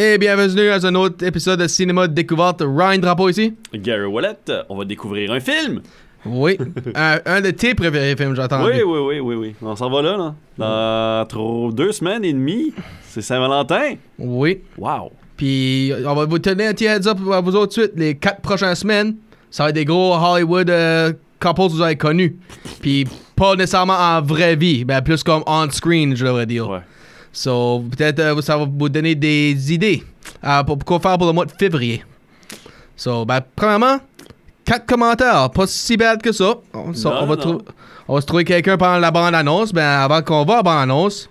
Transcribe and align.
Et 0.00 0.16
bienvenue 0.16 0.68
à 0.68 0.76
un 0.76 0.94
autre 0.94 1.26
épisode 1.26 1.58
de 1.58 1.66
Cinéma 1.66 2.06
de 2.06 2.12
Découverte. 2.12 2.62
Ryan 2.64 2.98
Drapeau 2.98 3.30
ici. 3.30 3.54
Gary 3.74 4.04
Wallet, 4.04 4.36
on 4.68 4.76
va 4.76 4.84
découvrir 4.84 5.32
un 5.32 5.40
film. 5.40 5.82
Oui. 6.24 6.56
un, 6.94 7.18
un 7.26 7.40
de 7.40 7.50
tes 7.50 7.74
préférés 7.74 8.14
films, 8.14 8.36
j'entends. 8.36 8.64
Oui, 8.64 8.80
oui, 8.86 8.98
oui, 9.00 9.18
oui, 9.18 9.34
oui. 9.34 9.54
On 9.60 9.74
s'en 9.74 9.90
va 9.90 10.02
là, 10.02 10.16
là. 10.16 10.34
Dans 10.56 11.26
trop 11.26 11.72
deux 11.72 11.90
semaines 11.90 12.24
et 12.24 12.32
demie, 12.32 12.72
c'est 13.08 13.22
Saint-Valentin. 13.22 13.94
Oui. 14.20 14.60
Wow. 14.78 15.10
Puis 15.36 15.92
on 16.06 16.14
va 16.14 16.26
vous 16.26 16.38
donner 16.38 16.68
un 16.68 16.74
petit 16.74 16.84
heads 16.84 17.08
up 17.08 17.18
à 17.32 17.40
vous 17.40 17.56
autres 17.56 17.72
suite. 17.72 17.94
Les 17.96 18.14
quatre 18.14 18.40
prochaines 18.40 18.76
semaines, 18.76 19.16
ça 19.50 19.64
va 19.64 19.70
être 19.70 19.74
des 19.74 19.84
gros 19.84 20.14
Hollywood 20.14 20.70
euh, 20.70 21.12
couples 21.40 21.62
que 21.62 21.72
vous 21.72 21.82
avez 21.82 21.96
connus. 21.96 22.36
Puis 22.80 23.04
pas 23.34 23.56
nécessairement 23.56 23.98
en 23.98 24.22
vraie 24.22 24.54
vie, 24.54 24.84
mais 24.86 25.02
plus 25.02 25.24
comme 25.24 25.42
on-screen, 25.48 26.14
je 26.14 26.24
devrais 26.24 26.46
dire. 26.46 26.70
Ouais. 26.70 26.82
So, 27.38 27.84
peut-être 27.96 28.18
euh, 28.18 28.42
ça 28.42 28.56
va 28.56 28.64
vous 28.68 28.88
donner 28.88 29.14
des 29.14 29.72
idées 29.72 30.02
euh, 30.42 30.64
pour 30.64 30.76
quoi 30.84 30.98
faire 30.98 31.16
pour 31.16 31.28
le 31.28 31.32
mois 31.32 31.44
de 31.44 31.52
février. 31.52 32.04
So, 32.96 33.24
ben, 33.24 33.40
premièrement, 33.54 33.98
quatre 34.64 34.84
commentaires, 34.86 35.48
pas 35.50 35.68
si 35.68 35.96
bad 35.96 36.20
que 36.20 36.32
ça. 36.32 36.54
On, 36.74 36.92
so, 36.92 37.10
Non, 37.10 37.16
on 37.22 37.26
va, 37.26 37.36
on 38.08 38.14
va 38.16 38.20
se 38.20 38.26
trouver 38.26 38.42
quelqu'un 38.44 38.76
pendant 38.76 38.98
la 38.98 39.12
bande-annonce. 39.12 39.72
Ben, 39.72 40.00
avant 40.00 40.20
qu'on 40.20 40.44
va 40.44 40.54
à 40.54 40.56
la 40.56 40.62
bande-annonce, 40.64 41.30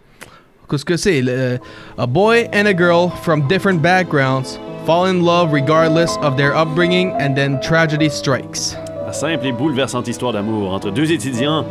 qu'est-ce 0.70 0.86
que 0.86 0.96
c'est? 0.96 1.22
Le- 1.22 1.60
a 1.98 2.06
boy 2.08 2.48
and 2.54 2.68
a 2.68 2.74
girl 2.74 3.10
from 3.24 3.46
different 3.50 3.82
backgrounds 3.82 4.58
fall 4.86 5.08
in 5.08 5.26
love 5.26 5.52
regardless 5.52 6.16
of 6.22 6.38
their 6.38 6.56
upbringing 6.56 7.12
and 7.20 7.36
then 7.36 7.60
tragedy 7.60 8.10
strikes. 8.10 8.78
La 9.06 9.12
simple 9.12 9.46
et 9.46 9.52
bouleversante 9.52 10.08
histoire 10.08 10.32
d'amour 10.32 10.74
entre 10.74 10.90
deux 10.90 11.12
étudiants, 11.12 11.66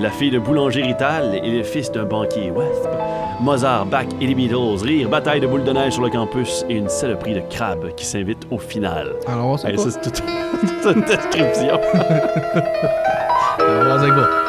la 0.00 0.10
fille 0.10 0.30
de 0.30 0.38
boulanger 0.38 0.82
Rital 0.82 1.40
et 1.42 1.50
le 1.50 1.62
fils 1.62 1.90
d'un 1.92 2.04
banquier 2.04 2.50
Wasp. 2.50 2.88
Mozart, 3.40 3.86
Bach 3.86 4.06
et 4.20 4.26
les 4.26 4.34
Beatles, 4.34 4.82
rire, 4.82 5.08
bataille 5.08 5.40
de 5.40 5.46
boules 5.46 5.64
de 5.64 5.72
neige 5.72 5.94
sur 5.94 6.02
le 6.02 6.10
campus 6.10 6.64
et 6.68 6.74
une 6.74 6.88
saloperie 6.88 7.34
de 7.34 7.42
crabe 7.50 7.94
qui 7.96 8.04
s'invite 8.04 8.46
au 8.50 8.58
final. 8.58 9.12
Alors, 9.26 9.58
Hey, 9.66 9.74
quoi? 9.74 9.84
ça, 9.84 9.90
c'est 9.90 10.10
toute 10.10 10.22
toute 10.84 10.96
une 10.96 11.02
description. 11.02 11.80
Alors, 13.58 14.43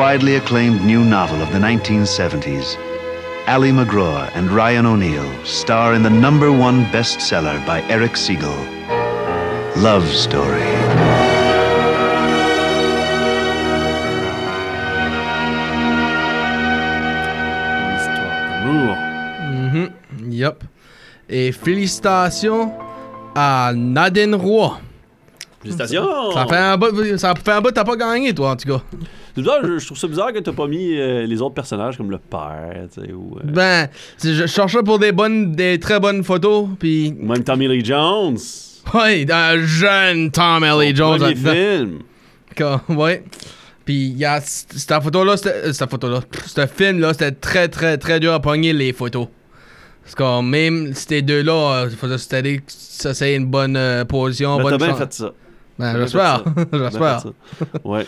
widely 0.00 0.36
acclaimed 0.36 0.80
new 0.80 1.04
novel 1.04 1.42
of 1.42 1.52
the 1.52 1.58
1970s, 1.58 2.78
Ali 3.46 3.70
McGraw 3.70 4.30
and 4.34 4.50
Ryan 4.50 4.86
O'Neill 4.86 5.30
star 5.44 5.92
in 5.92 6.02
the 6.02 6.08
number 6.08 6.50
one 6.50 6.86
bestseller 6.86 7.58
by 7.66 7.82
Eric 7.82 8.16
Siegel, 8.16 8.56
Love 9.76 10.08
Story. 10.08 10.64
Histoire 17.98 18.40
d'amour. 18.48 18.96
Mhm. 19.52 20.32
Yup. 20.32 20.64
Et 21.28 21.52
félicitations 21.52 22.72
à 23.34 23.72
Nadine 23.74 24.34
Roy. 24.34 24.80
Félicitations! 25.60 26.32
Ça 26.32 26.46
fait 26.46 26.56
un 26.56 26.78
bout, 26.78 27.18
ça 27.18 27.34
fait 27.34 27.52
un 27.52 27.60
bout, 27.60 27.70
t'as 27.70 27.84
pas 27.84 27.96
gagné, 27.96 28.32
toi, 28.32 28.52
en 28.52 28.56
tout 28.56 28.66
cas. 28.66 28.82
Bizarre, 29.36 29.58
je, 29.64 29.78
je 29.78 29.86
trouve 29.86 29.98
ça 29.98 30.08
bizarre 30.08 30.32
que 30.32 30.38
t'as 30.38 30.52
pas 30.52 30.66
mis 30.66 30.96
euh, 30.96 31.26
les 31.26 31.40
autres 31.42 31.54
personnages 31.54 31.96
comme 31.96 32.10
le 32.10 32.18
père, 32.18 32.86
tu 32.92 33.00
sais, 33.00 33.12
ou... 33.12 33.36
euh, 33.38 33.42
Ben, 33.44 33.88
je, 34.22 34.46
cherchais 34.46 34.82
pour 34.82 34.98
des 34.98 35.12
bonnes, 35.12 35.52
des 35.52 35.78
très 35.78 36.00
bonnes 36.00 36.24
photos, 36.24 36.68
puis 36.78 37.14
même 37.18 37.44
Tommy 37.44 37.68
Lee 37.68 37.84
Jones. 37.84 38.38
ouais, 38.94 39.26
un 39.30 39.58
jeune 39.64 40.30
Tom 40.30 40.64
L. 40.64 40.72
Son 40.72 40.94
Jones 40.94 41.18
Premier 41.18 41.36
film. 41.36 41.98
Ouais. 42.88 43.24
Puis 43.84 44.08
il 44.08 44.18
y 44.18 44.24
a 44.24 44.40
cette 44.40 45.02
photo-là, 45.02 45.36
euh, 45.46 45.72
cette 45.72 45.90
photo-là, 45.90 46.20
ce 46.46 46.66
film-là, 46.66 47.12
c'était 47.12 47.32
très, 47.32 47.68
très, 47.68 47.96
très 47.98 48.20
dur 48.20 48.32
à 48.32 48.40
pogner 48.40 48.72
les 48.72 48.92
photos. 48.92 49.28
Parce 50.02 50.14
que 50.14 50.42
même 50.42 50.92
ces 50.94 51.22
deux-là, 51.22 51.86
il 51.90 52.18
c'était 52.18 52.58
que 52.58 52.62
ça 52.66 53.14
c'est 53.14 53.34
une 53.34 53.46
bonne 53.46 53.76
euh, 53.76 54.04
position. 54.04 54.56
Ben, 54.56 54.62
bonne 54.62 54.78
t'as 54.78 54.86
bien 54.86 54.94
fait 54.96 55.12
ça. 55.12 55.32
Ben, 55.78 55.96
j'espère. 55.98 56.44
j'espère. 56.72 57.24
Ouais. 57.84 58.06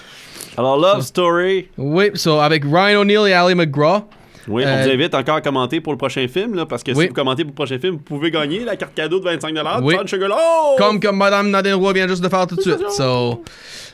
Alors, 0.57 0.77
Love 0.79 1.03
Story. 1.03 1.69
Oui, 1.79 2.11
so 2.15 2.39
avec 2.41 2.65
Ryan 2.65 3.01
O'Neill 3.01 3.27
et 3.29 3.33
Ali 3.33 3.55
McGraw. 3.55 4.05
Oui, 4.49 4.65
on 4.67 4.69
Euh, 4.69 4.83
vous 4.83 4.91
invite 4.91 5.15
encore 5.15 5.37
à 5.37 5.41
commenter 5.41 5.81
pour 5.81 5.93
le 5.93 5.97
prochain 5.97 6.27
film, 6.27 6.55
là, 6.57 6.67
parce 6.67 6.83
que 6.83 6.91
Oui. 6.93 7.03
si 7.05 7.09
vous 7.09 7.15
commentez 7.15 7.45
pour 7.45 7.51
le 7.53 7.55
prochain 7.55 7.79
film, 7.79 7.93
vous 7.95 8.01
pouvez 8.03 8.31
gagner 8.31 8.65
la 8.65 8.75
carte 8.77 8.93
cadeau 8.95 9.21
de 9.21 9.25
25 9.25 9.55
Oui. 9.83 9.95
Sugar 10.07 10.29
Loaf. 10.29 10.79
Comme 10.79 10.99
que 10.99 11.09
Madame 11.09 11.49
Nadine 11.51 11.75
Roy 11.75 11.93
vient 11.93 12.09
juste 12.09 12.23
de 12.25 12.29
faire 12.29 12.47
tout 12.49 12.57
de 12.57 12.61
suite. 12.61 12.91
So, 12.91 13.43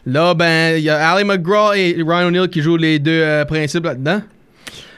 là, 0.07 0.33
ben, 0.35 0.77
il 0.79 0.85
y 0.85 0.91
a 0.91 1.11
Ali 1.13 1.25
McGraw 1.25 1.75
et 1.75 1.97
Ryan 1.99 2.29
O'Neill 2.29 2.49
qui 2.49 2.63
jouent 2.63 2.79
les 2.79 2.99
deux 2.99 3.21
euh, 3.23 3.45
principes 3.45 3.85
là-dedans. 3.85 4.23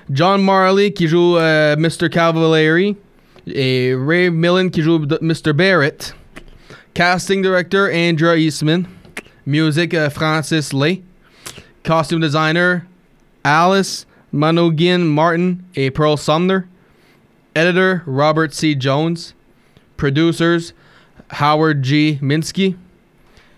John 0.09 0.41
Marley 0.43 0.93
qui 0.93 1.09
joue 1.09 1.37
euh, 1.37 1.75
Mr. 1.77 2.09
Cavalieri. 2.11 2.97
Et 3.53 3.95
Ray 3.99 4.31
Millen 4.31 4.71
qui 4.71 4.83
joue 4.83 5.01
Mr. 5.21 5.53
Barrett. 5.53 6.15
Casting 6.95 7.43
director 7.43 7.89
Andrea 7.93 8.37
Eastman. 8.37 8.85
Music 9.47 9.95
euh, 9.95 10.11
Francis 10.11 10.73
Lay. 10.73 11.03
Costume 11.85 12.21
designer 12.21 12.83
Alice 13.45 14.07
Manogin 14.33 14.99
Martin 15.05 15.59
et 15.75 15.91
Pearl 15.91 16.17
Sumner. 16.19 16.65
Editor 17.55 18.03
Robert 18.07 18.53
C. 18.53 18.75
Jones. 18.79 19.35
Producers 19.97 20.73
Howard 21.41 21.83
G. 21.85 22.19
Minsky. 22.23 22.77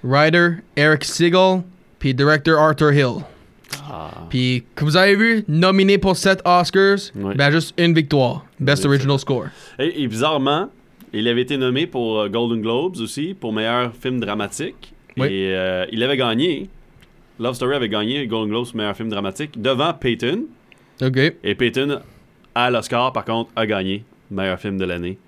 Writer 0.02 0.62
Eric 0.76 1.04
Siegel. 1.04 1.64
Puis 1.98 2.14
director 2.14 2.58
Arthur 2.58 2.92
Hill. 2.92 3.24
Ah. 3.90 4.26
Puis, 4.28 4.64
comme 4.74 4.88
vous 4.88 4.96
avez 4.96 5.14
vu, 5.16 5.44
nominé 5.48 5.98
pour 5.98 6.16
7 6.16 6.40
Oscars, 6.44 7.10
Ouais. 7.14 7.34
ben 7.34 7.50
juste 7.50 7.74
une 7.78 7.94
victoire. 7.94 8.44
Best 8.58 8.84
Oui, 8.84 8.88
Original 8.90 9.18
Score. 9.18 9.46
Et, 9.78 10.02
et 10.02 10.08
bizarrement, 10.08 10.68
il 11.12 11.26
avait 11.28 11.42
été 11.42 11.56
nommé 11.56 11.86
pour 11.86 12.20
euh, 12.20 12.28
Golden 12.28 12.60
Globes 12.60 12.96
aussi, 13.00 13.34
pour 13.38 13.52
meilleur 13.52 13.92
film 13.94 14.20
dramatique. 14.20 14.92
Oui. 15.16 15.26
Et 15.28 15.54
euh, 15.54 15.86
il 15.92 16.02
avait 16.02 16.16
gagné. 16.16 16.68
Love 17.38 17.54
Story 17.54 17.74
avait 17.76 17.88
gagné 17.88 18.26
Golden 18.26 18.50
Globes 18.50 18.74
meilleur 18.74 18.96
film 18.96 19.08
dramatique 19.08 19.60
devant 19.60 19.92
Peyton. 19.94 20.44
OK. 21.02 21.18
Et 21.42 21.54
Peyton, 21.54 22.00
à 22.54 22.70
l'Oscar, 22.70 23.12
par 23.12 23.24
contre, 23.24 23.50
a 23.56 23.66
gagné 23.66 24.04
meilleur 24.30 24.58
film 24.58 24.78
de 24.78 24.84
l'année. 24.84 25.18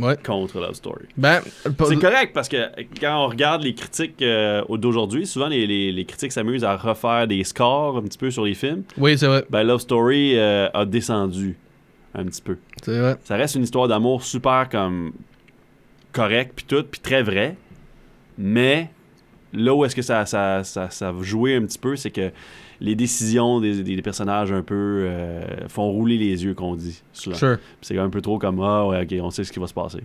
Ouais. 0.00 0.16
contre 0.24 0.58
Love 0.58 0.72
Story. 0.72 1.04
Ben, 1.18 1.42
C'est 1.64 1.96
correct 2.00 2.32
parce 2.32 2.48
que 2.48 2.56
quand 2.98 3.26
on 3.26 3.28
regarde 3.28 3.62
les 3.62 3.74
critiques 3.74 4.22
euh, 4.22 4.62
d'aujourd'hui, 4.70 5.26
souvent 5.26 5.48
les, 5.48 5.66
les- 5.66 5.92
les 5.92 6.04
critiques 6.06 6.32
s'amusent 6.32 6.64
à 6.64 6.78
refaire 6.78 7.26
des 7.26 7.44
scores 7.44 7.98
un 7.98 8.02
petit 8.02 8.16
peu 8.16 8.30
sur 8.30 8.46
les 8.46 8.54
films. 8.54 8.84
oui, 8.96 9.18
c'est 9.18 9.26
vrai. 9.26 9.44
Ben, 9.50 9.64
Love 9.64 9.80
Story 9.80 10.38
euh, 10.38 10.70
a 10.72 10.86
descendu 10.86 11.58
un 12.14 12.24
petit 12.24 12.40
peu. 12.40 12.56
C'est 12.82 12.98
vrai. 12.98 13.16
Ça 13.24 13.36
reste 13.36 13.54
une 13.56 13.64
histoire 13.64 13.86
d'amour 13.86 14.22
super 14.22 14.70
comme 14.70 15.12
correcte 16.12 16.52
puis 16.56 16.64
tout, 16.66 16.84
puis 16.90 17.00
très 17.00 17.22
vrai. 17.22 17.56
Mais 18.38 18.88
là 19.52 19.74
où 19.74 19.84
est-ce 19.84 19.94
que 19.96 20.02
ça, 20.02 20.24
ça, 20.26 20.64
ça, 20.64 20.90
ça 20.90 21.12
va 21.12 21.22
jouer 21.22 21.56
un 21.56 21.62
petit 21.62 21.78
peu, 21.78 21.96
c'est 21.96 22.10
que 22.10 22.30
les 22.80 22.96
décisions 22.96 23.60
des, 23.60 23.82
des 23.84 24.02
personnages 24.02 24.50
un 24.50 24.62
peu 24.62 24.74
euh, 25.06 25.44
font 25.68 25.88
rouler 25.92 26.18
les 26.18 26.42
yeux, 26.44 26.54
qu'on 26.54 26.74
dit. 26.74 27.00
Sure. 27.12 27.36
C'est 27.80 27.96
un 27.98 28.10
peu 28.10 28.20
trop 28.20 28.38
comme 28.38 28.60
ah 28.60 28.86
ouais 28.88 29.02
ok 29.02 29.14
on 29.24 29.30
sait 29.30 29.44
ce 29.44 29.52
qui 29.52 29.60
va 29.60 29.66
se 29.68 29.74
passer. 29.74 30.00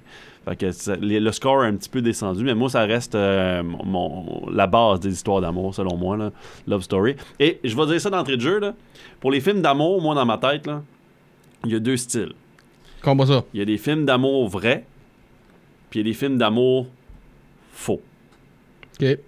Fait 0.45 0.55
que 0.55 0.71
ça- 0.71 0.95
les- 0.95 1.19
le 1.19 1.31
score 1.31 1.63
est 1.65 1.67
un 1.69 1.75
petit 1.75 1.89
peu 1.89 2.01
descendu, 2.03 2.43
mais 2.43 2.53
moi 2.53 2.69
ça 2.69 2.81
reste 2.85 3.15
euh, 3.15 3.63
mon, 3.63 4.47
la 4.51 4.67
base 4.67 4.99
des 4.99 5.11
histoires 5.11 5.41
d'amour 5.41 5.73
selon 5.73 5.97
moi 5.97 6.17
là, 6.17 6.31
Love 6.67 6.83
Story. 6.83 7.15
Et 7.39 7.59
je 7.63 7.75
vais 7.75 7.85
dire 7.87 7.99
ça 7.99 8.09
d'entrée 8.11 8.35
de 8.37 8.41
jeu 8.41 8.59
là. 8.59 8.75
Pour 9.21 9.31
les 9.31 9.39
films 9.41 9.61
d'amour, 9.63 9.99
moi 10.01 10.13
dans 10.13 10.25
ma 10.25 10.37
tête 10.37 10.67
là, 10.67 10.83
il 11.65 11.71
y 11.71 11.75
a 11.75 11.79
deux 11.79 11.97
styles. 11.97 12.33
Comprends 13.01 13.25
ça. 13.25 13.43
Il 13.55 13.59
y 13.59 13.63
a 13.63 13.65
des 13.65 13.77
films 13.77 14.05
d'amour 14.05 14.47
vrais, 14.49 14.85
puis 15.89 15.99
il 15.99 16.05
y 16.05 16.09
a 16.09 16.11
des 16.11 16.17
films 16.17 16.37
d'amour 16.37 16.85
faux. 17.71 18.01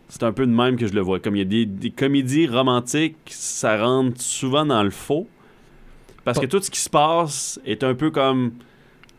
C'est 0.07 0.23
un 0.23 0.31
peu 0.31 0.45
de 0.47 0.51
même 0.51 0.75
que 0.77 0.87
je 0.87 0.93
le 0.93 1.01
vois. 1.01 1.19
Comme 1.19 1.35
il 1.35 1.39
y 1.39 1.41
a 1.41 1.45
des, 1.45 1.65
des 1.65 1.91
comédies 1.91 2.47
romantiques, 2.47 3.15
ça 3.27 3.77
rentre 3.83 4.19
souvent 4.21 4.65
dans 4.65 4.83
le 4.83 4.89
faux. 4.89 5.27
Parce 6.25 6.39
que 6.39 6.45
tout 6.45 6.61
ce 6.61 6.69
qui 6.71 6.79
se 6.79 6.89
passe 6.89 7.59
est 7.65 7.83
un 7.83 7.93
peu 7.95 8.11
comme 8.11 8.51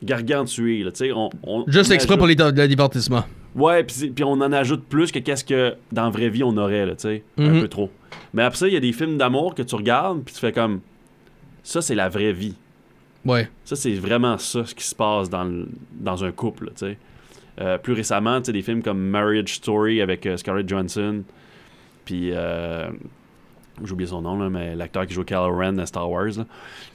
gargantué. 0.03 0.83
Là, 0.83 0.91
on, 1.15 1.31
on- 1.43 1.65
Juste 1.67 1.91
on 1.91 1.95
exprès 1.95 2.15
ajoute- 2.15 2.19
pour 2.19 2.27
les- 2.27 2.35
le 2.63 2.69
divertissement. 2.69 3.25
Ouais, 3.55 3.83
puis 3.85 4.13
on 4.25 4.33
en 4.33 4.53
ajoute 4.53 4.85
plus 4.85 5.11
que 5.11 5.19
qu'est-ce 5.19 5.45
que 5.45 5.75
dans 5.91 6.05
la 6.05 6.11
vraie 6.11 6.29
vie 6.29 6.45
on 6.45 6.57
aurait, 6.57 6.87
là, 6.87 6.93
tu 6.95 7.03
sais. 7.03 7.25
Un 7.37 7.51
Mhm. 7.55 7.61
peu 7.63 7.69
trop. 7.69 7.91
Mais 8.33 8.43
après 8.45 8.59
ça, 8.59 8.69
il 8.69 8.75
y 8.75 8.77
a 8.77 8.81
des 8.81 8.93
films 8.93 9.19
d'amour 9.19 9.55
que 9.57 9.63
tu 9.63 9.75
regardes, 9.75 10.23
puis 10.23 10.35
tu 10.35 10.41
fais 10.41 10.53
comme. 10.53 10.81
Ça, 11.63 11.83
c'est 11.83 11.95
la 11.97 12.09
vraie 12.09 12.33
vie. 12.33 12.55
Ouais. 13.25 13.49
Ça, 13.65 13.77
c'est 13.77 13.93
vraiment 13.95 14.39
ça 14.39 14.65
ce 14.65 14.75
qui 14.75 14.85
se 14.85 14.95
passe 14.95 15.29
dans, 15.29 15.45
le- 15.45 15.69
dans 15.93 16.25
un 16.25 16.31
couple, 16.33 16.67
là, 16.67 16.71
tu 16.77 16.87
sais. 16.87 16.99
Euh, 17.61 17.79
plus 17.79 17.93
récemment, 17.93 18.41
des 18.41 18.63
films 18.63 18.83
comme 18.83 18.99
Marriage 19.01 19.55
Story 19.57 20.01
avec 20.01 20.25
euh, 20.27 20.37
Scarlett 20.37 20.69
Johansson, 20.69 21.23
puis 22.05 22.31
euh, 22.33 22.89
j'ai 23.85 23.93
oublié 23.93 24.09
son 24.09 24.23
nom, 24.23 24.39
là, 24.39 24.49
mais 24.49 24.75
l'acteur 24.75 25.07
qui 25.07 25.13
joue 25.15 25.25
Kylo 25.25 25.55
Ren 25.57 25.75
dans 25.75 25.87
Star 25.87 26.11
Wars. 26.11 26.27
là. 26.39 26.45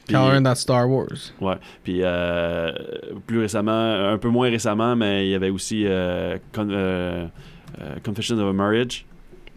Puis- 0.06 0.16
Kylo 0.16 0.26
Ren 0.26 0.42
dans 0.42 0.56
Star 0.56 0.90
Wars. 0.90 1.08
Ouais. 1.42 1.56
Puis 1.84 2.00
euh, 2.02 2.72
plus 3.28 3.40
récemment, 3.40 4.10
un 4.12 4.18
peu 4.18 4.30
moins 4.30 4.50
récemment, 4.50 4.96
mais 4.96 5.28
il 5.28 5.32
y 5.32 5.36
avait 5.36 5.50
aussi 5.52 5.84
euh, 5.86 6.38
Con- 6.54 7.30
Confessions 8.04 8.38
of 8.40 8.50
a 8.50 8.54
Marriage. 8.54 9.06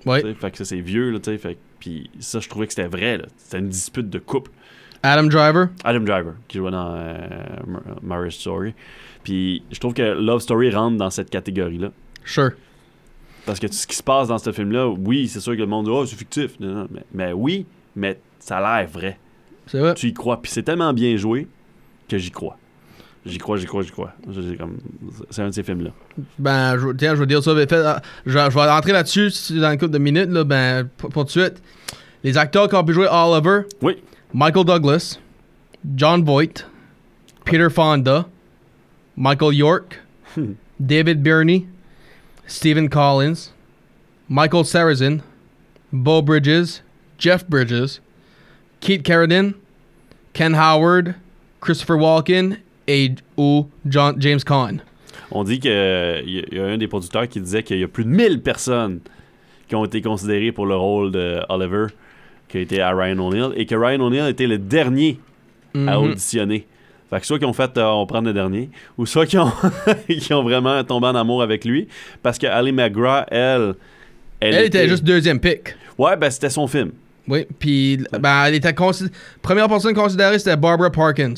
Ouais. 0.06 0.34
Fait 0.34 0.50
que 0.50 0.58
ça, 0.58 0.64
c'est 0.64 0.80
vieux, 0.80 1.10
là, 1.10 1.18
tu 1.20 1.36
sais. 1.38 1.56
Puis 1.80 2.10
ça, 2.18 2.40
je 2.40 2.48
trouvais 2.48 2.66
que 2.66 2.72
c'était 2.72 2.88
vrai, 2.88 3.18
là. 3.18 3.24
C'était 3.36 3.58
une 3.58 3.68
dispute 3.68 4.08
de 4.10 4.18
couple. 4.18 4.50
Adam 5.02 5.24
Driver? 5.24 5.68
Adam 5.84 6.00
Driver, 6.00 6.34
qui 6.48 6.58
jouait 6.58 6.70
dans 6.72 6.92
Mar- 7.66 7.82
Marriage 8.02 8.36
Story. 8.36 8.74
Puis 9.22 9.62
je 9.70 9.78
trouve 9.80 9.94
que 9.94 10.02
Love 10.02 10.40
Story 10.40 10.70
rentre 10.70 10.96
dans 10.96 11.10
cette 11.10 11.30
catégorie-là. 11.30 11.90
Sure. 12.24 12.50
Parce 13.46 13.58
que 13.58 13.66
tout 13.66 13.72
ce 13.72 13.86
qui 13.86 13.96
se 13.96 14.02
passe 14.02 14.28
dans 14.28 14.38
ce 14.38 14.52
film-là, 14.52 14.88
oui, 14.88 15.28
c'est 15.28 15.40
sûr 15.40 15.54
que 15.54 15.60
le 15.60 15.66
monde 15.66 15.86
dit 15.86 15.90
Oh, 15.92 16.04
c'est 16.04 16.16
fictif. 16.16 16.58
Non, 16.60 16.68
non, 16.68 16.88
mais, 16.90 17.04
mais 17.12 17.32
oui, 17.32 17.66
mais 17.96 18.20
ça 18.38 18.58
a 18.58 18.80
l'air 18.80 18.88
vrai. 18.88 19.18
C'est 19.66 19.78
vrai. 19.78 19.94
Tu 19.94 20.08
y 20.08 20.12
crois. 20.14 20.40
Puis 20.42 20.50
c'est 20.52 20.62
tellement 20.62 20.92
bien 20.92 21.16
joué 21.16 21.48
que 22.08 22.18
j'y 22.18 22.30
crois. 22.30 22.56
J'y 23.26 23.38
crois, 23.38 23.56
j'y 23.58 23.66
crois, 23.66 23.82
j'y 23.82 23.90
crois. 23.90 24.12
C'est 25.30 25.42
un 25.42 25.48
de 25.48 25.52
ces 25.52 25.62
films-là. 25.62 25.90
Ben, 26.38 26.78
je, 26.78 26.88
tiens, 26.92 27.14
je 27.14 27.20
vais 27.20 27.26
dire 27.26 27.42
ça 27.42 27.54
fait. 27.54 27.72
Ah, 27.72 28.00
Je, 28.24 28.32
je 28.32 28.54
vais 28.54 28.70
rentrer 28.70 28.92
là-dessus 28.92 29.30
dans 29.58 29.70
une 29.72 29.78
couple 29.78 29.92
de 29.92 29.98
minutes. 29.98 30.30
Là, 30.30 30.44
ben, 30.44 30.88
pour, 30.96 31.10
pour 31.10 31.24
tout 31.26 31.38
de 31.38 31.44
suite. 31.44 31.62
Les 32.24 32.36
acteurs 32.38 32.68
qui 32.68 32.74
ont 32.74 32.84
pu 32.84 32.92
jouer 32.94 33.06
Oliver. 33.10 33.62
Oui. 33.82 33.96
Michael 34.32 34.64
Douglas. 34.64 35.18
John 35.94 36.24
Voight. 36.24 36.66
Peter 37.44 37.68
Fonda. 37.70 38.26
Michael 39.18 39.52
York. 39.52 39.98
David 40.78 41.22
Birney. 41.24 41.66
Stephen 42.46 42.88
Collins. 42.88 43.50
Michael 44.28 44.64
Sarrazin. 44.64 45.22
Bo 45.92 46.22
Bridges. 46.22 46.82
Jeff 47.18 47.44
Bridges. 47.48 48.00
Keith 48.80 49.02
Carradine. 49.02 49.54
Ken 50.34 50.54
Howard. 50.54 51.16
Christopher 51.60 51.96
Walken. 51.96 52.58
Et 52.86 53.16
ou 53.36 53.66
John, 53.86 54.20
James 54.20 54.40
Caan. 54.44 54.80
On 55.30 55.44
dit 55.44 55.58
qu'il 55.60 55.70
y, 55.72 55.74
a- 55.74 56.20
il 56.22 56.54
y 56.54 56.58
a 56.58 56.64
un 56.64 56.78
des 56.78 56.86
producteurs 56.88 57.28
qui 57.28 57.40
disait 57.40 57.62
qu'il 57.62 57.78
y 57.78 57.84
a 57.84 57.88
plus 57.88 58.04
de 58.04 58.08
1000 58.08 58.40
personnes 58.40 59.00
qui 59.68 59.74
ont 59.74 59.84
été 59.84 60.00
considérées 60.00 60.52
pour 60.52 60.64
le 60.64 60.74
rôle 60.76 61.10
de 61.12 61.40
Oliver, 61.50 61.88
qui 62.48 62.56
a 62.56 62.60
été 62.62 62.80
à 62.80 62.94
Ryan 62.94 63.18
O'Neill, 63.18 63.52
et 63.56 63.66
que 63.66 63.74
Ryan 63.74 64.00
O'Neill 64.00 64.26
était 64.28 64.46
le 64.46 64.56
dernier 64.56 65.20
à 65.74 65.78
Mhm. 65.98 66.04
auditionner. 66.04 66.66
Fait 67.10 67.20
que 67.20 67.26
soit 67.26 67.38
qu'ils 67.38 67.46
ont 67.48 67.52
fait 67.52 67.76
euh, 67.78 67.84
on 67.86 68.04
prend 68.06 68.20
le 68.20 68.32
dernier, 68.32 68.68
ou 68.98 69.06
soit 69.06 69.24
qu'ils 69.26 69.38
ont, 69.38 69.50
ont 70.32 70.42
vraiment 70.42 70.82
tombé 70.84 71.06
en 71.06 71.14
amour 71.14 71.42
avec 71.42 71.64
lui, 71.64 71.88
parce 72.22 72.38
que 72.38 72.46
Ali 72.46 72.70
McGraw, 72.72 73.24
elle, 73.30 73.74
Elle 74.40 74.64
était 74.66 74.88
juste 74.88 75.04
deuxième 75.04 75.40
pick. 75.40 75.74
Ouais, 75.96 76.16
ben 76.16 76.30
c'était 76.30 76.50
son 76.50 76.66
film. 76.66 76.92
Oui, 77.26 77.46
puis 77.58 77.98
ben, 78.18 78.44
elle 78.46 78.54
était 78.54 78.70
consi- 78.72 79.10
première 79.42 79.68
personne 79.68 79.94
considérée 79.94 80.38
c'était 80.38 80.56
Barbara 80.56 80.90
Parkins. 80.90 81.34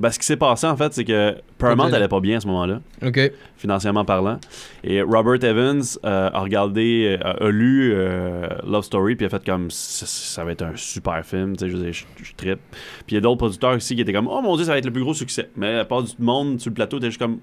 Ben, 0.00 0.10
ce 0.10 0.18
qui 0.18 0.24
s'est 0.24 0.38
passé, 0.38 0.66
en 0.66 0.76
fait, 0.78 0.94
c'est 0.94 1.04
que 1.04 1.36
Paramount 1.58 1.88
Ok. 1.88 1.92
allait 1.92 2.08
pas 2.08 2.20
bien 2.20 2.38
à 2.38 2.40
ce 2.40 2.46
moment-là, 2.46 2.80
OK. 3.04 3.20
financièrement 3.58 4.04
parlant. 4.06 4.38
Et 4.82 5.02
Robert 5.02 5.44
Evans 5.44 5.82
euh, 6.06 6.30
a 6.32 6.40
regardé, 6.40 7.18
euh, 7.22 7.22
a, 7.26 7.44
a 7.44 7.50
lu 7.50 7.92
euh, 7.94 8.48
Love 8.66 8.84
Story, 8.84 9.14
puis 9.16 9.26
a 9.26 9.28
fait 9.28 9.44
comme 9.44 9.70
ça, 9.70 10.06
ça 10.06 10.42
va 10.42 10.52
être 10.52 10.62
un 10.62 10.72
super 10.74 11.22
film, 11.24 11.54
tu 11.56 11.66
sais, 11.66 11.70
je 11.70 11.92
je, 11.92 12.04
je 12.24 12.32
trippe. 12.34 12.60
Puis 12.70 13.10
il 13.10 13.14
y 13.14 13.18
a 13.18 13.20
d'autres 13.20 13.36
producteurs 13.38 13.74
aussi 13.76 13.94
qui 13.94 14.00
étaient 14.00 14.14
comme 14.14 14.26
oh 14.28 14.40
mon 14.40 14.56
dieu, 14.56 14.64
ça 14.64 14.72
va 14.72 14.78
être 14.78 14.86
le 14.86 14.90
plus 14.90 15.02
gros 15.02 15.12
succès. 15.14 15.50
Mais 15.54 15.76
la 15.76 15.84
part 15.84 16.02
du 16.02 16.12
monde 16.18 16.58
sur 16.60 16.70
le 16.70 16.74
plateau 16.74 16.96
était 16.96 17.08
juste 17.08 17.20
comme 17.20 17.40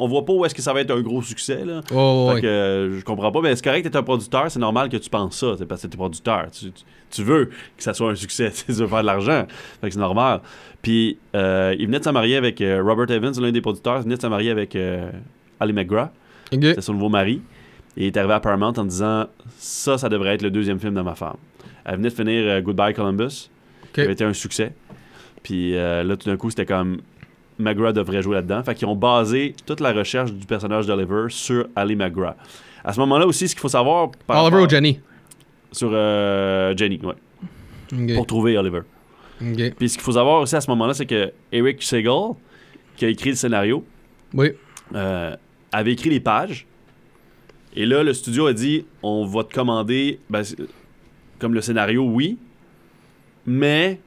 on 0.00 0.08
voit 0.08 0.24
pas 0.24 0.32
où 0.32 0.44
est-ce 0.44 0.54
que 0.54 0.62
ça 0.62 0.72
va 0.72 0.80
être 0.80 0.90
un 0.90 1.00
gros 1.00 1.22
succès 1.22 1.64
là. 1.64 1.82
Oh, 1.94 2.30
Fait 2.34 2.40
que 2.40 2.46
euh, 2.46 2.98
je 2.98 3.04
comprends 3.04 3.30
pas, 3.30 3.40
mais 3.40 3.54
c'est 3.54 3.62
correct, 3.64 3.88
t'es 3.88 3.96
un 3.96 4.02
producteur, 4.02 4.50
c'est 4.50 4.58
normal 4.58 4.88
que 4.88 4.96
tu 4.96 5.08
penses 5.10 5.36
ça, 5.38 5.54
c'est 5.58 5.66
parce 5.66 5.82
que 5.82 5.86
t'es 5.86 5.96
producteur. 5.96 6.50
Tu, 6.50 6.72
tu- 6.72 6.82
tu 7.10 7.22
veux 7.24 7.46
que 7.46 7.82
ça 7.82 7.92
soit 7.92 8.10
un 8.10 8.14
succès, 8.14 8.50
tu 8.66 8.72
veux 8.72 8.86
faire 8.86 9.00
de 9.02 9.06
l'argent. 9.06 9.44
Fait 9.80 9.88
que 9.88 9.92
c'est 9.94 10.00
normal. 10.00 10.40
Puis 10.82 11.18
euh, 11.36 11.74
il 11.78 11.86
venait 11.86 11.98
de 11.98 12.04
se 12.04 12.10
marier 12.10 12.36
avec 12.36 12.60
euh, 12.60 12.82
Robert 12.84 13.10
Evans, 13.10 13.32
l'un 13.40 13.52
des 13.52 13.60
producteurs, 13.60 13.98
il 13.98 14.02
venait 14.04 14.16
de 14.16 14.22
se 14.22 14.26
marier 14.26 14.50
avec 14.50 14.74
euh, 14.76 15.10
Ali 15.58 15.72
McGraw, 15.72 16.04
OK. 16.52 16.58
c'était 16.62 16.80
son 16.80 16.94
nouveau 16.94 17.08
mari. 17.08 17.42
Et 17.96 18.02
il 18.04 18.06
est 18.06 18.16
arrivé 18.16 18.34
à 18.34 18.40
Paramount 18.40 18.72
en 18.76 18.84
disant 18.84 19.26
ça, 19.58 19.98
ça 19.98 20.08
devrait 20.08 20.34
être 20.34 20.42
le 20.42 20.50
deuxième 20.50 20.78
film 20.78 20.94
de 20.94 21.00
ma 21.00 21.14
femme. 21.16 21.36
Elle 21.84 21.96
venait 21.96 22.10
de 22.10 22.14
finir 22.14 22.62
Goodbye 22.62 22.94
Columbus, 22.94 23.50
qui 23.92 24.00
avait 24.02 24.12
été 24.12 24.22
un 24.24 24.32
succès. 24.32 24.72
Puis 25.42 25.72
là, 25.72 26.04
tout 26.16 26.28
d'un 26.30 26.36
coup, 26.36 26.50
c'était 26.50 26.66
comme 26.66 26.98
McGraw 27.60 27.92
devrait 27.92 28.22
jouer 28.22 28.36
là-dedans. 28.36 28.62
Fait 28.62 28.74
qu'ils 28.74 28.86
ont 28.88 28.96
basé 28.96 29.54
toute 29.66 29.80
la 29.80 29.92
recherche 29.92 30.32
du 30.32 30.46
personnage 30.46 30.86
d'Oliver 30.86 31.26
sur 31.28 31.66
Ali 31.76 31.94
McGraw. 31.96 32.34
À 32.84 32.92
ce 32.92 33.00
moment-là 33.00 33.26
aussi, 33.26 33.46
ce 33.48 33.54
qu'il 33.54 33.60
faut 33.60 33.68
savoir 33.68 34.10
par 34.26 34.44
Oliver 34.44 34.62
ou 34.62 34.68
Jenny? 34.68 35.00
sur 35.72 35.90
euh, 35.92 36.74
Jenny, 36.76 36.98
ouais, 37.02 38.14
pour 38.14 38.26
trouver 38.26 38.58
Oliver. 38.58 38.80
Puis 39.38 39.88
ce 39.88 39.94
qu'il 39.94 40.02
faut 40.02 40.12
savoir 40.12 40.40
aussi 40.42 40.56
à 40.56 40.60
ce 40.60 40.68
moment-là, 40.70 40.94
c'est 40.94 41.06
que 41.06 41.32
Eric 41.52 41.82
Segal, 41.82 42.32
qui 42.96 43.04
a 43.04 43.08
écrit 43.08 43.30
le 43.30 43.36
scénario, 43.36 43.84
Oui. 44.34 44.52
euh, 44.94 45.36
avait 45.72 45.92
écrit 45.92 46.10
les 46.10 46.20
pages. 46.20 46.66
Et 47.76 47.86
là, 47.86 48.02
le 48.02 48.12
studio 48.12 48.46
a 48.46 48.52
dit 48.52 48.84
on 49.02 49.24
va 49.26 49.44
te 49.44 49.54
commander, 49.54 50.18
ben, 50.28 50.42
comme 51.38 51.54
le 51.54 51.60
scénario, 51.60 52.02
oui, 52.04 52.36
mais 53.46 54.00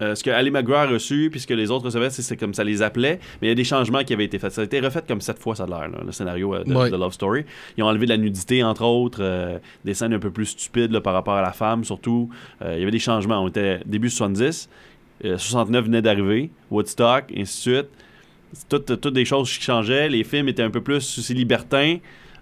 euh, 0.00 0.14
ce 0.14 0.22
que 0.22 0.30
Ali 0.30 0.50
McGraw 0.50 0.76
a 0.76 0.86
reçu, 0.86 1.28
puis 1.30 1.40
ce 1.40 1.46
que 1.46 1.54
les 1.54 1.70
autres 1.70 1.84
recevaient, 1.86 2.10
c'est 2.10 2.36
comme 2.36 2.54
ça 2.54 2.64
les 2.64 2.82
appelait, 2.82 3.18
mais 3.40 3.48
il 3.48 3.50
y 3.50 3.52
a 3.52 3.54
des 3.54 3.64
changements 3.64 4.04
qui 4.04 4.12
avaient 4.12 4.24
été 4.24 4.38
faits. 4.38 4.52
Ça 4.52 4.60
a 4.60 4.64
été 4.64 4.80
refait 4.80 5.02
comme 5.06 5.20
sept 5.20 5.38
fois, 5.38 5.54
ça 5.56 5.64
a 5.64 5.66
l'air, 5.66 5.88
le 6.04 6.12
scénario 6.12 6.54
euh, 6.54 6.64
de, 6.64 6.72
Ouais. 6.74 6.90
de 6.90 6.96
Love 6.96 7.12
Story. 7.12 7.44
Ils 7.76 7.82
ont 7.82 7.86
enlevé 7.88 8.06
de 8.06 8.10
la 8.10 8.16
nudité, 8.16 8.62
entre 8.62 8.84
autres, 8.84 9.18
euh, 9.22 9.58
des 9.84 9.94
scènes 9.94 10.12
un 10.14 10.18
peu 10.18 10.30
plus 10.30 10.46
stupides 10.46 10.92
là, 10.92 11.00
par 11.00 11.14
rapport 11.14 11.34
à 11.34 11.42
la 11.42 11.52
femme, 11.52 11.84
surtout. 11.84 12.30
Il 12.64 12.78
y 12.78 12.82
avait 12.82 12.90
des 12.90 12.98
changements. 12.98 13.42
On 13.42 13.48
était 13.48 13.80
début 13.86 14.10
70, 14.10 14.68
euh, 15.24 15.36
69 15.38 15.84
venait 15.86 16.02
d'arriver, 16.02 16.50
Woodstock, 16.70 17.24
et 17.30 17.40
ainsi 17.42 17.68
de 17.70 17.76
suite. 17.76 17.88
Toutes, 18.68 19.00
toutes 19.00 19.14
des 19.14 19.24
choses 19.24 19.52
qui 19.52 19.62
changeaient. 19.62 20.08
Les 20.08 20.24
films 20.24 20.48
étaient 20.48 20.62
un 20.62 20.70
peu 20.70 20.80
plus 20.80 20.96
aussi 21.18 21.34
libertins. 21.34 21.98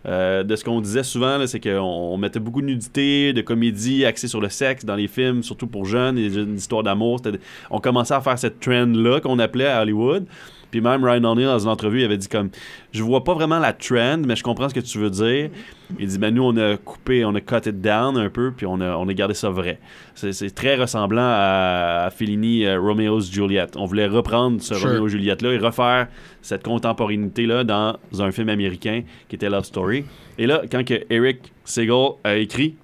Euh, 0.07 0.45
de 0.45 0.55
ce 0.55 0.65
qu'on 0.65 0.81
disait 0.81 1.03
souvent, 1.03 1.45
c'est 1.47 1.61
qu'on 1.61 1.81
on 1.81 2.17
mettait 2.17 2.39
beaucoup 2.39 2.61
de 2.61 2.67
nudité, 2.67 3.33
de 3.33 3.43
comédie 3.43 4.05
axée 4.05 4.29
sur 4.29 4.41
le 4.41 4.49
sexe 4.49 4.85
dans 4.85 4.95
les 4.95 5.09
films, 5.09 5.43
surtout 5.43 5.67
pour 5.67 5.85
jeunes, 5.85 6.17
et 6.19 6.27
une 6.27 6.57
histoire 6.57 6.83
d'amour. 6.83 7.21
On 7.71 7.81
commençait 7.81 8.15
à 8.15 8.21
faire 8.21 8.39
cette 8.39 8.61
trend-là 8.61 9.21
qu'on 9.21 9.39
appelait 9.39 9.67
à 9.67 9.83
Hollywood. 9.83 10.27
Puis 10.71 10.81
même 10.81 11.05
Ryan 11.05 11.25
O'Neill, 11.25 11.47
dans 11.47 11.59
une 11.59 11.69
entrevue, 11.69 12.01
il 12.01 12.05
avait 12.05 12.17
dit 12.17 12.29
comme 12.29 12.51
Je 12.93 13.03
vois 13.03 13.25
pas 13.25 13.35
vraiment 13.35 13.59
la 13.59 13.73
trend, 13.73 14.19
mais 14.27 14.37
je 14.37 14.43
comprends 14.43 14.69
ce 14.69 14.75
que 14.75 14.81
tu 14.81 14.99
veux 14.99 15.11
dire. 15.11 15.51
Il 15.99 16.07
dit 16.07 16.19
Ben 16.19 16.35
nous, 16.35 16.43
on 16.43 16.57
a 16.57 16.77
coupé, 16.77 17.25
on 17.25 17.35
a 17.35 17.41
cut 17.41 17.69
it 17.69 17.81
down 17.81 18.17
un 18.17 18.29
peu, 18.29 18.53
puis 18.57 18.67
on 18.67 18.81
a, 18.81 18.97
on 18.97 19.09
a 19.09 19.15
gardé 19.15 19.35
ça 19.35 19.51
vrai. 19.51 19.79
C'est 20.15 20.55
très 20.55 20.77
ressemblant 20.77 21.23
à, 21.23 22.05
à 22.07 22.11
Fellini, 22.11 22.65
euh, 22.67 22.81
Romeo's 22.81 23.31
Juliet. 23.31 23.67
On 23.77 23.85
voulait 23.85 24.07
reprendre 24.07 24.61
ce 24.61 24.75
Sure. 24.75 24.89
Romeo 24.91 25.09
Juliet-là 25.09 25.53
et 25.53 25.59
refaire 25.59 26.09
cette 26.43 26.63
contemporanéité-là 26.63 27.65
dans 27.65 27.97
un 28.19 28.31
film 28.33 28.49
américain 28.49 29.03
qui 29.29 29.37
était 29.37 29.49
Love 29.49 29.65
Story. 29.65 30.05
Et 30.39 30.47
là, 30.47 30.63
quand 30.71 30.85
que 30.85 31.05
Eric 31.11 31.53
Segal 31.65 32.11
a 32.25 32.37
écrit 32.37 32.75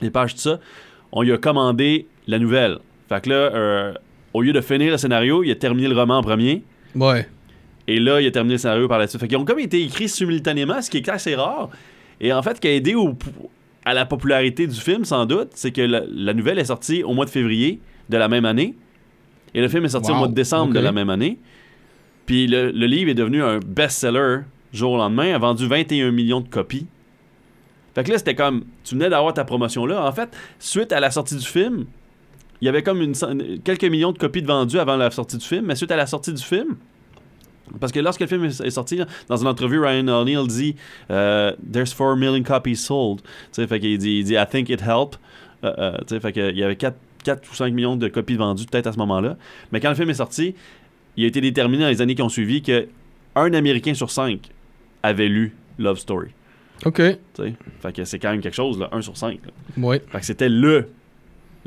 les 0.00 0.10
pages 0.10 0.34
de 0.34 0.40
ça, 0.40 0.60
on 1.12 1.22
lui 1.22 1.32
a 1.32 1.38
commandé 1.38 2.06
la 2.26 2.38
nouvelle. 2.38 2.78
Fait 3.08 3.22
que 3.22 3.30
là, 3.30 3.34
euh, 3.36 3.94
au 4.34 4.42
lieu 4.42 4.52
de 4.52 4.60
finir 4.60 4.92
le 4.92 4.98
scénario, 4.98 5.42
il 5.42 5.50
a 5.50 5.54
terminé 5.54 5.88
le 5.88 5.98
roman 5.98 6.18
en 6.18 6.22
premier. 6.22 6.62
Ouais. 6.94 7.28
Et 7.86 7.98
là, 8.00 8.20
il 8.20 8.26
a 8.26 8.30
terminé 8.30 8.54
le 8.54 8.58
scénario 8.58 8.86
par 8.88 8.98
la 8.98 9.06
suite. 9.06 9.20
Fait 9.20 9.28
qu'ils 9.28 9.38
ont 9.38 9.44
comme 9.44 9.58
été 9.60 9.82
écrits 9.82 10.08
simultanément, 10.08 10.80
ce 10.82 10.90
qui 10.90 10.98
est 10.98 11.08
assez 11.08 11.34
rare. 11.34 11.70
Et 12.20 12.32
en 12.32 12.42
fait, 12.42 12.56
ce 12.56 12.60
qui 12.60 12.68
a 12.68 12.74
aidé 12.74 12.94
au- 12.94 13.16
à 13.84 13.94
la 13.94 14.04
popularité 14.04 14.66
du 14.66 14.78
film, 14.78 15.04
sans 15.04 15.24
doute, 15.24 15.48
c'est 15.54 15.70
que 15.72 15.80
la, 15.80 16.02
la 16.10 16.34
nouvelle 16.34 16.58
est 16.58 16.64
sortie 16.66 17.02
au 17.02 17.14
mois 17.14 17.24
de 17.24 17.30
février 17.30 17.80
de 18.10 18.16
la 18.18 18.28
même 18.28 18.44
année. 18.44 18.74
Et 19.54 19.60
le 19.62 19.68
film 19.68 19.84
est 19.86 19.88
sorti 19.90 20.10
au 20.10 20.14
mois 20.18 20.28
de 20.28 20.34
décembre 20.34 20.74
de 20.74 20.80
la 20.80 20.92
même 20.92 21.08
année. 21.10 21.38
Puis 22.26 22.46
le, 22.46 22.70
le 22.70 22.86
livre 22.86 23.10
est 23.10 23.14
devenu 23.14 23.42
un 23.42 23.58
best-seller 23.58 24.40
jour 24.74 24.92
au 24.92 24.96
lendemain, 24.98 25.32
a 25.34 25.38
vendu 25.38 25.66
21 25.66 26.10
millions 26.10 26.40
de 26.42 26.48
copies. 26.48 26.86
Fait 27.94 28.04
que 28.04 28.10
là, 28.12 28.18
c'était 28.18 28.34
comme, 28.34 28.64
tu 28.84 28.94
venais 28.94 29.08
d'avoir 29.08 29.32
ta 29.32 29.44
promotion-là. 29.44 30.04
En 30.04 30.12
fait, 30.12 30.28
suite 30.58 30.92
à 30.92 31.00
la 31.00 31.10
sortie 31.10 31.36
du 31.36 31.44
film, 31.46 31.86
il 32.60 32.66
y 32.66 32.68
avait 32.68 32.82
comme 32.82 33.00
une, 33.02 33.14
quelques 33.64 33.84
millions 33.84 34.12
de 34.12 34.18
copies 34.18 34.42
de 34.42 34.46
vendues 34.46 34.78
avant 34.78 34.96
la 34.96 35.10
sortie 35.10 35.38
du 35.38 35.44
film, 35.44 35.66
mais 35.66 35.74
suite 35.74 35.90
à 35.90 35.96
la 35.96 36.06
sortie 36.06 36.32
du 36.32 36.42
film, 36.42 36.76
parce 37.80 37.92
que 37.92 38.00
lorsque 38.00 38.20
le 38.20 38.26
film 38.26 38.44
est 38.44 38.70
sorti, 38.70 39.00
dans 39.28 39.36
une 39.36 39.46
entrevue, 39.46 39.80
Ryan 39.80 40.08
O'Neill 40.08 40.46
dit 40.46 40.76
euh, 41.10 41.52
There's 41.70 41.94
4 41.94 42.16
million 42.16 42.42
copies 42.42 42.76
sold. 42.76 43.20
Fait 43.52 43.80
qu'il 43.80 43.98
dit, 43.98 44.18
il 44.20 44.24
dit 44.24 44.34
I 44.34 44.44
think 44.50 44.68
it 44.68 44.80
helped. 44.80 45.18
Euh, 45.64 45.92
euh, 46.10 46.20
fait 46.20 46.32
qu'il 46.32 46.56
y 46.56 46.62
avait 46.62 46.76
4, 46.76 46.96
4 47.24 47.50
ou 47.50 47.54
5 47.54 47.72
millions 47.72 47.96
de 47.96 48.08
copies 48.08 48.36
vendues 48.36 48.66
peut-être 48.66 48.86
à 48.86 48.92
ce 48.92 48.98
moment-là. 48.98 49.36
Mais 49.72 49.80
quand 49.80 49.88
le 49.90 49.96
film 49.96 50.10
est 50.10 50.14
sorti, 50.14 50.54
il 51.16 51.24
a 51.24 51.26
été 51.26 51.40
déterminé 51.40 51.84
dans 51.84 51.90
les 51.90 52.00
années 52.00 52.14
qui 52.14 52.22
ont 52.22 52.28
suivi 52.28 52.62
que 52.62 52.88
un 53.34 53.52
Américain 53.52 53.94
sur 53.94 54.10
5 54.10 54.40
avait 55.02 55.28
lu 55.28 55.54
Love 55.78 55.98
Story. 55.98 56.28
OK. 56.84 56.96
tu 56.96 57.16
sais. 57.34 57.54
Fait 57.80 57.92
que 57.92 58.04
c'est 58.04 58.18
quand 58.18 58.30
même 58.30 58.40
quelque 58.40 58.54
chose, 58.54 58.78
là, 58.78 58.88
1 58.92 59.02
sur 59.02 59.16
5. 59.16 59.40
là. 59.44 59.52
Ouais. 59.84 60.02
Fait 60.08 60.20
que 60.20 60.26
c'était 60.26 60.48
le 60.48 60.88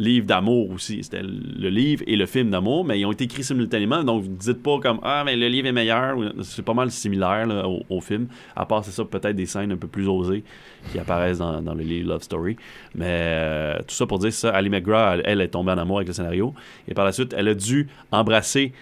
livre 0.02 0.26
d'amour 0.26 0.72
aussi. 0.72 1.04
C'était 1.04 1.22
le 1.22 1.70
livre 1.70 2.04
et 2.08 2.16
le 2.16 2.26
film 2.26 2.50
d'amour, 2.50 2.84
mais 2.84 3.00
ils 3.00 3.06
ont 3.06 3.12
été 3.12 3.26
écrits 3.26 3.44
simultanément. 3.44 4.04
Donc, 4.04 4.24
vous 4.24 4.30
dites 4.30 4.62
pas 4.62 4.80
comme 4.80 5.00
Ah, 5.04 5.24
mais 5.26 5.36
le 5.36 5.48
livre 5.48 5.68
est 5.68 5.72
meilleur. 5.72 6.18
C'est 6.42 6.66
pas 6.66 6.74
mal 6.74 6.92
similaire 6.92 7.48
au 7.90 8.02
film. 8.02 8.28
À 8.56 8.66
part, 8.66 8.84
c'est 8.84 8.92
ça, 8.92 9.06
peut-être 9.06 9.36
des 9.36 9.46
scènes 9.46 9.72
un 9.72 9.78
peu 9.78 9.88
plus 9.88 10.08
osées 10.08 10.44
qui 10.92 11.00
apparaissent 11.00 11.38
dans, 11.38 11.62
dans 11.62 11.74
le 11.74 11.84
livre 11.84 12.10
Love 12.10 12.24
Story. 12.24 12.58
Mais 12.96 13.06
euh, 13.08 13.80
tout 13.80 13.96
ça 13.96 14.06
pour 14.06 14.20
dire 14.20 14.34
ça, 14.34 14.50
Ali 14.50 14.70
McGraw, 14.70 15.14
elle, 15.14 15.22
elle 15.26 15.42
est 15.42 15.50
tombée 15.50 15.72
en 15.72 15.78
amour 15.78 15.98
avec 15.98 16.08
le 16.08 16.14
scénario. 16.14 16.54
Et 16.88 16.94
par 16.94 17.06
la 17.06 17.12
suite, 17.12 17.34
elle 17.38 17.48
a 17.48 17.54
dû 17.54 17.88
embrasser 18.12 18.74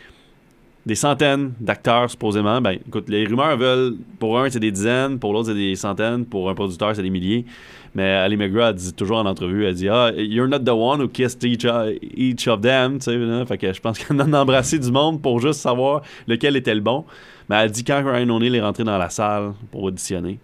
des 0.85 0.95
centaines 0.95 1.53
d'acteurs, 1.59 2.09
supposément. 2.09 2.61
Ben, 2.61 2.71
écoute, 2.71 3.09
les 3.09 3.25
rumeurs 3.25 3.57
veulent, 3.57 3.95
pour 4.17 4.39
un, 4.39 4.49
c'est 4.49 4.59
des 4.59 4.71
dizaines, 4.71 5.19
pour 5.19 5.33
l'autre, 5.33 5.49
c'est 5.49 5.55
des 5.55 5.75
centaines, 5.75 6.25
pour 6.25 6.49
un 6.49 6.55
producteur, 6.55 6.95
c'est 6.95 7.03
des 7.03 7.09
milliers. 7.09 7.45
Mais 7.95 8.11
Ali 8.13 8.37
McGraw, 8.37 8.69
elle 8.69 8.75
dit 8.75 8.93
toujours 8.93 9.17
en 9.17 9.25
entrevue, 9.25 9.65
elle 9.65 9.73
dit 9.73 9.89
Ah, 9.89 10.11
you're 10.15 10.47
not 10.47 10.59
the 10.59 10.69
one 10.69 11.01
who 11.01 11.07
kissed 11.07 11.43
each, 11.43 11.65
each 12.15 12.47
of 12.47 12.61
them. 12.61 12.99
Tu 12.99 13.05
sais, 13.05 13.17
là. 13.17 13.45
fait 13.45 13.57
que 13.57 13.73
je 13.73 13.81
pense 13.81 13.97
qu'elle 13.97 14.21
en 14.21 14.31
a 14.33 14.41
embrassé 14.41 14.77
du 14.77 14.91
monde 14.91 15.21
pour 15.21 15.39
juste 15.39 15.59
savoir 15.59 16.03
lequel 16.27 16.55
était 16.55 16.75
le 16.75 16.81
bon. 16.81 17.05
Mais 17.49 17.55
elle 17.57 17.71
dit 17.71 17.83
quand 17.83 18.03
Ryan 18.05 18.29
O'Neill 18.29 18.55
est 18.55 18.61
rentré 18.61 18.83
dans 18.83 18.97
la 18.97 19.09
salle 19.09 19.53
pour 19.71 19.83
auditionner, 19.83 20.39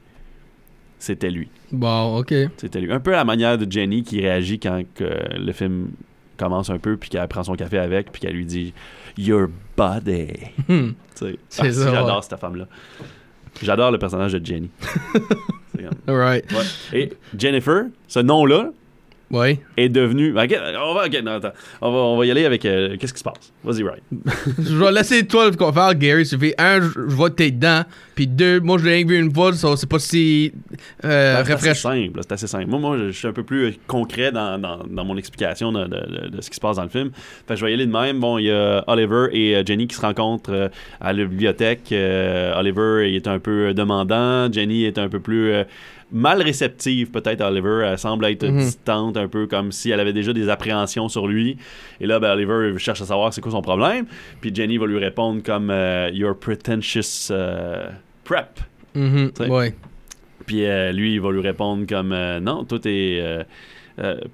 c'était 0.98 1.30
lui. 1.30 1.50
Bon, 1.72 2.18
OK. 2.18 2.34
C'était 2.58 2.82
lui. 2.82 2.92
Un 2.92 3.00
peu 3.00 3.14
à 3.14 3.18
la 3.18 3.26
manière 3.26 3.58
de 3.58 3.72
Jenny 3.72 4.02
qui 4.02 4.22
réagit 4.22 4.60
quand 4.60 4.82
que 4.96 5.38
le 5.38 5.52
film 5.52 5.90
commence 6.38 6.70
un 6.70 6.78
peu, 6.78 6.98
puis 6.98 7.10
qu'elle 7.10 7.28
prend 7.28 7.44
son 7.44 7.56
café 7.56 7.78
avec, 7.78 8.12
puis 8.12 8.22
qu'elle 8.22 8.34
lui 8.36 8.46
dit 8.46 8.74
Your 9.18 9.48
body. 9.78 10.28
Hmm. 10.68 10.90
C'est 11.16 11.38
Ah, 11.60 11.72
ça, 11.72 11.92
J'adore 11.92 12.18
ouais. 12.18 12.22
cette 12.30 12.40
femme-là. 12.40 12.68
J'adore 13.62 13.92
le 13.92 13.98
personnage 13.98 14.34
de 14.34 14.46
Jenny. 14.46 14.70
Comme- 16.06 16.16
ouais. 16.16 16.44
Et 16.94 17.14
Jennifer, 17.38 17.86
ce 18.08 18.20
nom-là, 18.20 18.72
Est 19.78 19.90
devenu. 19.90 20.32
On 20.32 20.94
va, 20.94 21.08
non. 21.22 21.40
On 21.82 21.92
va, 21.92 21.98
on 21.98 22.18
va 22.18 22.26
y 22.26 22.32
aller 22.32 22.46
avec. 22.46 22.66
euh, 22.66 22.96
Qu'est-ce 23.00 23.14
qui 23.14 23.20
se 23.20 23.24
passe? 23.24 23.52
Vas-y, 23.64 23.84
Ryan. 23.84 23.96
je 24.60 24.76
vais 24.78 24.92
laisser 24.92 25.26
toi 25.28 25.50
le 25.50 25.72
faire, 25.74 25.96
Gary. 25.96 26.26
Ça 26.26 26.38
fait 26.38 26.56
un, 26.58 26.82
je 26.82 27.00
vois 27.16 27.30
t'es 27.30 27.52
dedans. 27.52 27.84
Puis 28.16 28.28
deux, 28.28 28.60
moi, 28.62 28.78
je 28.78 28.86
l'ai 28.86 29.04
vu 29.04 29.20
une 29.20 29.34
fois, 29.34 29.52
ça, 29.54 29.76
c'est 29.76 29.90
pas 29.90 30.00
si 30.00 30.54
euh, 31.04 31.44
Ben, 31.44 31.58
c'est 31.60 31.74
simple. 31.76 32.20
C'est 32.22 32.32
assez 32.32 32.48
simple. 32.48 32.68
Moi, 32.68 32.80
moi, 32.80 32.98
je 32.98 33.12
suis 33.12 33.28
un 33.28 33.34
peu 33.34 33.44
plus 33.44 33.66
euh, 33.66 33.72
concret 33.88 34.32
dans, 34.32 34.58
dans, 34.58 34.80
dans 34.90 35.04
mon 35.06 35.18
explication 35.18 35.72
de, 35.74 35.84
de- 35.86 35.88
de- 35.88 36.28
de 36.38 36.42
ce 36.42 36.50
qui 36.50 36.56
se 36.56 36.62
passe 36.62 36.78
dans 36.78 36.84
le 36.84 36.90
film. 36.90 37.12
Fait 37.48 37.58
je 37.58 37.66
vais 37.66 37.72
y 37.72 37.74
aller 37.74 37.86
de 37.86 37.92
même. 37.92 38.20
Bon, 38.22 38.38
il 38.38 38.46
y 38.46 38.52
a 38.52 38.84
Oliver 38.88 39.28
et 39.34 39.56
euh, 39.58 39.64
Jenny 39.66 39.88
qui 39.88 39.96
se 39.96 40.02
rencontrent 40.02 40.70
à 41.02 41.12
la 41.14 41.26
bibliothèque. 41.26 41.92
Euh, 41.92 42.58
Oliver 42.58 43.10
il 43.10 43.16
est 43.16 43.28
un 43.28 43.40
peu 43.40 43.74
demandant. 43.74 44.52
Jenny 44.52 44.86
est 44.86 44.98
un 44.98 45.10
peu 45.10 45.20
plus 45.20 45.52
mal 46.12 46.42
réceptive, 46.42 47.12
peut-être, 47.12 47.42
à 47.42 47.50
Oliver. 47.50 47.86
Elle 47.92 47.98
semble 47.98 48.26
être 48.26 48.46
Mhm. 48.48 48.58
distante, 48.60 49.18
un 49.18 49.28
peu 49.28 49.48
comme 49.48 49.72
si 49.72 49.92
elle 49.92 50.00
avait 50.00 50.14
déjà 50.14 50.34
des 50.34 50.50
appréhensions 50.50 51.10
sur 51.10 51.28
lui. 51.28 51.58
Et 52.00 52.06
là, 52.08 52.20
ben, 52.20 52.32
Oliver 52.34 52.78
cherche 52.78 53.02
à 53.02 53.06
savoir 53.06 53.34
c'est 53.34 53.42
quoi 53.42 53.52
son 53.52 53.62
problème. 53.62 54.06
Puis 54.42 54.54
Jenny 54.54 54.78
va 54.78 54.86
lui 54.86 55.00
répondre 55.00 55.42
comme 55.44 55.70
euh, 55.72 56.10
Your 56.14 56.38
pretentious 56.40 57.30
euh, 57.32 57.90
prep. 58.24 58.60
Mhm. 58.94 59.32
Ouais. 59.50 59.74
Puis 60.46 60.66
euh, 60.66 60.92
lui, 60.92 61.16
il 61.16 61.22
va 61.22 61.32
lui 61.32 61.42
répondre 61.42 61.86
comme 61.88 62.12
euh, 62.14 62.40
non, 62.40 62.64
toi 62.66 62.78
t'es. 62.80 63.46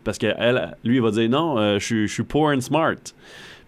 parce 0.03 0.17
que 0.17 0.27
elle, 0.37 0.75
lui, 0.83 0.95
il 0.97 1.01
va 1.01 1.11
dire 1.11 1.29
non, 1.29 1.77
je 1.79 2.05
suis- 2.07 2.23
poor 2.23 2.49
and 2.53 2.61
smart. 2.61 2.95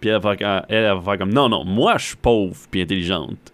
Puis 0.02 0.10
elle 0.10 0.20
va, 0.20 0.36
faire, 0.36 0.66
elle, 0.68 0.84
elle 0.84 0.96
va 0.96 1.02
faire 1.02 1.18
comme 1.20 1.32
non, 1.34 1.48
non, 1.48 1.64
moi 1.64 1.98
je 1.98 2.08
suis 2.08 2.16
pauvre 2.18 2.56
puis 2.70 2.82
intelligente. 2.82 3.54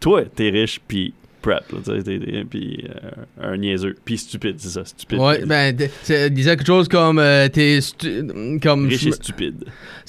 Toi, 0.00 0.24
t'es 0.24 0.50
riche 0.50 0.80
puis 0.88 1.14
prep. 1.44 1.64
là, 1.72 1.78
tu 2.04 2.44
puis 2.50 2.84
euh, 2.88 3.52
un 3.52 3.56
niaiseux. 3.56 3.94
Puis 4.04 4.18
stupide, 4.18 4.56
c'est 4.58 4.70
ça, 4.70 4.84
stupide. 4.84 5.18
Ouais, 5.18 5.44
ben, 5.44 5.76
t- 5.76 5.90
c'est- 6.02 6.14
elle 6.14 6.34
disait 6.34 6.56
quelque 6.56 6.66
chose 6.66 6.88
comme. 6.88 7.18
euh, 7.18 7.48
t'es. 7.48 7.78
Comme. 8.62 8.88
riche 8.88 9.06
et 9.06 9.12
stupide. 9.12 9.64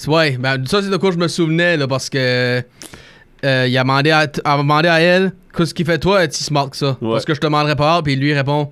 Ouais, 0.06 0.36
ben, 0.38 0.64
ça, 0.66 0.82
c'est 0.82 0.90
de 0.90 0.96
quoi 0.96 1.10
je 1.12 1.18
me 1.18 1.28
souvenais, 1.28 1.76
là, 1.76 1.86
parce 1.86 2.08
que. 2.10 2.62
euh, 3.44 3.66
il 3.68 3.76
a 3.78 3.82
demandé 3.82 4.10
à, 4.10 4.26
a 4.44 4.56
demandé 4.58 4.88
à 4.88 5.00
elle, 5.00 5.32
qu'est-ce 5.56 5.74
qui 5.74 5.84
fait 5.84 5.98
toi, 5.98 6.24
être 6.24 6.32
si 6.32 6.42
smart 6.44 6.70
que 6.70 6.76
ça? 6.76 6.96
Ouais. 7.00 7.12
Parce 7.12 7.24
que 7.24 7.34
je 7.34 7.40
te 7.40 7.46
demanderais 7.46 7.76
pas, 7.76 8.02
puis 8.02 8.16
lui 8.16 8.32
répond, 8.34 8.70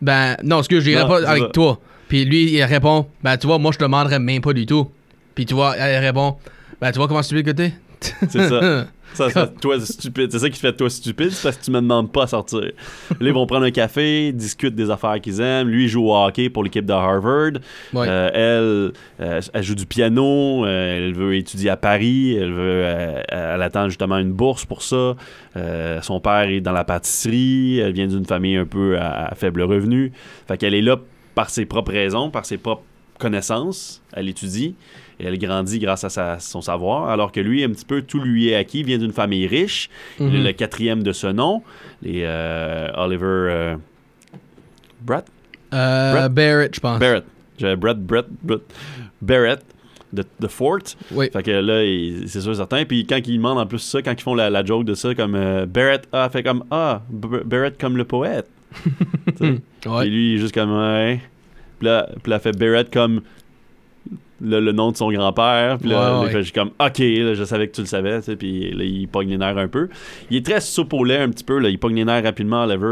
ben, 0.00 0.36
non, 0.42 0.58
excuse, 0.60 0.82
j'irai 0.82 1.06
pas 1.06 1.26
avec 1.28 1.52
toi. 1.52 1.78
Puis 2.08 2.24
lui, 2.24 2.52
il 2.52 2.62
répond, 2.64 3.06
ben, 3.22 3.36
tu 3.36 3.46
vois, 3.46 3.58
moi, 3.58 3.72
je 3.72 3.78
te 3.78 3.84
demanderais 3.84 4.18
même 4.20 4.40
pas 4.40 4.52
du 4.52 4.64
tout. 4.64 4.88
Puis 5.34 5.44
tu 5.44 5.54
vois, 5.54 5.76
elle 5.76 6.04
répond, 6.04 6.36
ben, 6.80 6.90
tu 6.92 6.98
vois 6.98 7.08
comment 7.08 7.22
stupide 7.22 7.44
que 7.46 7.50
t'es? 7.50 7.72
C'est 8.28 8.48
ça. 8.48 8.86
Ça, 9.16 9.30
ça, 9.30 9.46
toi, 9.46 9.80
stupide. 9.80 10.30
C'est 10.30 10.38
ça 10.38 10.48
qui 10.50 10.56
te 10.56 10.66
fait 10.66 10.72
toi 10.76 10.90
stupide, 10.90 11.30
c'est 11.30 11.42
parce 11.42 11.56
que 11.56 11.64
tu 11.64 11.70
me 11.70 11.80
demandes 11.80 12.12
pas 12.12 12.24
à 12.24 12.26
sortir. 12.26 12.60
Là, 12.60 12.72
ils 13.20 13.32
vont 13.32 13.46
prendre 13.46 13.64
un 13.64 13.70
café, 13.70 14.30
discutent 14.32 14.74
des 14.74 14.90
affaires 14.90 15.20
qu'ils 15.20 15.40
aiment. 15.40 15.68
Lui, 15.68 15.84
il 15.84 15.88
joue 15.88 16.06
au 16.08 16.14
hockey 16.14 16.50
pour 16.50 16.62
l'équipe 16.62 16.84
de 16.84 16.92
Harvard. 16.92 17.52
Ouais. 17.94 18.06
Euh, 18.08 18.92
elle, 19.18 19.26
euh, 19.26 19.40
elle 19.52 19.62
joue 19.62 19.74
du 19.74 19.86
piano. 19.86 20.66
euh, 20.66 20.96
elle 21.06 21.14
veut 21.14 21.34
étudier 21.36 21.70
à 21.70 21.76
Paris. 21.76 22.36
Elle 22.36 22.52
veut, 22.52 22.84
elle 23.28 23.62
attend 23.62 23.88
justement 23.88 24.18
une 24.18 24.32
bourse 24.32 24.64
pour 24.66 24.82
ça. 24.82 25.14
Son 26.02 26.20
père 26.20 26.48
est 26.50 26.60
dans 26.60 26.72
la 26.72 26.84
pâtisserie. 26.84 27.78
Elle 27.78 27.92
vient 27.92 28.06
d'une 28.06 28.26
famille 28.26 28.56
un 28.56 28.66
peu 28.66 28.98
à, 28.98 29.28
à 29.28 29.34
faible 29.34 29.62
revenu. 29.62 30.12
Fait 30.46 30.58
qu'elle 30.58 30.74
est 30.74 30.82
là 30.82 30.96
par 31.34 31.48
ses 31.50 31.64
propres 31.64 31.92
raisons, 31.92 32.30
par 32.30 32.44
ses 32.44 32.58
propres 32.58 32.82
connaissances. 33.18 34.02
Elle 34.12 34.28
étudie 34.28 34.74
et 35.20 35.24
elle 35.24 35.38
grandit 35.38 35.78
grâce 35.78 36.04
à 36.04 36.10
sa- 36.10 36.38
son 36.38 36.60
savoir, 36.60 37.08
alors 37.08 37.32
que 37.32 37.40
lui, 37.40 37.64
un 37.64 37.70
petit 37.70 37.84
peu, 37.84 38.02
tout 38.02 38.20
lui 38.20 38.48
est 38.50 38.54
acquis. 38.56 38.82
Vient 38.82 38.98
d'une 38.98 39.12
famille 39.12 39.46
riche. 39.46 39.88
Il 40.20 40.26
est 40.26 40.38
Mhm. 40.38 40.44
le 40.44 40.52
quatrième 40.52 41.02
de 41.02 41.12
ce 41.12 41.26
nom. 41.26 41.62
Les 42.02 42.22
euh, 42.24 42.88
Oliver 42.96 43.24
euh, 43.26 43.76
Brett? 45.02 45.24
Euh, 45.74 46.12
Brett? 46.12 46.32
Barrett, 46.32 46.74
je 46.74 46.80
pense. 46.80 46.98
Barrett. 47.00 47.24
Brett, 47.78 47.98
Brett, 47.98 48.26
Brett. 48.42 48.62
Barrett 49.22 49.60
de, 50.12 50.24
de 50.40 50.46
Fort. 50.46 50.78
Oui. 51.10 51.30
Fait 51.32 51.42
que 51.42 51.50
là, 51.50 52.26
c'est 52.26 52.40
sûr 52.42 52.54
certain. 52.54 52.84
Puis 52.84 53.06
quand 53.06 53.18
ils 53.26 53.36
demandent 53.38 53.58
en 53.58 53.66
plus 53.66 53.78
ça, 53.78 54.02
quand 54.02 54.12
ils 54.12 54.22
font 54.22 54.34
la, 54.34 54.50
la 54.50 54.64
joke 54.64 54.84
de 54.84 54.94
ça, 54.94 55.14
comme 55.14 55.34
euh, 55.34 55.66
Barrett 55.66 56.06
a 56.12 56.28
fait 56.28 56.42
comme 56.42 56.64
Ah, 56.70 57.02
Barrett 57.10 57.78
comme 57.80 57.96
le 57.96 58.04
poète. 58.04 58.48
Ouais. 59.40 60.00
Puis 60.02 60.10
lui, 60.10 60.32
il 60.32 60.34
est 60.34 60.38
juste 60.38 60.54
comme 60.54 60.72
Ouais. 60.76 61.20
Puis 61.78 61.86
là, 61.88 62.08
puis 62.22 62.30
là, 62.30 62.36
elle 62.36 62.42
fait 62.42 62.58
Barrett 62.58 62.92
comme 62.92 63.20
le, 64.40 64.60
le 64.60 64.72
nom 64.72 64.92
de 64.92 64.96
son 64.96 65.10
grand-père. 65.10 65.78
Puis 65.78 65.88
là, 65.88 66.18
Ouais, 66.20 66.26
ouais. 66.26 66.30
fait 66.32 66.42
juste 66.42 66.54
comme 66.54 66.68
OK, 66.78 66.98
là, 66.98 67.34
je 67.34 67.44
savais 67.44 67.68
que 67.68 67.74
tu 67.74 67.80
le 67.80 67.86
savais. 67.86 68.18
tu 68.18 68.24
sais. 68.26 68.36
Puis 68.36 68.70
là, 68.72 68.84
il 68.84 69.08
pogne 69.08 69.30
les 69.30 69.38
nerfs 69.38 69.56
un 69.58 69.68
peu. 69.68 69.88
Il 70.30 70.36
est 70.36 70.44
très 70.44 70.60
soupe 70.60 70.92
au 70.92 71.04
lait 71.04 71.18
un 71.18 71.30
petit 71.30 71.44
peu. 71.44 71.58
Là. 71.58 71.68
Il 71.70 71.78
pogne 71.78 71.94
les 71.96 72.04
nerfs 72.04 72.22
rapidement, 72.24 72.62
Oliver. 72.64 72.84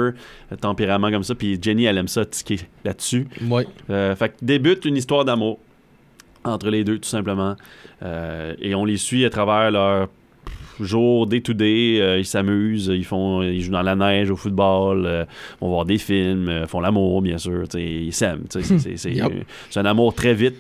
euh, 0.53 0.57
Tempérament 0.61 1.11
comme 1.11 1.23
ça. 1.25 1.35
Puis 1.35 1.59
Jenny, 1.61 1.85
elle 1.85 1.99
aime 1.99 2.09
ça 2.09 2.25
tiquer 2.25 2.61
là-dessus. 2.85 3.27
Ouais. 3.49 3.67
Euh, 3.91 4.15
fait 4.17 4.31
que 4.31 4.35
débute 4.43 4.85
une 4.87 4.97
histoire 4.97 5.25
d'amour 5.25 5.59
entre 6.45 6.69
les 6.71 6.83
deux, 6.85 6.99
tout 6.99 7.09
simplement. 7.09 7.57
Euh, 8.03 8.55
et 8.61 8.75
on 8.75 8.85
les 8.85 8.97
suit 8.99 9.25
à 9.25 9.31
travers 9.31 9.71
leur 9.71 10.09
jour, 10.81 11.27
day 11.27 11.41
to 11.41 11.53
day, 11.53 11.99
euh, 12.01 12.19
ils 12.19 12.25
s'amusent, 12.25 12.91
ils 12.93 13.05
font, 13.05 13.43
ils 13.43 13.63
jouent 13.63 13.73
dans 13.73 13.83
la 13.83 13.95
neige, 13.95 14.31
au 14.31 14.37
football, 14.37 15.05
euh, 15.07 15.25
vont 15.61 15.69
voir 15.69 15.85
des 15.85 15.99
films, 15.99 16.49
euh, 16.49 16.67
font 16.67 16.81
l'amour, 16.81 17.23
bien 17.23 17.39
sûr, 17.39 17.65
ils 17.75 18.13
s'aiment. 18.13 18.45
C'est 18.51 19.81
un 19.81 19.85
amour 19.85 20.15
très 20.15 20.35
vite, 20.35 20.57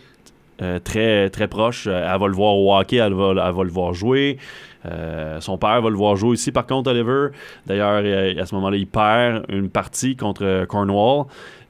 euh, 0.62 0.78
très, 0.78 1.30
très 1.30 1.48
proche. 1.48 1.86
Elle 1.86 2.18
va 2.18 2.26
le 2.26 2.34
voir 2.34 2.54
au 2.54 2.76
hockey, 2.76 2.96
elle 2.96 3.14
va, 3.14 3.30
elle 3.30 3.54
va 3.54 3.64
le 3.64 3.70
voir 3.70 3.92
jouer. 3.94 4.38
Euh, 4.86 5.40
son 5.40 5.56
père 5.56 5.80
va 5.80 5.88
le 5.88 5.96
voir 5.96 6.16
jouer 6.16 6.30
aussi, 6.30 6.52
par 6.52 6.66
contre, 6.66 6.90
Oliver. 6.90 7.28
D'ailleurs, 7.66 8.04
à 8.38 8.46
ce 8.46 8.54
moment-là, 8.54 8.76
il 8.76 8.86
perd 8.86 9.46
une 9.48 9.70
partie 9.70 10.14
contre 10.14 10.66
Cornwall, 10.66 11.26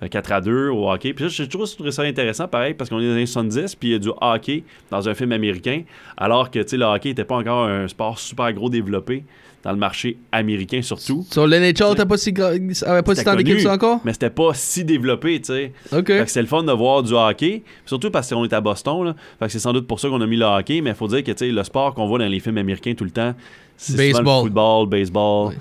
4 0.08 0.32
à 0.32 0.40
2 0.40 0.68
au 0.68 0.90
hockey. 0.90 1.12
Puis 1.12 1.28
j'ai 1.28 1.48
toujours 1.48 1.68
trouvé 1.68 1.90
ça 1.90 2.02
intéressant, 2.02 2.48
pareil, 2.48 2.74
parce 2.74 2.90
qu'on 2.90 2.98
est 2.98 3.02
dans 3.02 3.08
les 3.08 3.14
années 3.14 3.26
70, 3.26 3.74
puis 3.76 3.88
il 3.88 3.92
y 3.92 3.94
a 3.94 3.98
du 3.98 4.10
hockey 4.20 4.64
dans 4.90 5.08
un 5.08 5.14
film 5.14 5.32
américain, 5.32 5.82
alors 6.16 6.50
que 6.50 6.58
le 6.58 6.84
hockey 6.84 7.10
n'était 7.10 7.24
pas 7.24 7.36
encore 7.36 7.66
un 7.66 7.88
sport 7.88 8.18
super 8.18 8.52
gros 8.52 8.70
développé 8.70 9.24
dans 9.64 9.72
le 9.72 9.78
marché 9.78 10.18
américain, 10.30 10.82
surtout. 10.82 11.24
Sur 11.30 11.46
l'NHL, 11.46 11.94
t'as 11.96 12.04
pas 12.04 12.16
si, 12.18 12.32
gra- 12.32 12.84
avait 12.86 13.02
pas 13.02 13.14
si 13.14 13.24
tant 13.24 13.34
d'équipes 13.34 13.60
ça 13.60 13.72
encore? 13.72 14.00
Mais 14.04 14.12
c'était 14.12 14.30
pas 14.30 14.50
si 14.54 14.84
développé, 14.84 15.40
tu 15.40 15.52
sais. 15.52 15.72
Ok. 15.92 16.06
Fait 16.08 16.24
que 16.24 16.30
c'est 16.30 16.42
le 16.42 16.46
fun 16.48 16.62
de 16.62 16.72
voir 16.72 17.02
du 17.02 17.14
hockey, 17.14 17.62
surtout 17.86 18.10
parce 18.10 18.28
qu'on 18.28 18.44
est 18.44 18.52
à 18.52 18.60
Boston. 18.60 19.04
Là. 19.04 19.14
Fait 19.38 19.46
que 19.46 19.52
c'est 19.52 19.58
sans 19.58 19.72
doute 19.72 19.86
pour 19.86 19.98
ça 20.00 20.08
qu'on 20.08 20.20
a 20.20 20.26
mis 20.26 20.36
le 20.36 20.44
hockey, 20.44 20.80
mais 20.82 20.90
il 20.90 20.96
faut 20.96 21.08
dire 21.08 21.24
que 21.24 21.32
tu 21.32 21.38
sais, 21.38 21.50
le 21.50 21.64
sport 21.64 21.94
qu'on 21.94 22.06
voit 22.06 22.18
dans 22.18 22.26
les 22.28 22.40
films 22.40 22.58
américains 22.58 22.94
tout 22.94 23.04
le 23.04 23.10
temps, 23.10 23.34
c'est 23.76 23.96
Baseball. 23.96 24.24
le 24.36 24.42
football, 24.44 24.88
baseball, 24.88 25.52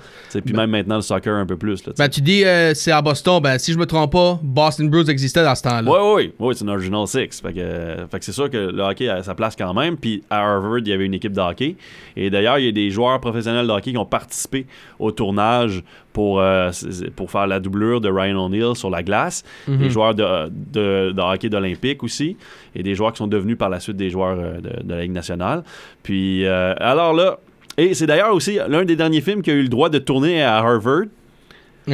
puis 0.44 0.54
même 0.54 0.70
maintenant 0.70 0.94
le 0.96 1.02
soccer 1.02 1.34
un 1.34 1.44
peu 1.46 1.56
plus. 1.56 1.84
Là. 1.84 1.92
Ben, 1.98 2.08
tu 2.08 2.20
dis 2.20 2.44
euh, 2.44 2.72
c'est 2.72 2.92
à 2.92 3.02
Boston, 3.02 3.40
ben 3.42 3.58
si 3.58 3.72
je 3.72 3.78
me 3.78 3.86
trompe 3.86 4.12
pas, 4.12 4.38
Boston 4.40 4.88
Bruins 4.88 5.04
existait 5.06 5.42
dans 5.42 5.54
ce 5.56 5.62
temps-là. 5.64 5.90
Oui, 5.90 5.98
oui, 6.28 6.32
oui, 6.38 6.54
c'est 6.56 6.62
une 6.62 6.70
Original 6.70 7.08
Six. 7.08 7.40
Fait 7.42 7.52
que, 7.52 7.58
euh, 7.58 8.06
fait 8.06 8.20
que 8.20 8.24
c'est 8.24 8.30
sûr 8.32 8.48
que 8.48 8.56
le 8.56 8.82
hockey 8.84 9.08
a 9.08 9.20
sa 9.24 9.34
place 9.34 9.56
quand 9.56 9.74
même. 9.74 9.96
Puis 9.96 10.22
à 10.30 10.42
Harvard, 10.44 10.78
il 10.78 10.88
y 10.88 10.92
avait 10.92 11.06
une 11.06 11.14
équipe 11.14 11.32
de 11.32 11.40
hockey. 11.40 11.74
Et 12.16 12.30
d'ailleurs, 12.30 12.60
il 12.60 12.66
y 12.66 12.68
a 12.68 12.72
des 12.72 12.88
joueurs 12.90 13.18
professionnels 13.20 13.66
de 13.66 13.72
hockey 13.72 13.90
qui 13.94 13.98
ont 13.98 14.06
participé 14.06 14.66
au 14.98 15.10
tournage 15.10 15.82
pour, 16.12 16.40
euh, 16.40 16.70
pour 17.16 17.30
faire 17.30 17.46
la 17.46 17.58
doublure 17.60 18.00
de 18.00 18.08
Ryan 18.10 18.44
O'Neill 18.46 18.74
sur 18.76 18.90
la 18.90 19.02
glace. 19.02 19.42
Mhm. 19.66 19.78
Des 19.78 19.90
joueurs 19.90 20.14
de, 20.14 20.24
de, 20.48 21.12
de 21.12 21.20
hockey 21.20 21.48
d'Olympique 21.48 22.02
aussi. 22.02 22.36
Et 22.74 22.82
des 22.82 22.94
joueurs 22.94 23.12
qui 23.12 23.18
sont 23.18 23.26
devenus 23.26 23.56
par 23.58 23.70
la 23.70 23.80
suite 23.80 23.96
des 23.96 24.10
joueurs 24.10 24.36
euh, 24.38 24.60
de, 24.60 24.82
de 24.86 24.94
la 24.94 25.02
Ligue 25.02 25.12
nationale. 25.12 25.64
Puis, 26.02 26.44
euh, 26.44 26.74
alors 26.78 27.14
là, 27.14 27.38
et 27.76 27.94
c'est 27.94 28.06
d'ailleurs 28.06 28.34
aussi 28.34 28.58
l'un 28.68 28.84
des 28.84 28.94
derniers 28.96 29.20
films 29.20 29.42
qui 29.42 29.50
a 29.50 29.54
eu 29.54 29.62
le 29.62 29.68
droit 29.68 29.88
de 29.88 29.98
tourner 29.98 30.42
à 30.42 30.58
Harvard 30.58 31.04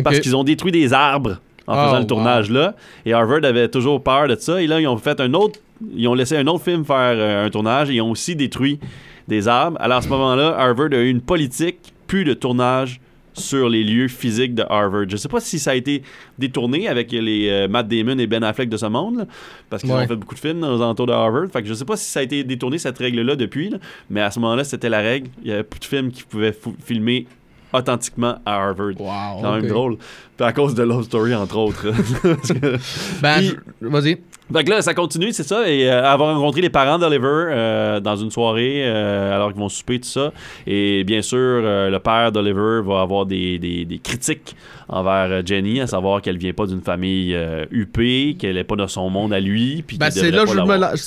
parce 0.05 0.21
qu'ils 0.21 0.37
ont 0.37 0.45
détruit 0.45 0.73
des 0.73 0.93
arbres 0.93 1.39
en 1.67 1.75
Oh, 1.75 1.85
faisant 1.85 1.97
le 1.97 2.01
wow. 2.01 2.07
tournage 2.07 2.51
là. 2.51 2.75
Et 3.07 3.13
Harvard 3.13 3.45
avait 3.45 3.69
toujours 3.69 4.03
peur 4.03 4.29
de 4.29 4.35
ça. 4.37 4.61
Et 4.61 4.67
là, 4.67 4.81
ils 4.81 4.89
ont 4.89 4.97
fait 4.99 5.21
un 5.21 5.33
autre. 5.35 5.59
Ils 5.95 6.07
ont 6.09 6.15
laissé 6.15 6.37
un 6.37 6.47
autre 6.49 6.65
film 6.65 6.85
faire 6.85 6.97
euh, 7.17 7.47
un 7.47 7.51
tournage 7.51 7.91
et 7.91 7.95
ils 7.95 8.01
ont 8.03 8.11
aussi 8.11 8.37
détruit 8.37 8.79
des 9.29 9.49
arbres. 9.49 9.77
Alors 9.81 9.99
à 9.99 10.03
ce 10.03 10.09
moment-là, 10.09 10.55
Harvard 10.59 10.89
a 10.93 10.97
eu 10.99 11.09
une 11.11 11.21
politique 11.21 11.93
plus 12.07 12.25
de 12.25 12.35
tournage 12.35 13.01
sur 13.33 13.69
les 13.69 13.85
lieux 13.85 14.09
physiques 14.09 14.55
de 14.57 14.65
Harvard. 14.69 15.05
Je 15.09 15.17
sais 15.17 15.29
pas 15.29 15.39
si 15.41 15.61
ça 15.61 15.71
a 15.71 15.75
été 15.75 16.03
détourné 16.39 16.89
avec 16.89 17.13
les 17.13 17.49
euh, 17.49 17.69
Matt 17.69 17.87
Damon 17.87 18.19
et 18.19 18.27
Ben 18.27 18.43
Affleck 18.43 18.69
de 18.69 18.77
ce 18.77 18.87
monde, 18.87 19.19
là, 19.19 19.25
parce 19.71 19.83
qu'ils 19.83 19.93
Ouais. 19.93 20.03
ont 20.03 20.09
fait 20.09 20.17
beaucoup 20.17 20.35
de 20.35 20.41
films 20.41 20.63
aux 20.65 20.83
alentours 20.83 21.07
de 21.07 21.13
Harvard. 21.13 21.47
Fait 21.53 21.63
que 21.63 21.69
je 21.69 21.75
sais 21.75 21.85
pas 21.85 21.97
si 21.97 22.11
ça 22.11 22.21
a 22.21 22.23
été 22.25 22.43
détourné 22.43 22.79
cette 22.79 22.99
règle-là 22.99 23.37
depuis, 23.37 23.71
là, 23.71 23.79
mais 24.11 24.21
à 24.21 24.31
ce 24.33 24.41
moment-là, 24.41 24.65
c'était 24.65 24.89
la 24.89 24.99
règle. 24.99 25.29
Il 25.45 25.49
y 25.51 25.53
avait 25.53 25.63
plus 25.63 25.79
de 25.79 25.85
films 25.85 26.11
qui 26.11 26.25
pouvaient 26.25 26.55
filmer 26.85 27.27
authentiquement 27.73 28.35
à 28.45 28.57
Harvard. 28.65 28.95
Wow. 28.99 29.37
C'est 29.37 29.43
quand 29.45 29.55
même 29.55 29.69
drôle. 29.69 29.97
Puis 30.37 30.45
à 30.47 30.53
cause 30.53 30.75
de 30.75 30.83
Love 30.83 31.05
Story, 31.05 31.33
entre 31.35 31.57
autres. 31.57 31.87
Ben, 33.23 33.39
Puis- 33.39 33.57
vas-y. 33.81 34.19
Fait 34.53 34.65
que 34.65 34.71
là, 34.71 34.83
ça 34.83 34.95
continue, 34.95 35.33
c'est 35.33 35.43
ça? 35.43 35.69
Et 35.71 35.89
euh, 35.91 36.05
avoir 36.05 36.35
rencontré 36.35 36.61
les 36.61 36.71
parents 36.71 36.99
d'Oliver 36.99 37.21
euh, 37.27 38.01
dans 38.01 38.17
une 38.17 38.31
soirée, 38.31 38.83
euh, 38.85 39.35
alors 39.35 39.53
qu'ils 39.53 39.61
vont 39.61 39.69
souper, 39.69 40.01
tout 40.01 40.09
ça. 40.09 40.33
Et 40.67 41.05
bien 41.05 41.23
sûr, 41.23 41.39
le 41.39 41.99
père 41.99 42.33
d'Oliver 42.33 42.81
va 42.85 43.01
avoir 43.03 43.27
des, 43.27 43.59
des- 43.59 43.85
des 43.85 43.99
critiques 43.99 44.57
envers 44.89 45.47
Jenny, 45.47 45.81
à 45.81 45.87
savoir 45.87 46.21
qu'elle 46.21 46.37
vient 46.39 46.53
pas 46.53 46.67
d'une 46.67 46.81
famille 46.83 47.37
huppée, 47.71 48.37
qu'elle 48.39 48.57
est 48.59 48.65
pas 48.65 48.77
dans 48.77 48.89
son 48.89 49.09
monde 49.11 49.33
à 49.33 49.41
lui. 49.41 49.85
Ben, 49.99 50.11
c'est 50.11 50.31
là, 50.33 50.45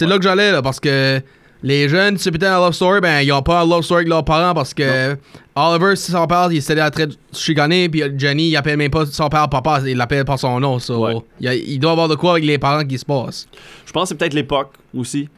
là 0.07 0.17
que 0.17 0.23
j'allais, 0.23 0.61
parce 0.63 0.79
que 0.79 1.19
les 1.63 1.87
jeunes, 1.89 2.17
c'est 2.17 2.29
peut-être 2.31 2.51
un 2.51 2.59
love 2.59 2.73
story, 2.73 2.99
ben, 3.01 3.21
ils 3.21 3.31
ont 3.31 3.41
pas 3.41 3.61
un 3.61 3.65
love 3.67 3.83
story 3.83 3.99
avec 4.01 4.09
leurs 4.09 4.25
parents 4.25 4.53
parce 4.53 4.73
que 4.73 5.15
Oliver, 5.55 5.95
si 5.95 6.11
son 6.11 6.27
père, 6.27 6.49
il 6.51 6.61
s'était 6.61 6.81
en 6.81 6.89
train 6.89 7.07
de 7.07 7.15
chicaner, 7.31 7.87
puis 7.89 8.03
Jenny, 8.17 8.49
il 8.49 8.55
appelle 8.57 8.77
même 8.77 8.91
pas 8.91 9.05
son 9.05 9.29
père 9.29 9.47
papa, 9.49 9.81
il 9.85 9.95
l'appelle 9.97 10.25
par 10.25 10.37
son 10.39 10.59
nom. 10.59 10.77
so, 10.79 10.97
Ouais. 11.05 11.15
il, 11.39 11.45
y 11.45 11.47
a- 11.47 11.55
il 11.55 11.79
doit 11.79 11.91
avoir 11.91 12.07
de 12.09 12.15
quoi 12.15 12.33
avec 12.33 12.43
les 12.45 12.57
parents 12.57 12.83
qui 12.85 12.97
se 12.97 13.05
passe. 13.05 13.47
Je 13.85 13.91
pense 13.91 14.03
que 14.03 14.09
c'est 14.09 14.15
peut-être 14.17 14.33
l'époque 14.33 14.73
aussi. 14.95 15.29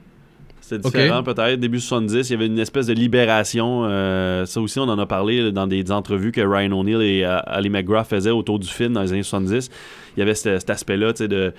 C'était 0.62 0.82
différent 0.90 1.22
peut-être. 1.22 1.60
Début 1.60 1.80
70, 1.80 2.28
il 2.28 2.32
y 2.32 2.36
avait 2.36 2.48
une 2.48 2.58
espèce 2.58 2.88
de 2.88 2.94
libération. 2.94 3.84
euh, 3.86 4.48
ça 4.48 4.60
aussi, 4.60 4.80
on 4.80 4.84
en 4.90 4.98
a 4.98 5.06
parlé 5.06 5.52
dans 5.52 5.68
des 5.68 5.92
entrevues 5.92 6.32
que 6.32 6.42
Ryan 6.42 6.72
O'Neill 6.72 7.02
et 7.04 7.24
euh, 7.24 7.38
Ali 7.46 7.70
McGraw 7.70 8.04
faisaient 8.04 8.32
autour 8.32 8.58
du 8.58 8.68
film 8.68 8.94
dans 8.94 9.04
les 9.04 9.12
années 9.14 9.22
70. 9.22 9.70
Il 10.18 10.20
y 10.22 10.24
avait 10.24 10.34
cet, 10.34 10.62
cet 10.62 10.70
aspect-là 10.72 11.14
tu 11.14 11.20
sais, 11.20 11.28
de, 11.28 11.54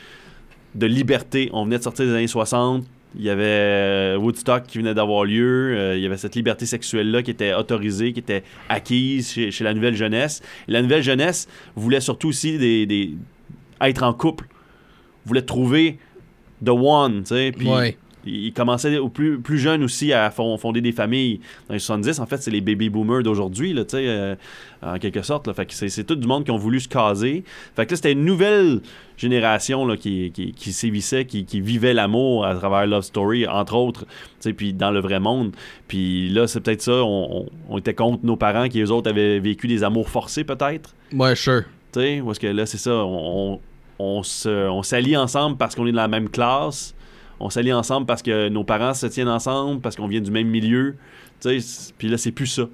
de 0.74 0.86
liberté. 0.86 1.50
On 1.52 1.64
venait 1.66 1.78
de 1.78 1.84
sortir 1.84 2.04
des 2.06 2.14
années 2.14 2.26
60. 2.26 2.82
Il 3.18 3.24
y 3.24 3.30
avait 3.30 3.44
euh, 3.44 4.16
Woodstock 4.18 4.64
qui 4.64 4.78
venait 4.78 4.94
d'avoir 4.94 5.24
lieu. 5.24 5.74
Euh, 5.76 5.96
il 5.96 6.02
y 6.02 6.06
avait 6.06 6.18
cette 6.18 6.34
liberté 6.34 6.66
sexuelle-là 6.66 7.22
qui 7.22 7.30
était 7.30 7.54
autorisée, 7.54 8.12
qui 8.12 8.20
était 8.20 8.42
acquise 8.68 9.32
chez, 9.32 9.64
la 9.64 9.72
nouvelle 9.72 9.94
jeunesse. 9.94 10.42
La 10.68 10.82
nouvelle 10.82 11.02
jeunesse 11.02 11.48
voulait 11.76 12.00
surtout 12.00 12.28
aussi 12.28 12.58
des, 12.58 13.14
être 13.80 14.02
en 14.02 14.12
couple. 14.12 14.46
Voulait 15.24 15.42
trouver 15.42 15.98
The 16.64 16.70
One, 16.70 17.22
tu 17.22 17.28
sais. 17.28 17.52
Puis. 17.56 17.68
Ils 18.26 18.52
commençaient 18.52 18.98
au 18.98 19.08
plus, 19.08 19.38
plus 19.40 19.58
jeunes 19.58 19.82
aussi 19.84 20.12
à 20.12 20.30
fon- 20.30 20.56
fonder 20.58 20.80
des 20.80 20.92
familles 20.92 21.40
dans 21.68 21.74
les 21.74 21.78
70. 21.80 22.18
En 22.20 22.26
fait, 22.26 22.38
c'est 22.42 22.50
les 22.50 22.60
baby 22.60 22.90
boomers 22.90 23.22
d'aujourd'hui, 23.22 23.72
là, 23.72 23.84
tu 23.84 23.96
sais, 23.96 24.04
euh, 24.06 24.34
en 24.82 24.98
quelque 24.98 25.22
sorte. 25.22 25.46
Là. 25.46 25.54
Fait 25.54 25.66
que 25.66 25.74
c'est, 25.74 25.88
c'est 25.88 26.04
tout 26.04 26.16
du 26.16 26.26
monde 26.26 26.44
qui 26.44 26.50
ont 26.50 26.56
voulu 26.58 26.80
se 26.80 26.88
caser. 26.88 27.44
Fait 27.74 27.86
que 27.86 27.92
là, 27.92 27.96
c'était 27.96 28.12
une 28.12 28.24
nouvelle 28.24 28.80
génération 29.16 29.86
là, 29.86 29.96
qui, 29.96 30.30
qui, 30.32 30.52
qui 30.52 30.72
sévissait, 30.72 31.24
qui, 31.24 31.44
qui 31.44 31.60
vivait 31.60 31.94
l'amour 31.94 32.44
à 32.44 32.54
travers 32.54 32.86
Love 32.86 33.02
Story, 33.02 33.46
entre 33.46 33.74
autres, 33.74 34.04
puis 34.56 34.72
dans 34.74 34.90
le 34.90 35.00
vrai 35.00 35.20
monde. 35.20 35.52
Puis 35.88 36.28
là, 36.28 36.46
c'est 36.46 36.60
peut-être 36.60 36.82
ça, 36.82 37.02
on, 37.04 37.40
on- 37.42 37.46
on 37.70 37.78
était 37.78 37.94
contre 37.94 38.24
nos 38.24 38.36
parents 38.36 38.68
qui, 38.68 38.80
eux 38.80 38.90
autres, 38.90 39.08
avaient 39.10 39.38
vécu 39.38 39.66
des 39.68 39.82
amours 39.84 40.08
forcés, 40.08 40.44
peut-être. 40.44 40.94
Ouais, 41.12 41.34
sure. 41.34 41.62
Tu 41.92 42.00
sais, 42.00 42.16
est-ce 42.16 42.40
que 42.40 42.46
là, 42.48 42.66
c'est 42.66 42.78
ça, 42.78 42.92
on, 42.92 43.58
on, 43.98 44.22
on 44.44 44.82
s'allie 44.82 45.16
ensemble 45.16 45.56
parce 45.56 45.74
qu'on 45.74 45.86
est 45.86 45.92
dans 45.92 46.02
la 46.02 46.08
même 46.08 46.28
classe. 46.28 46.94
On 47.40 47.50
s'allie 47.50 47.72
ensemble 47.72 48.06
parce 48.06 48.22
que 48.22 48.48
nos 48.48 48.64
parents 48.64 48.94
se 48.94 49.06
tiennent 49.06 49.28
ensemble, 49.28 49.80
parce 49.80 49.96
qu'on 49.96 50.06
vient 50.08 50.20
du 50.20 50.30
même 50.30 50.48
milieu. 50.48 50.96
Puis 51.42 52.08
là, 52.08 52.16
c'est 52.18 52.32
plus 52.32 52.46
ça. 52.46 52.64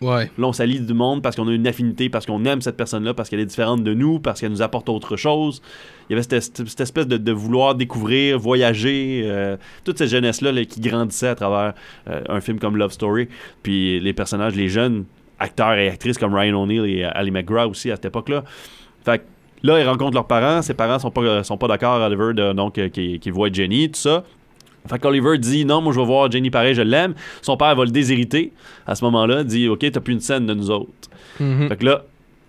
Ouais. 0.00 0.30
Là, 0.36 0.48
on 0.48 0.52
s'allie 0.52 0.80
du 0.80 0.94
monde 0.94 1.22
parce 1.22 1.36
qu'on 1.36 1.46
a 1.46 1.52
une 1.52 1.66
affinité, 1.66 2.08
parce 2.08 2.26
qu'on 2.26 2.44
aime 2.44 2.60
cette 2.60 2.76
personne-là, 2.76 3.14
parce 3.14 3.28
qu'elle 3.28 3.38
est 3.38 3.46
différente 3.46 3.84
de 3.84 3.94
nous, 3.94 4.18
parce 4.18 4.40
qu'elle 4.40 4.50
nous 4.50 4.62
apporte 4.62 4.88
autre 4.88 5.16
chose. 5.16 5.62
Il 6.08 6.12
y 6.12 6.14
avait 6.14 6.22
cette, 6.24 6.40
cette- 6.42 6.68
cette 6.68 6.80
espèce 6.80 7.06
de, 7.06 7.16
de 7.18 7.32
vouloir 7.32 7.76
découvrir, 7.76 8.36
voyager, 8.38 9.22
euh, 9.24 9.56
toute 9.84 9.98
cette 9.98 10.08
jeunesse-là 10.10 10.50
là, 10.50 10.64
qui 10.64 10.80
grandissait 10.80 11.28
à 11.28 11.34
travers 11.36 11.74
euh, 12.08 12.20
un 12.28 12.40
film 12.40 12.58
comme 12.58 12.76
Love 12.76 12.90
Story. 12.92 13.28
Puis 13.62 14.00
les 14.00 14.12
personnages, 14.12 14.56
les 14.56 14.68
jeunes 14.68 15.04
acteurs 15.38 15.74
et 15.74 15.88
actrices 15.88 16.18
comme 16.18 16.34
Ryan 16.34 16.60
O'Neill 16.62 16.84
et 16.86 17.04
Ali 17.04 17.30
McGraw 17.30 17.68
aussi 17.70 17.90
à 17.92 17.94
cette 17.96 18.06
époque-là. 18.06 18.42
Fait 19.04 19.18
que 19.18 19.24
là, 19.62 19.80
ils 19.80 19.88
rencontrent 19.88 20.14
leurs 20.14 20.26
parents. 20.26 20.62
Ses 20.62 20.74
parents 20.74 20.98
sont 20.98 21.10
pas, 21.10 21.42
sont 21.44 21.56
pas 21.56 21.68
d'accord, 21.68 22.00
Oliver, 22.00 22.32
de- 22.34 22.52
donc, 22.52 22.78
euh, 22.78 22.88
qui, 22.88 23.18
qui 23.20 23.30
voit 23.30 23.48
Jenny, 23.52 23.90
tout 23.90 24.00
ça. 24.00 24.24
Fait 24.88 24.98
qu'Oliver 24.98 25.38
dit 25.38 25.64
non, 25.64 25.80
moi 25.80 25.92
je 25.92 26.00
vais 26.00 26.04
voir 26.04 26.28
Jenny 26.30 26.50
pareil, 26.50 26.74
je 26.74 26.82
l'aime. 26.82 27.14
Son 27.40 27.56
père 27.56 27.74
va 27.76 27.84
le 27.84 27.90
déshériter 27.92 28.52
à 28.86 28.96
ce 28.96 29.04
moment-là, 29.04 29.44
dit 29.44 29.68
ok, 29.68 29.78
t'as 29.92 30.00
plus 30.00 30.14
une 30.14 30.20
scène 30.20 30.44
de 30.46 30.54
nous 30.54 30.70
autres. 30.72 30.90
Mhm. 31.38 31.68
Fait 31.68 31.76
que 31.76 31.84
là, 31.84 32.02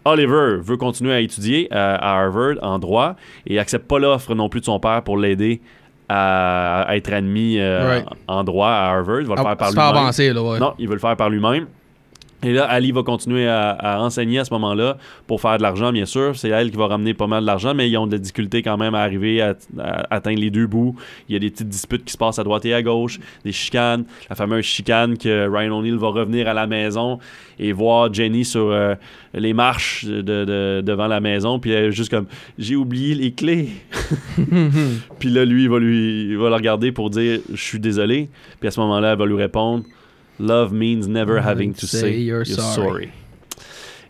Oliver 0.06 0.58
veut 0.60 0.76
continuer 0.78 1.13
à 1.13 1.19
étudier 1.19 1.67
à 1.71 2.21
Harvard 2.23 2.56
en 2.63 2.80
droit 2.80 3.15
et 3.45 3.60
accepte 3.60 3.88
pas 3.88 3.99
l'offre 3.99 4.34
non 4.34 4.49
plus 4.49 4.62
de 4.62 4.65
son 4.65 4.80
père 4.80 5.04
pour 5.04 5.17
l'aider 5.17 5.62
à, 6.10 6.82
à 6.88 6.95
être 6.97 7.13
admis 7.13 7.60
euh, 7.60 7.88
Right. 7.88 8.06
en 8.28 8.43
droit 8.43 8.67
à 8.69 8.89
Harvard. 8.95 9.21
Il 9.21 9.28
va 9.28 9.36
le 9.36 9.41
Ah, 9.41 9.43
faire 9.43 9.58
par 9.58 9.69
lui-même. 9.71 10.43
ouais. 10.45 10.60
Non, 10.60 10.73
il 10.80 10.88
veut 10.88 10.93
le 10.95 10.99
faire 10.99 11.15
par 11.15 11.30
lui-même. 11.30 11.67
Et 12.44 12.52
là, 12.52 12.66
Ali 12.66 12.92
va 12.92 13.04
continuer 13.04 13.48
à, 13.48 14.02
enseigner 14.02 14.40
à 14.40 14.46
ce 14.46 14.54
moment-là 14.54 14.98
pour 15.28 15.42
faire 15.42 15.58
de 15.58 15.64
l'argent, 15.64 15.92
bien 15.92 16.06
sûr. 16.06 16.38
C'est 16.38 16.50
elle 16.50 16.72
qui 16.72 16.78
va 16.78 16.88
ramener 16.88 17.14
pas 17.14 17.28
mal 17.28 17.46
d'argent, 17.46 17.74
mais 17.74 17.90
ils 17.90 17.98
ont 17.98 18.08
de 18.08 18.12
la 18.12 18.18
difficulté 18.18 18.62
quand 18.62 18.78
même 18.78 18.96
à 18.96 19.02
arriver 19.02 19.42
à, 19.42 19.56
atteindre 20.10 20.40
les 20.40 20.50
deux 20.50 20.68
bouts. 20.68 20.96
Il 21.30 21.34
y 21.34 21.36
a 21.36 21.40
des 21.40 21.50
petites 21.50 21.70
disputes 21.70 22.06
qui 22.06 22.14
se 22.14 22.18
passent 22.18 22.40
à 22.40 22.44
droite 22.44 22.66
et 22.66 22.74
à 22.74 22.82
gauche, 22.82 23.20
des 23.46 23.52
chicanes. 23.52 24.06
La 24.30 24.36
fameuse 24.36 24.66
chicane 24.66 25.18
que 25.18 25.48
Ryan 25.50 25.80
O'Neill 25.80 25.98
va 25.98 26.10
revenir 26.10 26.48
à 26.48 26.54
la 26.54 26.68
maison 26.68 27.20
et 27.60 27.72
voir 27.72 28.14
Jenny 28.14 28.46
sur 28.46 28.72
euh, 28.72 28.96
les 29.34 29.54
marches 29.54 30.06
de, 30.06 30.22
de- 30.22 30.82
devant 30.82 31.08
la 31.08 31.20
maison, 31.20 31.60
puis 31.60 31.72
elle 31.72 31.86
est 31.86 31.92
juste 31.92 32.10
comme 32.10 32.26
j'ai 32.58 32.76
oublié 32.76 33.16
les 33.16 33.32
clés. 33.32 33.70
puis 35.20 35.30
là, 35.30 35.46
lui, 35.46 35.64
il 35.64 35.70
va 35.70 35.80
lui, 35.80 36.36
va 36.36 36.50
le 36.50 36.56
regarder 36.56 36.92
pour 36.92 37.10
dire 37.10 37.40
je 37.52 37.62
suis 37.62 37.80
désolé. 37.80 38.30
Puis 38.60 38.68
à 38.68 38.72
ce 38.72 38.80
moment-là, 38.82 39.14
elle 39.14 39.20
va 39.20 39.26
lui 39.26 39.36
répondre 39.36 39.84
Love 40.39 40.72
means 40.72 41.08
never 41.08 41.41
having 41.41 41.74
to 41.76 41.88
say, 41.88 42.17
you're, 42.17 42.46
sorry. 42.46 43.13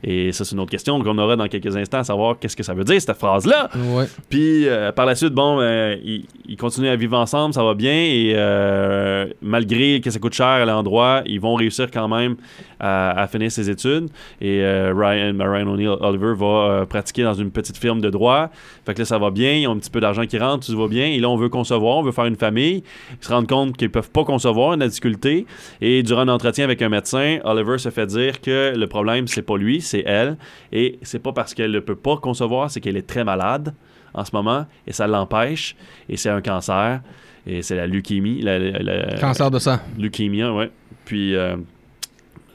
Et 0.04 0.32
ça, 0.32 0.44
c'est 0.44 0.54
une 0.54 0.60
autre 0.60 0.72
question 0.72 1.02
qu'on 1.02 1.18
aura 1.18 1.36
dans 1.36 1.48
quelques 1.48 1.76
instants, 1.76 2.00
à 2.00 2.04
savoir 2.04 2.38
qu'est-ce 2.40 2.58
que 2.58 2.64
ça 2.64 2.74
veut 2.74 2.84
dire, 2.84 3.02
cette 3.02 3.18
phrase-là. 3.18 3.70
Ouais. 3.76 4.06
Puis 4.30 4.68
euh, 4.68 4.92
par 4.92 5.06
la 5.06 5.16
suite, 5.16 5.34
bon, 5.34 5.60
euh, 5.60 5.96
ils, 6.04 6.26
ils 6.48 6.58
continuent 6.58 6.90
à 6.90 6.96
vivre 6.96 7.18
ensemble, 7.18 7.54
ça 7.54 7.64
va 7.64 7.74
bien. 7.74 7.94
Et 7.94 8.34
euh, 8.36 9.28
malgré 9.42 10.02
que 10.02 10.10
ça 10.10 10.20
coûte 10.20 10.34
cher 10.34 10.48
à 10.48 10.66
l'endroit, 10.66 11.22
ils 11.26 11.40
vont 11.40 11.56
réussir 11.56 11.90
quand 11.92 12.08
même 12.08 12.36
à, 12.80 13.22
à 13.22 13.28
finir 13.28 13.52
ses 13.52 13.70
études. 13.70 14.10
Et 14.42 14.62
Ryan, 14.64 15.36
Ryan 15.40 15.68
O'Neill 15.68 15.96
Oliver 16.02 16.34
va 16.36 16.86
pratiquer 16.86 17.24
dans 17.24 17.34
une 17.34 17.52
petite 17.52 17.78
firme 17.78 18.02
de 18.02 18.10
droit. 18.10 18.50
Fait 18.86 18.94
que 18.94 19.00
là, 19.00 19.06
ça 19.06 19.18
va 19.18 19.32
bien. 19.32 19.54
Ils 19.54 19.68
ont 19.68 19.72
un 19.72 19.78
petit 19.78 19.90
peu 19.90 20.02
d'argent 20.02 20.26
qui 20.26 20.38
rentre, 20.38 20.66
tout 20.66 20.78
va 20.78 20.88
bien. 20.88 21.06
Et 21.06 21.20
là, 21.20 21.30
on 21.30 21.38
veut 21.38 21.50
concevoir, 21.50 21.98
on 21.98 22.04
veut 22.04 22.12
faire 22.12 22.26
une 22.26 22.36
famille. 22.36 22.84
Ils 23.12 23.26
se 23.26 23.32
rendent 23.32 23.48
compte 23.48 23.78
qu'ils 23.78 23.90
peuvent 23.90 24.12
pas 24.12 24.26
concevoir, 24.26 24.74
une 24.74 24.86
difficulté. 24.86 25.46
Et 25.82 26.04
durant 26.04 26.22
un 26.22 26.28
entretien 26.28 26.66
avec 26.66 26.82
un 26.82 26.90
médecin, 26.90 27.40
Oliver 27.46 27.78
se 27.78 27.90
fait 27.90 28.06
dire 28.06 28.42
que 28.42 28.74
le 28.76 28.88
problème, 28.88 29.28
c'est 29.28 29.42
pas 29.42 29.58
lui, 29.58 29.82
c'est 29.98 30.04
elle. 30.06 30.38
Et 30.72 31.00
c'est 31.02 31.20
pas 31.20 31.32
parce 31.34 31.54
qu'elle 31.54 31.72
ne 31.72 31.80
peut 31.80 31.96
pas 31.96 32.18
concevoir, 32.18 32.70
c'est 32.72 32.80
qu'elle 32.82 32.98
est 32.98 33.08
très 33.08 33.24
malade 33.24 33.74
en 34.14 34.26
ce 34.26 34.32
moment 34.34 34.66
et 34.88 34.94
ça 34.94 35.08
l'empêche. 35.08 35.76
Et 36.10 36.18
c'est 36.18 36.30
un 36.30 36.42
cancer. 36.42 37.02
Et 37.46 37.62
c'est 37.62 37.76
la 37.76 37.88
leucémie. 37.88 38.42
La, 38.42 38.58
la- 38.60 38.80
la- 38.80 39.18
Cancer 39.20 39.52
de 39.52 39.60
sang. 39.60 39.78
Leukemia, 40.00 40.54
ouais. 40.54 40.72
Puis 41.06 41.36
euh, 41.36 41.56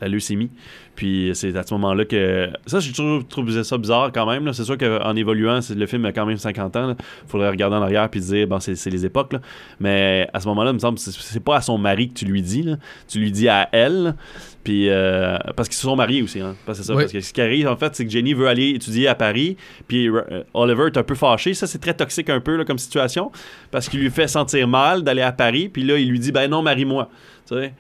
la 0.01 0.09
leucémie. 0.09 0.51
Puis 0.95 1.31
c'est 1.35 1.55
à 1.57 1.63
ce 1.63 1.73
moment-là 1.75 2.05
que. 2.07 2.49
Ça, 2.67 2.81
j'ai 2.81 2.91
toujours 2.93 3.27
trouvé 3.29 3.63
ça 3.63 3.79
bizarre 3.79 4.11
quand 4.13 4.27
même. 4.27 4.53
C'est 4.53 4.65
sûr 4.65 4.77
qu'en 4.79 5.15
évoluant, 5.15 5.61
le 5.77 5.87
film 5.87 6.05
a 6.07 6.13
quand 6.13 6.27
même 6.27 6.39
50 6.39 6.75
ans. 6.77 6.97
Il 6.99 7.29
faudrait 7.31 7.51
regarder 7.51 7.77
en 7.77 7.83
arrière 7.83 8.09
puis 8.09 8.21
dire, 8.21 8.49
bon, 8.49 8.59
c'est 8.61 8.73
les 8.91 9.05
époques. 9.07 9.35
là. 9.35 9.41
Mais 9.79 10.29
à 10.33 10.41
ce 10.41 10.49
moment-là, 10.49 10.71
il 10.71 10.75
me 10.75 10.79
semble 10.81 10.97
que 10.99 11.05
c'est- 11.05 11.13
c'est 11.21 11.45
pas 11.45 11.57
à 11.57 11.61
son 11.61 11.79
mari 11.79 12.09
que 12.09 12.15
tu 12.15 12.25
lui 12.25 12.43
dis. 12.43 12.63
là. 12.63 12.77
Tu 13.09 13.19
lui 13.21 13.31
dis 13.31 13.49
à 13.49 13.69
elle. 13.73 14.15
Puis 14.69 14.91
euh, 14.91 15.39
parce 15.57 15.67
qu'ils 15.67 15.77
se 15.77 15.83
sont 15.85 15.97
mariés 15.97 16.21
aussi. 16.21 16.41
Hein. 16.41 16.55
Parce 16.67 16.77
que 16.79 16.85
c'est 16.85 16.89
ça. 16.89 16.95
Oui. 16.95 17.05
Parce 17.05 17.13
que 17.15 17.21
ce 17.23 17.33
qui 17.33 17.41
arrive, 17.41 17.69
en 17.69 17.77
fait, 17.79 17.97
c'est 17.97 18.05
que 18.05 18.11
Jenny 18.11 18.35
veut 18.35 18.49
aller 18.49 18.69
étudier 18.69 19.09
à 19.09 19.15
Paris. 19.15 19.57
Puis 19.87 20.11
euh, 20.11 20.43
Oliver 20.53 20.89
est 20.89 20.99
un 20.99 21.03
peu 21.03 21.15
fâché. 21.15 21.55
Ça, 21.55 21.67
c'est 21.67 21.79
très 21.79 21.95
toxique 21.95 22.29
un 22.29 22.41
peu 22.41 22.55
là, 22.55 22.67
comme 22.67 22.77
situation. 22.77 23.33
Parce 23.71 23.89
qu'il 23.89 24.01
lui 24.01 24.11
fait 24.11 24.29
sentir 24.29 24.69
mal 24.69 25.03
d'aller 25.05 25.23
à 25.23 25.33
Paris. 25.33 25.71
Puis 25.71 25.85
là, 25.85 25.97
il 25.97 26.11
lui 26.11 26.19
dit, 26.19 26.33
ben 26.33 26.51
non, 26.51 26.61
marie-moi. 26.61 27.09
Tu 27.49 27.55
sais? 27.55 27.73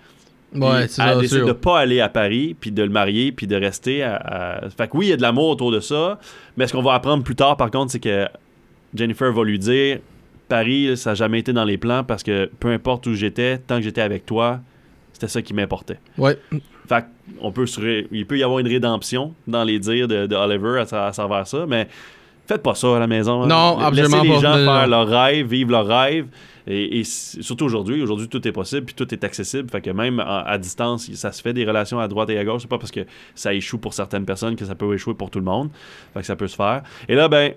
Ouais, 0.55 0.81
elle 0.85 0.89
ça, 0.89 1.15
décide 1.17 1.39
sûr. 1.41 1.47
de 1.47 1.53
pas 1.53 1.79
aller 1.81 2.01
à 2.01 2.09
Paris, 2.09 2.57
puis 2.59 2.73
de 2.73 2.83
le 2.83 2.89
marier, 2.89 3.33
puis 3.33 3.47
de 3.47 3.55
rester 3.55 4.03
à, 4.03 4.17
à- 4.17 4.71
Fait 4.71 4.89
que 4.89 4.97
oui, 4.97 5.09
il 5.09 5.09
y 5.11 5.13
a 5.13 5.19
de 5.19 5.21
l'amour 5.21 5.49
autour 5.51 5.71
de 5.71 5.81
ça, 5.81 6.19
mais 6.57 6.67
ce 6.67 6.73
qu'on 6.73 6.81
va 6.81 6.95
apprendre 6.95 7.23
plus 7.23 7.35
tard, 7.37 7.59
par 7.59 7.71
contre, 7.71 7.93
c'est 7.93 8.01
que 8.01 8.27
Jennifer 8.95 9.31
va 9.31 9.45
lui 9.45 9.59
dire 9.59 9.99
Paris, 10.49 10.97
ça 10.97 11.11
n'a 11.11 11.15
jamais 11.17 11.41
été 11.41 11.53
dans 11.53 11.67
les 11.67 11.77
plans 11.77 12.03
parce 12.03 12.23
que 12.23 12.51
peu 12.61 12.69
importe 12.73 13.07
où 13.09 13.13
j'étais, 13.13 13.59
tant 13.59 13.77
que 13.77 13.83
j'étais 13.83 14.01
avec 14.01 14.25
toi, 14.25 14.61
c'était 15.13 15.29
ça 15.29 15.43
qui 15.43 15.53
m'importait. 15.53 15.99
Ouais. 16.17 16.39
Fait 16.89 17.05
on 17.41 17.53
peut 17.53 17.67
il 18.13 18.27
peut 18.27 18.39
y 18.39 18.43
avoir 18.43 18.59
une 18.61 18.69
rédemption 18.69 19.35
dans 19.47 19.63
les 19.65 19.79
dires 19.79 20.09
de, 20.09 20.27
de 20.27 20.35
Oliver 20.35 20.83
à, 20.91 21.07
à 21.07 21.11
travers 21.13 21.47
ça, 21.47 21.67
mais 21.69 21.87
faites 22.47 22.63
pas 22.63 22.75
ça 22.75 22.97
à 22.97 22.99
la 22.99 23.07
maison. 23.07 23.43
hein. 23.43 23.47
Non, 23.47 23.77
Laissez 23.91 24.03
absolument 24.15 24.23
les 24.23 24.29
pas. 24.31 24.41
gens 24.41 24.57
Non, 24.57 24.65
non, 24.65 24.73
faire 24.73 24.89
non. 24.89 25.05
leurs 25.05 25.09
rêves, 25.09 25.47
vivre 25.47 25.71
leurs 25.71 25.87
rêves. 25.87 26.27
Et, 26.71 27.03
surtout 27.05 27.65
aujourd'hui, 27.65 28.03
aujourd'hui 28.03 28.29
tout 28.29 28.47
est 28.47 28.53
possible, 28.53 28.85
puis 28.87 28.95
tout 28.95 29.13
est 29.15 29.25
accessible. 29.25 29.71
Fait 29.71 29.81
que 29.81 29.89
même 29.91 30.21
à, 30.21 30.41
à 30.43 30.59
distance, 30.59 31.11
ça 31.15 31.33
se 31.33 31.41
fait 31.41 31.55
des 31.55 31.65
relations 31.65 31.99
à 31.99 32.09
droite 32.09 32.29
et 32.31 32.39
à 32.39 32.45
gauche. 32.45 32.63
C'est 32.63 32.69
pas 32.69 32.77
parce 32.79 32.91
que 32.91 33.01
ça 33.35 33.55
échoue 33.55 33.79
pour 33.79 33.95
certaines 33.95 34.27
personnes 34.27 34.55
que 34.57 34.67
ça 34.67 34.75
peut 34.75 34.93
échouer 34.95 35.15
pour 35.15 35.31
tout 35.31 35.39
le 35.39 35.47
monde. 35.47 35.71
Fait 36.13 36.21
que 36.21 36.27
ça 36.27 36.37
peut 36.37 36.47
se 36.49 36.57
faire. 36.57 36.83
Et 37.09 37.15
là, 37.15 37.29
ben, 37.29 37.53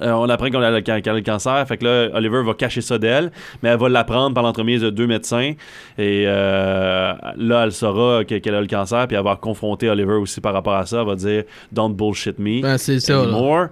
euh, 0.00 0.12
on 0.12 0.28
apprend 0.28 0.46
a 0.46 0.80
qu'elle 0.82 1.08
a 1.08 1.12
le 1.14 1.20
cancer. 1.22 1.66
Fait 1.68 1.76
que 1.76 1.84
là, 1.84 2.08
Oliver 2.14 2.42
va 2.42 2.54
cacher 2.54 2.80
ça 2.80 2.98
d'elle, 2.98 3.30
mais 3.62 3.68
elle 3.70 3.78
va 3.78 3.88
l'apprendre 3.88 4.34
par 4.34 4.42
l'entremise 4.42 4.80
de 4.80 4.90
deux 4.90 5.06
médecins. 5.06 5.52
Et 5.98 6.24
euh, 6.26 7.12
là, 7.36 7.64
elle 7.64 7.72
saura 7.72 8.24
que- 8.24 8.36
qu'elle 8.38 8.54
a 8.54 8.60
le 8.60 8.66
cancer, 8.66 9.06
puis 9.06 9.16
elle 9.16 9.24
va 9.24 9.36
confronter 9.36 9.88
Oliver 9.90 10.14
aussi 10.14 10.40
par 10.40 10.52
rapport 10.54 10.74
à 10.74 10.86
ça. 10.86 11.00
Elle 11.00 11.06
va 11.06 11.14
dire 11.16 11.44
Don't 11.70 11.94
bullshit 11.94 12.38
me 12.38 12.62
Ben, 12.62 12.78
c'est 12.78 13.00
ça. 13.00 13.20
anymore. 13.20 13.66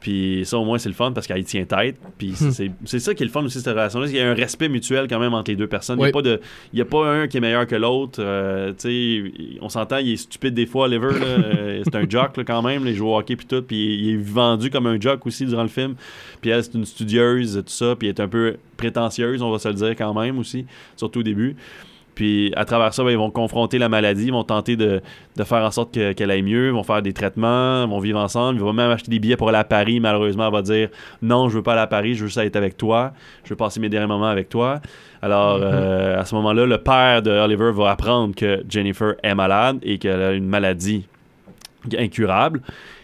Puis 0.00 0.42
ça, 0.46 0.58
au 0.58 0.64
moins, 0.64 0.78
c'est 0.78 0.88
le 0.88 0.94
fun 0.94 1.12
parce 1.12 1.26
qu'elle 1.26 1.44
tient 1.44 1.64
tête. 1.64 1.96
Puis 2.18 2.30
Hmm. 2.40 2.50
c'est 2.86 2.98
ça 3.00 3.12
qui 3.14 3.22
est 3.22 3.26
le 3.26 3.32
fun 3.32 3.44
aussi, 3.44 3.58
cette 3.60 3.66
relation-là. 3.74 4.06
Il 4.08 4.16
y 4.16 4.20
a 4.20 4.30
un 4.30 4.34
respect 4.34 4.68
mutuel 4.70 5.06
quand 5.08 5.18
même 5.18 5.34
entre 5.34 5.50
les 5.50 5.56
deux 5.56 5.66
personnes. 5.66 5.98
Il 5.98 6.02
n'y 6.04 6.08
a, 6.08 6.12
pas 6.12 6.22
de- 6.22 6.40
il 6.72 6.78
y 6.78 6.82
a 6.82 6.84
pas 6.86 7.06
un 7.06 7.28
qui 7.28 7.36
est 7.36 7.40
meilleur 7.40 7.66
que 7.66 7.74
l'autre. 7.76 8.18
Euh, 8.22 8.72
on 9.60 9.68
s'entend, 9.68 9.98
il 9.98 10.12
est 10.12 10.16
stupide 10.16 10.54
des 10.54 10.66
fois, 10.66 10.86
Oliver. 10.86 11.08
Euh, 11.22 11.82
c'est 11.84 11.94
un 11.96 12.08
jock 12.08 12.36
là, 12.36 12.44
quand 12.44 12.62
même. 12.62 12.84
là. 12.84 12.90
Il 12.90 12.96
joue 12.96 13.08
au 13.08 13.16
hockey 13.18 13.36
puis 13.36 13.46
tout. 13.46 13.62
Puis 13.62 13.76
il 13.96 14.14
est 14.14 14.16
vendu 14.16 14.70
comme 14.70 14.86
un 14.86 14.98
jock 15.00 15.26
aussi 15.26 15.44
durant 15.46 15.62
le 15.62 15.68
film. 15.68 15.94
Puis 16.40 16.50
elle, 16.50 16.64
c'est 16.64 16.74
une 16.74 16.84
studieuse, 16.86 17.56
tout 17.58 17.72
ça. 17.72 17.94
Puis 17.96 18.08
elle 18.08 18.14
est 18.14 18.20
un 18.20 18.28
peu 18.28 18.56
prétentieuse, 18.76 19.42
on 19.42 19.50
va 19.50 19.58
se 19.58 19.68
le 19.68 19.74
dire 19.74 19.90
quand 19.90 20.14
même 20.18 20.38
aussi, 20.38 20.64
surtout 20.96 21.20
au 21.20 21.22
début. 21.22 21.56
Puis 22.20 22.52
à 22.54 22.66
travers 22.66 22.92
ça, 22.92 23.02
ben, 23.02 23.12
ils 23.12 23.16
vont 23.16 23.30
confronter 23.30 23.78
la 23.78 23.88
maladie, 23.88 24.26
ils 24.26 24.30
vont 24.30 24.44
tenter 24.44 24.76
de, 24.76 25.00
de 25.38 25.42
faire 25.42 25.64
en 25.64 25.70
sorte 25.70 25.94
que- 25.94 26.12
qu'elle 26.12 26.30
aille 26.30 26.42
mieux, 26.42 26.66
ils 26.66 26.72
vont 26.72 26.82
faire 26.82 27.00
des 27.00 27.14
traitements, 27.14 27.84
ils 27.84 27.88
vont 27.88 27.98
vivre 27.98 28.18
ensemble, 28.18 28.58
ils 28.58 28.62
vont 28.62 28.74
même 28.74 28.90
acheter 28.90 29.10
des 29.10 29.18
billets 29.18 29.38
pour 29.38 29.48
aller 29.48 29.56
à 29.56 29.64
Paris. 29.64 30.00
Malheureusement, 30.00 30.46
elle 30.48 30.52
va 30.52 30.60
dire 30.60 30.90
non, 31.22 31.48
je 31.48 31.56
veux 31.56 31.62
pas 31.62 31.72
aller 31.72 31.80
à 31.80 31.86
Paris, 31.86 32.12
je 32.12 32.20
veux 32.20 32.26
juste 32.26 32.36
être 32.36 32.56
avec 32.56 32.76
toi, 32.76 33.12
je 33.42 33.48
veux 33.48 33.56
passer 33.56 33.80
mes 33.80 33.88
derniers 33.88 34.06
moments 34.06 34.26
avec 34.28 34.50
toi. 34.50 34.80
Alors 35.22 35.60
euh, 35.62 36.20
à 36.20 36.26
ce 36.26 36.34
moment-là, 36.34 36.66
le 36.66 36.76
père 36.76 37.22
de 37.22 37.30
Oliver 37.30 37.72
va 37.72 37.92
apprendre 37.92 38.34
que 38.34 38.62
Jennifer 38.68 39.14
est 39.22 39.34
malade 39.34 39.78
et 39.82 39.96
qu'elle 39.96 40.20
a 40.20 40.32
une 40.32 40.46
maladie 40.46 41.06
incurable. 41.98 42.60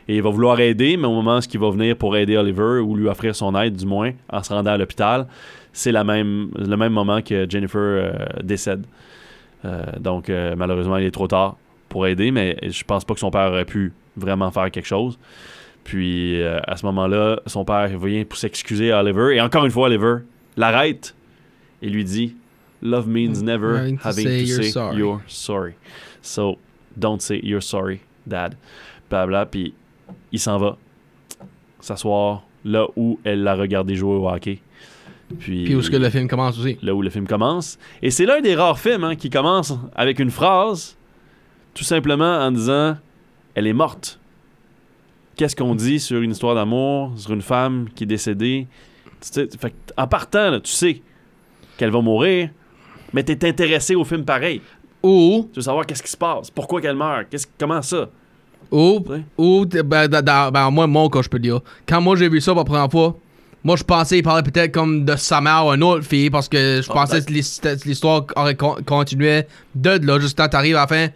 Et 0.09 0.17
il 0.17 0.23
va 0.23 0.29
vouloir 0.29 0.61
aider, 0.61 0.99
mais 0.99 1.07
au 1.07 1.15
moment 1.15 1.39
où 1.39 1.41
il 1.51 1.59
va 1.59 1.71
venir 1.71 1.97
pour 1.97 2.19
aider 2.19 2.37
Oliver 2.37 2.81
ou 2.81 2.95
lui 2.97 3.09
offrir 3.09 3.35
son 3.35 3.59
aide, 3.59 3.77
du 3.77 3.87
moins, 3.87 4.13
en 4.31 4.43
se 4.43 4.53
rendant 4.53 4.73
à 4.73 4.77
l'hôpital, 4.77 5.27
c'est 5.73 5.91
la 5.91 6.05
même, 6.05 6.51
le 6.55 6.77
même 6.77 6.93
moment 6.93 7.23
que 7.23 7.49
Jennifer 7.49 7.81
euh, 7.81 8.13
décède. 8.43 8.85
Euh, 9.67 9.83
donc, 9.99 10.31
euh, 10.31 10.55
malheureusement, 10.57 10.97
il 10.97 11.07
est 11.07 11.11
trop 11.11 11.29
tard 11.29 11.57
pour 11.89 12.07
aider, 12.07 12.31
mais 12.31 12.57
je 12.63 12.85
pense 12.85 13.05
pas 13.05 13.15
que 13.15 13.21
son 13.21 13.31
père 13.31 13.51
aurait 13.51 13.65
pu 13.65 13.93
vraiment 14.17 14.51
faire 14.51 14.71
quelque 14.71 14.87
chose. 14.87 15.19
Puis, 15.85 16.41
euh, 16.41 16.59
à 16.67 16.77
ce 16.77 16.85
moment-là, 16.87 17.41
son 17.47 17.65
père 17.65 17.89
vient 17.99 18.25
pour 18.25 18.39
s'excuser 18.39 18.93
à 18.93 19.01
Oliver. 19.01 19.37
Et 19.37 19.41
encore 19.41 19.65
une 19.65 19.71
fois, 19.71 19.87
Oliver 19.87 20.17
l'arrête 20.57 21.15
et 21.83 21.89
lui 21.89 22.05
dit 22.05 22.35
Love 22.83 23.09
means 23.09 23.43
never 23.43 23.79
Having 23.79 23.99
to 23.99 24.13
say 24.13 24.23
to 24.25 24.31
you're 24.31 24.63
say 24.63 24.71
sorry." 24.71 24.97
you're 24.97 25.21
sorry. 25.27 25.75
So, 26.23 26.59
don't 26.97 27.21
say 27.21 27.41
you're 27.43 27.63
sorry, 27.63 28.01
dad. 28.27 28.57
Blabla. 29.09 29.47
Puis, 29.47 29.75
il 30.33 30.41
s'en 30.41 30.59
va 30.59 30.77
s'asseoir 31.81 32.43
là 32.65 32.87
où 32.97 33.19
elle 33.25 33.43
l'a 33.43 33.55
regardé 33.55 33.95
jouer 33.95 34.17
au 34.17 34.29
hockey. 34.29 34.61
Puis, 35.39 35.65
Puis 35.65 35.75
où 35.75 35.81
est-ce 35.81 35.91
que 35.91 35.97
le 35.97 36.11
film 36.11 36.29
commence 36.29 36.59
aussi? 36.59 36.79
là 36.83 36.95
où 36.95 37.03
le 37.03 37.11
film 37.11 37.27
commence. 37.27 37.79
Et 38.03 38.11
c'est 38.11 38.27
l'un 38.27 38.41
des 38.41 38.55
rares 38.55 38.79
films 38.79 39.05
hein, 39.05 39.17
qui 39.17 39.31
commence 39.31 39.73
avec 39.95 40.19
une 40.19 40.31
phrase, 40.31 40.97
tout 41.75 41.85
simplement 41.85 42.39
en 42.39 42.51
disant 42.51 42.97
Elle 43.55 43.67
est 43.67 43.73
morte. 43.73 44.19
Qu'est-ce 45.37 45.55
qu'on 45.55 45.75
dit 45.75 46.01
sur 46.01 46.21
une 46.21 46.31
histoire 46.31 46.55
d'amour, 46.55 47.13
sur 47.17 47.33
une 47.33 47.43
femme 47.43 47.89
qui 47.95 48.05
est 48.05 48.07
décédée? 48.07 48.67
Fait 49.23 49.75
En 49.97 50.07
partant, 50.07 50.51
là, 50.51 50.61
tu 50.61 50.71
sais 50.73 51.03
qu'elle 51.77 51.91
va 51.91 52.01
mourir, 52.01 52.51
mais 53.13 53.23
tu 53.23 53.33
es 53.33 53.45
intéressé 53.49 53.95
au 53.95 54.05
film 54.05 54.25
pareil. 54.25 54.61
Ou, 55.03 55.49
Tu 55.53 55.57
veux 55.57 55.63
savoir 55.63 55.85
qu'est-ce 55.87 56.03
qui 56.03 56.11
se 56.11 56.17
passe, 56.17 56.51
pourquoi 56.51 56.81
qu'elle 56.81 56.97
meurt, 56.97 57.27
qu'est-ce, 57.31 57.47
comment 57.59 57.83
ça? 57.83 58.09
ou, 58.71 59.05
ou, 59.39 59.65
ben, 59.67 60.09
dans- 60.09 60.51
ben, 60.51 60.71
moi, 60.71 60.87
mon 60.89 61.09
cas, 61.09 61.23
je 61.23 61.29
peux 61.29 61.39
dire. 61.39 61.61
Quand 61.87 62.01
moi 62.01 62.17
j'ai 62.17 62.29
vu 62.29 62.41
ça 62.41 62.53
pour 62.53 62.61
la 62.61 62.65
première 62.65 62.91
fois, 62.91 63.17
moi 63.67 63.77
je 63.77 63.83
pensais 63.85 64.15
qu'il 64.17 64.25
parlait 64.25 64.43
peut-être 64.43 64.73
comme 64.73 65.05
de 65.05 65.17
sa 65.17 65.41
mère 65.41 65.67
ou 65.67 65.73
une 65.75 65.83
autre 65.83 66.05
fille 66.05 66.31
parce 66.31 66.49
que 66.49 66.81
je 66.83 66.89
Ah, 66.91 66.95
pensais 66.95 67.21
que 67.23 67.33
l'his- 67.33 67.61
l'histoire 67.85 68.25
aurait 68.37 68.55
con- 68.55 68.77
continué 68.87 69.43
de 69.75 69.99
là 70.07 70.19
jusqu'à 70.21 70.49
t'arrives 70.49 70.77
à 70.77 70.81
la 70.83 70.87
fin. 70.87 71.09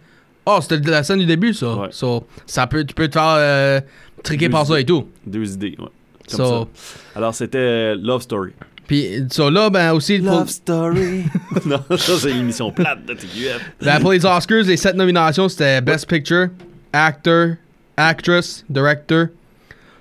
Oh, 0.45 0.59
c'était 0.61 0.77
la 0.89 1.03
scène 1.03 1.19
du 1.19 1.25
début, 1.25 1.53
ça. 1.53 1.75
Ouais. 1.75 1.87
So, 1.91 2.27
ça 2.45 2.67
peut, 2.67 2.83
tu 2.83 2.93
peux 2.93 3.07
te 3.07 3.13
faire 3.13 3.35
euh, 3.37 3.79
triquer 4.23 4.49
par 4.49 4.65
ça 4.67 4.79
et 4.79 4.85
tout. 4.85 5.07
Deux 5.25 5.53
idées, 5.53 5.75
ouais. 5.79 5.85
Comme 6.29 6.37
So, 6.45 6.67
ça. 6.73 7.19
Alors, 7.19 7.33
c'était 7.35 7.57
euh, 7.59 7.95
Love 8.01 8.23
Story. 8.23 8.51
Puis, 8.87 9.23
so, 9.31 9.49
là, 9.51 9.69
ben 9.69 9.93
aussi, 9.93 10.19
pour, 10.19 10.49
Story. 10.49 11.23
non, 11.65 11.79
ça, 11.95 12.17
c'est 12.17 12.33
l'émission 12.33 12.71
plate 12.71 13.05
de 13.05 13.13
TQF. 13.13 13.71
ben, 13.81 13.99
pour 14.01 14.11
les 14.13 14.25
Oscars, 14.25 14.63
les 14.63 14.77
sept 14.77 14.95
nominations, 14.95 15.47
c'était 15.47 15.79
Best 15.79 16.09
Picture, 16.09 16.47
Actor, 16.91 17.49
Actress, 17.95 18.65
Director, 18.67 19.27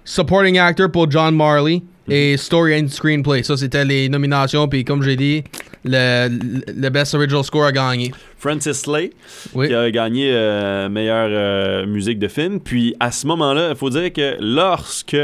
Supporting 0.04 0.58
Actor 0.58 0.90
pour 0.90 1.10
John 1.10 1.36
Marley 1.36 1.82
et 2.10 2.36
Story 2.36 2.74
and 2.82 2.88
Screenplay. 2.88 3.42
Ça, 3.42 3.56
c'était 3.56 3.84
les 3.84 4.08
nominations. 4.08 4.68
Puis, 4.68 4.84
comme 4.84 5.02
j'ai 5.02 5.16
dit, 5.16 5.44
le, 5.84 6.28
le- 6.76 6.90
Best 6.90 7.14
Original 7.14 7.44
Score 7.44 7.64
a 7.64 7.72
gagné. 7.72 8.12
Francis 8.38 8.80
Slay, 8.82 9.10
Oui. 9.54 9.68
qui 9.68 9.74
a 9.74 9.90
gagné 9.90 10.30
euh, 10.32 10.88
meilleure 10.88 11.28
euh, 11.30 11.86
musique 11.86 12.18
de 12.18 12.28
film. 12.28 12.58
Puis 12.60 12.94
à 13.00 13.10
ce 13.12 13.26
moment-là, 13.26 13.68
il 13.70 13.76
faut 13.76 13.90
dire 13.90 14.12
que 14.12 14.36
lorsque 14.40 15.16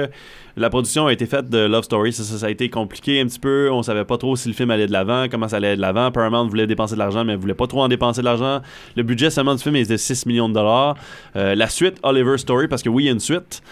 la 0.58 0.70
production 0.70 1.06
a 1.06 1.12
été 1.12 1.26
faite 1.26 1.50
de 1.50 1.58
Love 1.58 1.84
Story, 1.84 2.12
ça, 2.12 2.22
ça, 2.24 2.38
ça 2.38 2.46
a 2.46 2.50
été 2.50 2.70
compliqué 2.70 3.20
un 3.20 3.26
petit 3.26 3.38
peu. 3.38 3.68
On 3.70 3.82
savait 3.82 4.04
pas 4.04 4.16
trop 4.16 4.36
si 4.36 4.48
le 4.48 4.54
film 4.54 4.70
allait 4.70 4.86
de 4.86 4.92
l'avant, 4.92 5.26
comment 5.30 5.48
ça 5.48 5.56
allait 5.56 5.76
de 5.76 5.80
l'avant. 5.80 6.10
Paramount 6.10 6.46
voulait 6.46 6.66
dépenser 6.66 6.94
de 6.94 6.98
l'argent, 6.98 7.24
mais 7.24 7.36
voulait 7.36 7.54
pas 7.54 7.66
trop 7.66 7.82
en 7.82 7.88
dépenser 7.88 8.20
de 8.20 8.26
l'argent. 8.26 8.60
Le 8.96 9.02
budget 9.02 9.28
seulement 9.30 9.54
du 9.54 9.62
film 9.62 9.76
est 9.76 9.90
de 9.90 9.96
6 9.96 10.24
millions 10.26 10.48
de 10.48 10.54
dollars. 10.54 10.96
Euh, 11.36 11.54
la 11.54 11.68
suite, 11.68 11.96
Oliver 12.02 12.38
Story, 12.38 12.68
parce 12.68 12.82
que 12.82 12.88
oui, 12.88 13.04
il 13.04 13.06
y 13.06 13.08
a 13.10 13.12
une 13.12 13.20
suite. 13.20 13.62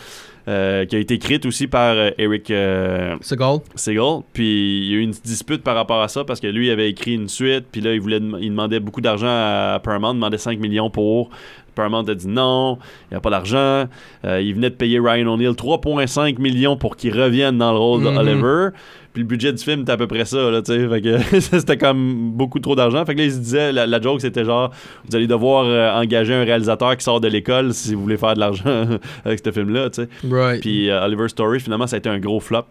Euh, 0.47 0.85
qui 0.85 0.97
a 0.97 0.99
été 0.99 1.15
écrite 1.15 1.47
aussi 1.47 1.67
par 1.67 1.95
euh, 1.97 2.11
Eric 2.19 2.51
euh, 2.51 3.17
C'est 3.23 3.37
goal. 3.37 3.61
Seagal. 3.75 4.21
Puis 4.33 4.79
il 4.83 4.91
y 4.91 4.95
a 4.95 4.97
eu 4.99 5.01
une 5.01 5.11
dispute 5.13 5.63
par 5.63 5.75
rapport 5.75 6.03
à 6.03 6.09
ça 6.09 6.25
parce 6.25 6.41
que 6.41 6.47
lui 6.47 6.67
il 6.67 6.71
avait 6.71 6.91
écrit 6.91 7.15
une 7.15 7.29
suite. 7.29 7.65
Puis 7.73 7.81
là, 7.81 7.95
il, 7.95 8.01
voulait, 8.01 8.21
il 8.41 8.51
demandait 8.51 8.81
beaucoup 8.81 9.01
d'argent 9.01 9.27
à 9.29 9.81
Paramount, 9.83 10.15
demandait 10.15 10.39
5 10.39 10.59
millions 10.59 10.91
pour 10.91 11.31
Paramount 11.75 12.05
a 12.05 12.15
dit 12.15 12.29
non, 12.29 12.79
il 13.11 13.15
n'y 13.15 13.17
a 13.17 13.21
pas 13.21 13.31
d'argent. 13.31 13.87
Euh, 14.25 14.41
il 14.41 14.55
venait 14.55 14.71
de 14.71 14.77
payer 14.77 15.01
Ryan 15.01 15.27
O'Neill 15.27 15.51
3,5 15.57 16.39
millions 16.41 16.77
pour 16.77 16.97
qu'il 16.97 17.19
revienne 17.21 17.59
dans 17.59 17.73
le 17.73 17.79
rôle 17.79 18.03
Mhm. 18.03 18.15
d'Oliver. 18.15 18.69
Puis 19.15 19.23
le 19.23 19.29
budget 19.29 19.53
du 19.53 19.63
film 19.63 19.83
était 19.83 19.93
à 19.93 19.97
peu 19.97 20.09
près 20.09 20.25
ça, 20.25 20.51
là, 20.51 20.61
tu 20.61 20.73
sais. 20.73 20.89
Fait 20.89 21.01
que 21.01 21.41
c'était 21.61 21.79
comme 21.79 22.33
beaucoup 22.33 22.59
trop 22.59 22.75
d'argent. 22.75 23.07
Fait 23.07 23.15
que 23.15 23.21
là, 23.21 23.25
ils 23.25 23.33
se 23.33 23.39
disaient, 23.39 23.73
la, 23.73 23.87
la 23.87 24.01
joke, 24.01 24.21
c'était 24.21 24.45
genre, 24.45 24.73
vous 25.09 25.15
allez 25.15 25.29
devoir 25.29 25.65
euh, 25.67 26.03
engager 26.03 26.35
un 26.35 26.43
réalisateur 26.43 26.97
qui 26.97 27.05
sort 27.05 27.21
de 27.21 27.29
l'école 27.29 27.73
si 27.73 27.95
vous 27.95 28.03
voulez 28.03 28.17
faire 28.17 28.35
de 28.35 28.41
l'argent 28.41 28.87
avec 29.25 29.41
ce 29.43 29.53
film-là, 29.53 29.89
tu 29.91 30.03
sais. 30.03 30.09
Right. 30.29 30.61
Puis 30.61 30.91
euh, 30.91 31.05
Oliver 31.05 31.29
Story, 31.29 31.61
finalement, 31.61 31.87
ça 31.87 31.95
a 31.95 31.99
été 32.01 32.09
un 32.09 32.19
gros 32.19 32.41
flop. 32.41 32.65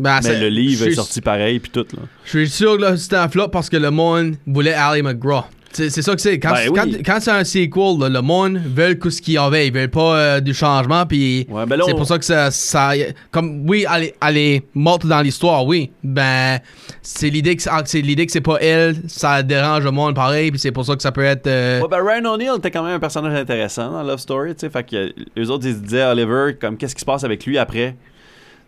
Ben, 0.00 0.18
Mais 0.24 0.40
le 0.40 0.48
livre 0.48 0.86
est 0.86 0.92
sorti 0.92 1.20
pareil, 1.20 1.60
puis 1.60 1.70
tout, 1.70 1.86
là. 1.96 2.02
Je 2.24 2.30
suis 2.30 2.48
sûr 2.48 2.76
que 2.76 2.82
là, 2.82 2.96
c'était 2.96 3.16
un 3.16 3.28
flop 3.28 3.48
parce 3.48 3.70
que 3.70 3.76
le 3.76 3.92
monde 3.92 4.34
voulait 4.46 4.74
Ali 4.74 5.02
McGraw. 5.02 5.44
C'est 5.72 5.90
ça 6.02 6.14
que 6.14 6.20
c'est. 6.20 6.38
Quand, 6.38 6.52
Ben 6.54 6.72
quand, 6.74 6.84
oui. 6.84 7.02
quand 7.04 7.18
c'est 7.20 7.30
un 7.30 7.44
sequel, 7.44 7.98
là, 8.00 8.08
le 8.08 8.20
monde 8.22 8.56
veut 8.56 8.94
que 8.94 9.10
ce 9.10 9.20
qu'il 9.22 9.34
y 9.34 9.38
avait. 9.38 9.66
Ils 9.68 9.72
veulent 9.72 9.88
pas 9.90 10.16
euh, 10.16 10.40
du 10.40 10.54
changement. 10.54 11.04
Puis 11.06 11.46
Ouais, 11.50 11.66
ben 11.66 11.78
c'est 11.84 11.92
on- 11.92 11.96
pour 11.96 12.06
ça 12.06 12.18
que 12.18 12.24
ça. 12.24 12.50
ça 12.50 12.92
comme, 13.30 13.68
oui, 13.68 13.84
elle, 13.94 14.04
est- 14.04 14.14
elle 14.26 14.36
est 14.38 14.62
morte 14.74 15.06
dans 15.06 15.20
l'histoire, 15.20 15.64
oui. 15.66 15.90
Ben, 16.02 16.58
c'est 17.02 17.28
l'idée 17.30 17.54
que 17.54 17.62
ah, 17.70 17.82
c'est 17.84 18.00
l'idée 18.00 18.24
que 18.26 18.32
c'est 18.32 18.40
pas 18.40 18.56
elle. 18.60 18.96
Ça 19.08 19.42
dérange 19.42 19.84
le 19.84 19.90
monde 19.90 20.14
pareil. 20.14 20.50
Puis 20.50 20.58
c'est 20.58 20.72
pour 20.72 20.84
ça 20.86 20.96
que 20.96 21.02
ça 21.02 21.12
peut 21.12 21.22
être. 21.24 21.46
euh, 21.46 21.80
Ouais, 21.82 21.88
ben 21.90 22.02
Ryan 22.04 22.24
O'Neill 22.32 22.52
était 22.58 22.70
quand 22.70 22.82
même 22.82 22.94
un 22.94 23.00
personnage 23.00 23.38
intéressant 23.38 23.90
dans 23.92 24.02
Love 24.02 24.18
Story, 24.20 24.54
tu 24.54 24.60
sais. 24.60 24.70
Fait 24.70 24.82
que 24.84 25.12
eux 25.38 25.50
autres, 25.50 25.66
ils 25.66 25.74
se 25.74 25.80
disaient, 25.80 26.04
Oliver, 26.06 26.56
comme 26.60 26.76
qu'est-ce 26.76 26.94
qui 26.94 27.00
se 27.00 27.06
passe 27.06 27.24
avec 27.24 27.44
lui 27.46 27.58
après? 27.58 27.94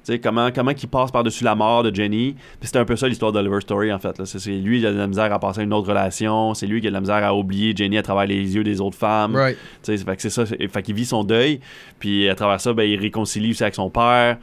Tu 0.05 0.13
sais, 0.15 0.19
comment, 0.19 0.51
comment 0.51 0.73
qu'il 0.73 0.89
passe 0.89 1.11
par-dessus 1.11 1.45
la 1.45 1.55
mort 1.55 1.83
de 1.83 1.95
Jenny. 1.95 2.33
Puis 2.59 2.67
c'était 2.69 2.79
un 2.79 2.85
peu 2.85 2.97
ça 2.97 3.07
l'histoire 3.07 3.33
d'Oliver 3.33 3.61
Story, 3.61 3.93
en 3.93 3.99
fait. 3.99 4.25
C'est 4.25 4.39
c'est 4.39 4.51
lui 4.53 4.81
qui 4.81 4.87
a 4.87 4.93
de 4.93 4.97
la 4.99 5.07
misère 5.07 5.33
à 5.33 5.39
passer 5.39 5.61
à 5.61 5.63
une 5.65 5.75
autre 5.75 5.89
relation. 5.89 6.55
C'est 6.55 6.67
lui 6.67 6.81
qui 6.81 6.87
a 6.87 6.91
de 6.91 6.95
la 6.95 7.01
misère 7.01 7.23
à 7.25 7.35
oublier 7.35 7.75
Jenny 7.77 7.99
à 7.99 8.03
travers 8.03 8.27
les 8.27 8.57
yeux 8.57 8.65
des 8.65 8.81
autres 8.81 8.97
femmes. 8.97 9.37
right. 9.37 9.59
Tu 9.83 9.97
sais, 9.97 10.05
fait 10.05 10.17
que 10.17 10.23
c'est 10.23 10.31
ça. 10.31 10.47
c'est- 10.47 10.69
Fait 10.69 10.83
qu'il 10.83 10.95
vit 10.95 11.05
son 11.05 11.23
deuil. 11.25 11.61
Puis 11.99 12.29
à 12.29 12.35
travers 12.35 12.61
ça, 12.61 12.73
ben, 12.73 12.85
il 12.85 12.99
réconcilie 12.99 13.51
aussi 13.51 13.63
avec 13.63 13.75
son 13.75 13.91
père. 13.91 14.39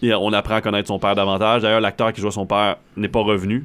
Puis 0.00 0.12
on 0.14 0.32
apprend 0.32 0.56
à 0.56 0.60
connaître 0.60 0.88
son 0.88 0.98
père 0.98 1.14
davantage. 1.14 1.62
D'ailleurs, 1.62 1.80
l'acteur 1.80 2.12
qui 2.12 2.20
joue 2.20 2.30
son 2.32 2.46
père 2.46 2.76
n'est 2.96 3.08
pas 3.08 3.20
revenu 3.20 3.64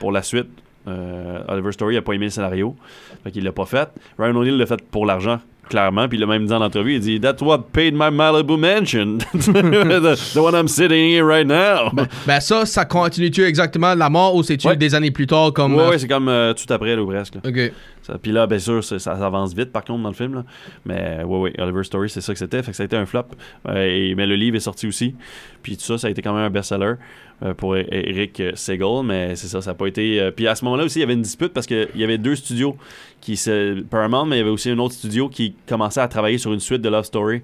pour 0.00 0.10
la 0.10 0.22
suite. 0.22 0.48
Euh, 0.88 1.40
Oliver 1.48 1.72
Story 1.72 1.96
a 1.96 2.02
pas 2.02 2.12
aimé 2.12 2.26
le 2.26 2.30
scénario. 2.30 2.76
Fait 3.24 3.30
qu'il 3.30 3.44
l'a 3.44 3.52
pas 3.52 3.66
fait. 3.66 3.88
Ryan 4.18 4.34
O'Neill 4.36 4.56
l'a 4.56 4.66
fait 4.66 4.80
pour 4.90 5.06
l'argent. 5.06 5.40
Clairement, 5.68 6.08
puis 6.08 6.16
il 6.18 6.26
même 6.26 6.46
dit 6.46 6.52
en 6.52 6.60
entrevue, 6.62 6.94
il 6.94 7.00
dit 7.00 7.20
That's 7.20 7.42
what 7.42 7.58
paid 7.72 7.92
my 7.94 8.10
Malibu 8.12 8.56
mansion. 8.56 9.18
the, 9.32 10.16
the 10.34 10.38
one 10.38 10.54
I'm 10.54 10.68
sitting 10.68 11.12
in 11.18 11.24
right 11.26 11.46
now. 11.46 11.90
Ben, 12.26 12.38
ça, 12.40 12.64
ça 12.66 12.84
continue-tu 12.84 13.44
exactement 13.44 13.94
la 13.94 14.08
mort 14.08 14.34
ou 14.36 14.42
c'est-tu 14.44 14.68
Ouais. 14.68 14.76
des 14.76 14.94
années 14.94 15.10
plus 15.10 15.26
tard 15.26 15.52
comme. 15.52 15.74
ouais, 15.74 15.82
euh, 15.82 15.90
ouais, 15.90 15.98
c'est 15.98 16.06
comme 16.08 16.28
euh, 16.28 16.52
tout 16.54 16.72
après, 16.72 16.94
là, 16.94 17.02
ou 17.02 17.06
presque. 17.06 17.34
là. 17.34 17.40
Ok. 17.44 17.72
Puis 18.22 18.32
là, 18.32 18.46
bien 18.46 18.58
sûr, 18.58 18.82
ça, 18.84 19.12
avance 19.12 19.54
vite 19.54 19.72
par 19.72 19.84
contre 19.84 20.02
dans 20.02 20.08
le 20.10 20.14
film. 20.14 20.44
Mais 20.84 21.22
ouais, 21.24 21.38
ouais, 21.38 21.52
Oliver 21.60 21.82
Story, 21.84 22.08
c'est 22.10 22.20
ça 22.20 22.32
que 22.32 22.38
c'était. 22.38 22.62
Fait 22.62 22.70
que 22.70 22.76
ça 22.76 22.82
a 22.82 22.86
été 22.86 22.96
un 22.96 23.06
flop. 23.06 23.24
Euh, 23.68 23.84
et- 23.84 24.14
mais 24.14 24.26
le 24.26 24.34
livre 24.36 24.56
est 24.56 24.60
sorti 24.60 24.86
aussi. 24.86 25.14
Puis 25.62 25.76
tout 25.76 25.82
ça, 25.84 25.98
ça 25.98 26.06
a 26.06 26.10
été 26.10 26.22
quand 26.22 26.32
même 26.34 26.44
un 26.44 26.50
best-seller 26.50 26.94
euh, 27.42 27.54
pour 27.54 27.74
E- 27.74 27.84
Eric 27.90 28.42
Segal. 28.54 29.02
Mais 29.04 29.36
c'est 29.36 29.48
ça, 29.48 29.60
ça 29.60 29.70
n'a 29.70 29.74
pas 29.74 29.86
été. 29.86 30.20
euh, 30.20 30.30
Puis 30.30 30.46
à 30.46 30.54
ce 30.54 30.64
moment-là 30.64 30.84
aussi, 30.84 30.98
il 30.98 31.02
y 31.02 31.04
avait 31.04 31.14
une 31.14 31.22
dispute 31.22 31.52
parce 31.52 31.66
qu'il 31.66 31.88
y 31.94 32.04
avait 32.04 32.18
deux 32.18 32.36
studios 32.36 32.76
qui 33.20 33.36
se. 33.36 33.80
Paramount, 33.82 34.26
mais 34.26 34.36
il 34.36 34.38
y 34.38 34.42
avait 34.42 34.50
aussi 34.50 34.70
un 34.70 34.78
autre 34.78 34.94
studio 34.94 35.28
qui 35.28 35.54
commençait 35.68 36.00
à 36.00 36.08
travailler 36.08 36.38
sur 36.38 36.52
une 36.52 36.60
suite 36.60 36.82
de 36.82 36.88
Love 36.88 37.04
Story. 37.04 37.42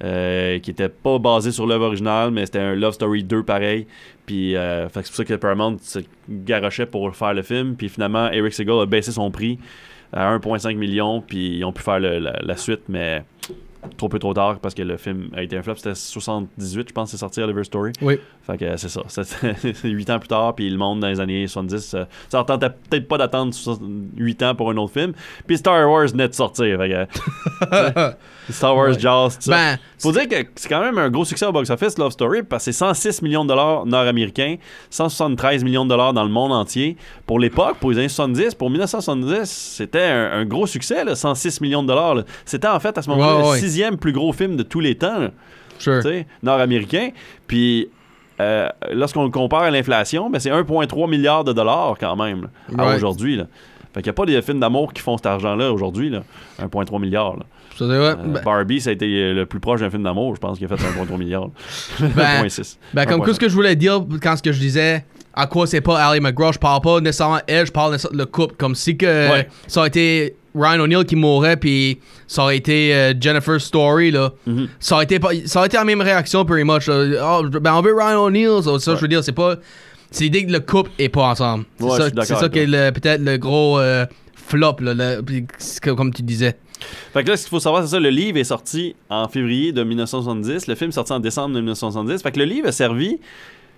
qui 0.00 0.70
était 0.70 0.88
pas 0.88 1.18
basé 1.18 1.50
sur 1.52 1.66
l'œuvre 1.66 1.86
originale, 1.86 2.30
mais 2.30 2.44
c'était 2.46 2.58
un 2.58 2.74
Love 2.74 2.94
Story 2.94 3.22
2 3.24 3.42
pareil. 3.42 3.86
Puis 4.26 4.54
c'est 4.54 4.90
pour 4.92 5.04
ça 5.04 5.24
que 5.24 5.34
Paramount 5.34 5.76
se 5.80 6.00
garochait 6.28 6.86
pour 6.86 7.14
faire 7.16 7.32
le 7.32 7.42
film. 7.42 7.74
Puis 7.76 7.88
finalement, 7.88 8.30
Eric 8.30 8.52
Segal 8.52 8.80
a 8.80 8.86
baissé 8.86 9.12
son 9.12 9.30
prix 9.30 9.58
à 10.14 10.34
1,5 10.38 10.76
million, 10.76 11.20
puis 11.20 11.58
ils 11.58 11.64
ont 11.64 11.72
pu 11.72 11.82
faire 11.82 11.98
le- 12.00 12.18
la, 12.18 12.38
la 12.42 12.56
suite, 12.56 12.82
mais 12.88 13.24
trop 13.96 14.08
peu 14.08 14.18
trop 14.18 14.34
tard 14.34 14.58
parce 14.60 14.74
que 14.74 14.82
le 14.82 14.96
film 14.96 15.28
a 15.36 15.42
été 15.42 15.56
un 15.56 15.62
flop. 15.62 15.76
C'était 15.76 15.94
78, 15.94 16.88
je 16.88 16.92
pense, 16.92 17.10
c'est 17.10 17.16
sorti 17.16 17.40
Oliver 17.40 17.64
Story. 17.64 17.92
Oui. 18.02 18.18
Fait 18.46 18.58
que 18.58 18.64
euh, 18.64 18.76
c'est 18.76 18.88
ça. 18.88 19.02
C'est 19.08 19.88
8 19.88 20.10
ans 20.10 20.18
plus 20.18 20.28
tard, 20.28 20.54
puis 20.54 20.68
le 20.68 20.76
monde 20.76 21.00
dans 21.00 21.08
les 21.08 21.20
années 21.20 21.46
70, 21.46 21.94
euh, 21.94 22.04
ça 22.28 22.38
ne 22.40 22.44
tentait 22.44 22.68
peut-être 22.70 23.08
pas 23.08 23.16
d'attendre 23.18 23.54
8 24.16 24.42
ans 24.42 24.54
pour 24.54 24.70
un 24.70 24.76
autre 24.76 24.92
film. 24.92 25.12
Puis 25.46 25.56
Star 25.58 25.88
Wars 25.90 26.06
venait 26.08 26.28
de 26.28 26.34
sortir. 26.34 26.78
Fait 26.78 26.88
que, 26.88 27.74
euh, 27.74 28.12
Star 28.50 28.76
Wars 28.76 28.88
Ouais. 28.88 28.98
Jaws, 29.00 29.30
tout 29.36 29.42
ça. 29.42 29.50
Ben, 29.52 29.78
Faut 29.98 30.12
dire 30.12 30.28
que 30.28 30.36
c'est 30.56 30.68
quand 30.68 30.80
même 30.82 30.98
un 30.98 31.08
gros 31.10 31.24
succès 31.24 31.46
au 31.46 31.52
box-office, 31.52 31.96
Love 31.96 32.12
Story, 32.12 32.42
parce 32.42 32.64
que 32.66 32.72
c'est 32.72 32.78
106 32.78 33.22
millions 33.22 33.44
de 33.44 33.48
dollars 33.48 33.86
nord-américains, 33.86 34.56
173 34.90 35.64
millions 35.64 35.84
de 35.84 35.90
dollars 35.90 36.12
dans 36.12 36.24
le 36.24 36.30
monde 36.30 36.52
entier. 36.52 36.96
Pour 37.26 37.38
l'époque, 37.38 37.78
pour 37.80 37.90
les 37.90 37.98
années 37.98 38.08
70, 38.08 38.54
pour 38.54 38.68
1970, 38.70 39.44
c'était 39.50 40.02
un, 40.02 40.32
un 40.32 40.44
gros 40.44 40.66
succès, 40.66 41.04
là, 41.04 41.14
106 41.14 41.60
millions 41.62 41.82
de 41.82 41.88
dollars. 41.88 42.16
C'était 42.44 42.68
en 42.68 42.78
fait 42.80 42.96
à 42.98 43.02
ce 43.02 43.08
moment-là 43.10 43.36
Ouais, 43.36 43.42
le 43.42 43.48
ouais. 43.48 43.58
Sixième 43.74 43.96
plus 43.98 44.12
gros 44.12 44.32
film 44.32 44.56
de 44.56 44.62
tous 44.62 44.80
les 44.80 44.94
temps, 44.96 45.28
sure. 45.78 46.00
nord-américain. 46.42 47.10
Puis 47.46 47.88
euh, 48.40 48.68
lorsqu'on 48.92 49.24
le 49.24 49.30
compare 49.30 49.62
à 49.62 49.70
l'inflation, 49.70 50.30
ben, 50.30 50.38
c'est 50.40 50.50
1,3 50.50 51.08
milliard 51.08 51.44
de 51.44 51.52
dollars 51.52 51.96
quand 52.00 52.16
même, 52.16 52.48
Right. 52.76 52.96
aujourd'hui. 52.96 53.36
Fait 53.92 54.00
qu'il 54.02 54.06
n'y 54.10 54.10
a 54.10 54.12
pas 54.14 54.26
des 54.26 54.42
films 54.42 54.58
d'amour 54.58 54.92
qui 54.92 55.00
font 55.02 55.16
cet 55.16 55.26
argent-là 55.26 55.72
aujourd'hui, 55.72 56.10
là, 56.10 56.22
1,3 56.60 56.98
milliard. 57.00 57.36
là. 57.36 57.44
Ça. 57.76 57.84
Euh, 57.84 58.14
Ben- 58.16 58.42
Barbie, 58.44 58.80
ça 58.80 58.90
a 58.90 58.92
été 58.92 59.06
euh, 59.06 59.34
le 59.34 59.46
plus 59.46 59.60
proche 59.60 59.80
d'un 59.80 59.90
film 59.90 60.02
d'amour, 60.02 60.34
je 60.34 60.40
pense, 60.40 60.58
qui 60.58 60.64
a 60.64 60.68
fait 60.68 60.74
1,3 60.76 61.16
milliard. 61.16 61.48
Ben, 62.00 62.42
1,6. 62.44 62.76
Ben, 62.92 63.04
comme 63.06 63.20
1,5. 63.20 63.24
tout 63.24 63.34
ce 63.34 63.40
que 63.40 63.48
je 63.48 63.54
voulais 63.54 63.76
dire 63.76 64.00
quand 64.20 64.36
ce 64.36 64.42
que 64.42 64.50
je 64.52 64.58
disais, 64.58 65.04
à 65.34 65.46
quoi 65.46 65.66
c'est 65.66 65.80
pas 65.80 65.98
Ali 66.06 66.20
McGraw, 66.20 66.52
je 66.52 66.58
parle 66.58 66.80
pas 66.80 67.00
nécessairement 67.00 67.40
elle, 67.46 67.66
je 67.66 67.72
parle 67.72 67.92
nécessairement 67.92 68.18
le 68.18 68.26
couple. 68.26 68.54
Comme 68.56 68.74
si 68.74 68.96
que 68.96 69.06
Ouais. 69.30 69.48
ça 69.66 69.80
aurait 69.80 69.88
été 69.88 70.36
Ryan 70.54 70.80
O'Neill 70.80 71.04
qui 71.04 71.16
mourrait, 71.16 71.56
puis 71.56 71.98
ça 72.28 72.42
aurait 72.44 72.56
été 72.56 72.94
euh, 72.94 73.12
Jennifer 73.20 73.60
Story, 73.60 74.10
là. 74.12 74.32
Mhm. 74.46 74.68
Ça 74.78 74.94
aurait 74.94 75.04
été 75.04 75.18
ça 75.46 75.58
aurait 75.58 75.66
été 75.66 75.76
la 75.76 75.84
même 75.84 76.00
réaction, 76.00 76.44
pretty 76.44 76.64
much. 76.64 76.88
Oh, 76.88 77.42
ben, 77.50 77.74
on 77.74 77.80
veut 77.82 77.94
Ryan 77.94 78.22
O'Neill, 78.24 78.62
ça, 78.62 78.78
ça, 78.78 78.90
Ouais. 78.92 78.96
je 78.96 79.02
veux 79.02 79.08
dire, 79.08 79.24
c'est 79.24 79.32
pas. 79.32 79.56
C'est 80.10 80.24
l'idée 80.24 80.46
que 80.46 80.52
le 80.52 80.60
couple 80.60 80.90
est 81.00 81.08
pas 81.08 81.24
ensemble. 81.24 81.64
C'est 81.78 81.84
Ouais, 81.86 81.98
ça, 82.24 82.36
ça 82.36 82.48
qui 82.48 82.60
est 82.60 82.92
peut-être 82.92 83.20
le 83.20 83.36
gros 83.36 83.80
euh, 83.80 84.06
flop, 84.36 84.76
là, 84.80 84.94
le- 84.94 85.94
comme 85.96 86.12
tu 86.14 86.22
disais. 86.22 86.56
Fait 87.12 87.24
que 87.24 87.30
là, 87.30 87.36
ce 87.36 87.42
qu'il 87.42 87.50
faut 87.50 87.58
savoir, 87.60 87.82
c'est 87.82 87.88
ça, 87.90 87.98
le 87.98 88.10
livre 88.10 88.36
est 88.38 88.44
sorti 88.44 88.94
en 89.10 89.26
février 89.26 89.72
de 89.72 89.82
1970, 89.82 90.68
le 90.68 90.74
film 90.76 90.90
est 90.90 90.92
sorti 90.92 91.12
en 91.12 91.18
décembre 91.18 91.54
de 91.56 91.60
1970. 91.60 92.22
Fait 92.22 92.30
que 92.30 92.38
le 92.38 92.44
livre 92.44 92.68
a 92.68 92.72
servi 92.72 93.18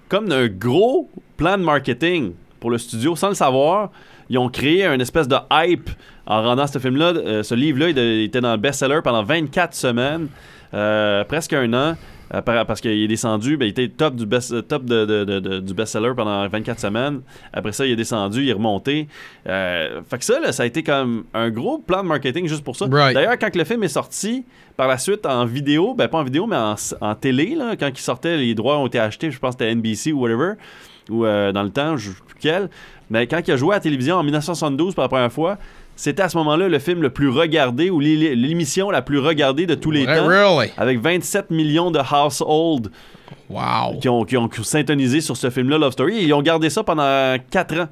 comme 0.08 0.28
d'un 0.28 0.48
gros 0.48 1.10
plan 1.36 1.58
de 1.58 1.62
marketing 1.62 2.32
pour 2.60 2.70
le 2.70 2.78
studio, 2.78 3.16
sans 3.16 3.28
le 3.28 3.34
savoir. 3.34 3.90
Ils 4.28 4.38
ont 4.38 4.48
créé 4.48 4.84
une 4.86 5.00
espèce 5.00 5.28
de 5.28 5.36
hype 5.52 5.90
en 6.26 6.42
rendant 6.42 6.66
ce 6.66 6.78
film-là. 6.78 7.12
euh, 7.14 7.42
ce 7.42 7.54
livre-là, 7.54 7.90
il, 7.90 7.98
était 8.24 8.40
dans 8.40 8.52
le 8.52 8.58
best-seller 8.58 9.00
pendant 9.04 9.22
24 9.22 9.74
semaines, 9.74 10.28
euh, 10.74 11.24
presque 11.24 11.52
un 11.52 11.72
an. 11.72 11.94
Euh, 12.34 12.42
par- 12.42 12.66
parce 12.66 12.80
qu'il 12.80 12.90
est 12.90 13.08
descendu, 13.08 13.56
ben, 13.56 13.66
il 13.66 13.70
était 13.70 13.88
top 13.88 14.16
du 14.16 14.26
best 14.26 14.66
top 14.68 14.84
de, 14.84 15.04
de- 15.04 15.24
de- 15.24 15.40
de- 15.40 15.58
du 15.60 15.74
best-seller 15.74 16.12
pendant 16.16 16.46
24 16.48 16.80
semaines. 16.80 17.20
Après 17.52 17.72
ça, 17.72 17.86
il 17.86 17.92
est 17.92 17.96
descendu, 17.96 18.42
il 18.42 18.48
est 18.48 18.52
remonté. 18.52 19.08
Euh, 19.46 20.00
fait 20.08 20.18
que 20.18 20.24
ça, 20.24 20.40
là, 20.40 20.52
ça 20.52 20.64
a 20.64 20.66
été 20.66 20.82
comme 20.82 21.24
un 21.34 21.50
gros 21.50 21.78
plan 21.78 22.02
de 22.02 22.08
marketing 22.08 22.48
juste 22.48 22.64
pour 22.64 22.76
ça. 22.76 22.86
Right. 22.90 23.14
D'ailleurs, 23.14 23.38
quand 23.38 23.54
le 23.54 23.64
film 23.64 23.82
est 23.84 23.88
sorti, 23.88 24.44
par 24.76 24.88
la 24.88 24.98
suite 24.98 25.24
en 25.24 25.46
vidéo, 25.46 25.94
ben 25.94 26.06
pas 26.08 26.18
en 26.18 26.24
vidéo, 26.24 26.46
mais 26.46 26.56
en, 26.56 26.74
en 27.00 27.14
télé, 27.14 27.54
là, 27.54 27.76
quand 27.78 27.88
il 27.88 27.96
sortait, 27.98 28.36
les 28.36 28.54
droits 28.54 28.78
ont 28.78 28.86
été 28.86 28.98
achetés, 28.98 29.30
je 29.30 29.38
pense 29.38 29.54
que 29.56 29.64
c'était 29.64 29.74
NBC 29.74 30.12
ou 30.12 30.20
whatever, 30.20 30.52
ou 31.08 31.24
euh, 31.24 31.50
dans 31.52 31.62
le 31.62 31.70
temps, 31.70 31.96
je 31.96 32.10
sais 32.10 32.16
plus 32.26 32.36
quel. 32.40 32.68
Mais 33.08 33.26
quand 33.26 33.40
il 33.46 33.52
a 33.52 33.56
joué 33.56 33.70
à 33.70 33.76
la 33.76 33.80
télévision 33.80 34.16
en 34.16 34.22
1972 34.24 34.94
pour 34.94 35.02
la 35.02 35.08
première 35.08 35.32
fois, 35.32 35.56
c'était 35.96 36.22
à 36.22 36.28
ce 36.28 36.36
moment-là 36.38 36.68
le 36.68 36.78
film 36.78 37.02
le 37.02 37.10
plus 37.10 37.28
regardé 37.28 37.90
ou 37.90 37.98
l'é- 38.00 38.36
l'émission 38.36 38.90
la 38.90 39.02
plus 39.02 39.18
regardée 39.18 39.66
de 39.66 39.74
tous 39.74 39.90
les 39.90 40.06
Ouais, 40.06 40.16
temps. 40.16 40.26
really? 40.28 40.70
Avec 40.76 41.00
27 41.00 41.50
millions 41.50 41.90
de 41.90 41.98
households 41.98 42.90
Wow. 43.48 43.98
qui 44.00 44.08
ont, 44.08 44.24
qui 44.24 44.36
ont 44.36 44.48
syntonisé 44.62 45.20
sur 45.20 45.36
ce 45.36 45.50
film-là, 45.50 45.78
Love 45.78 45.92
Story. 45.92 46.18
Et 46.18 46.22
ils 46.24 46.34
ont 46.34 46.42
gardé 46.42 46.68
ça 46.70 46.82
pendant 46.84 47.36
4 47.50 47.80
ans. 47.80 47.88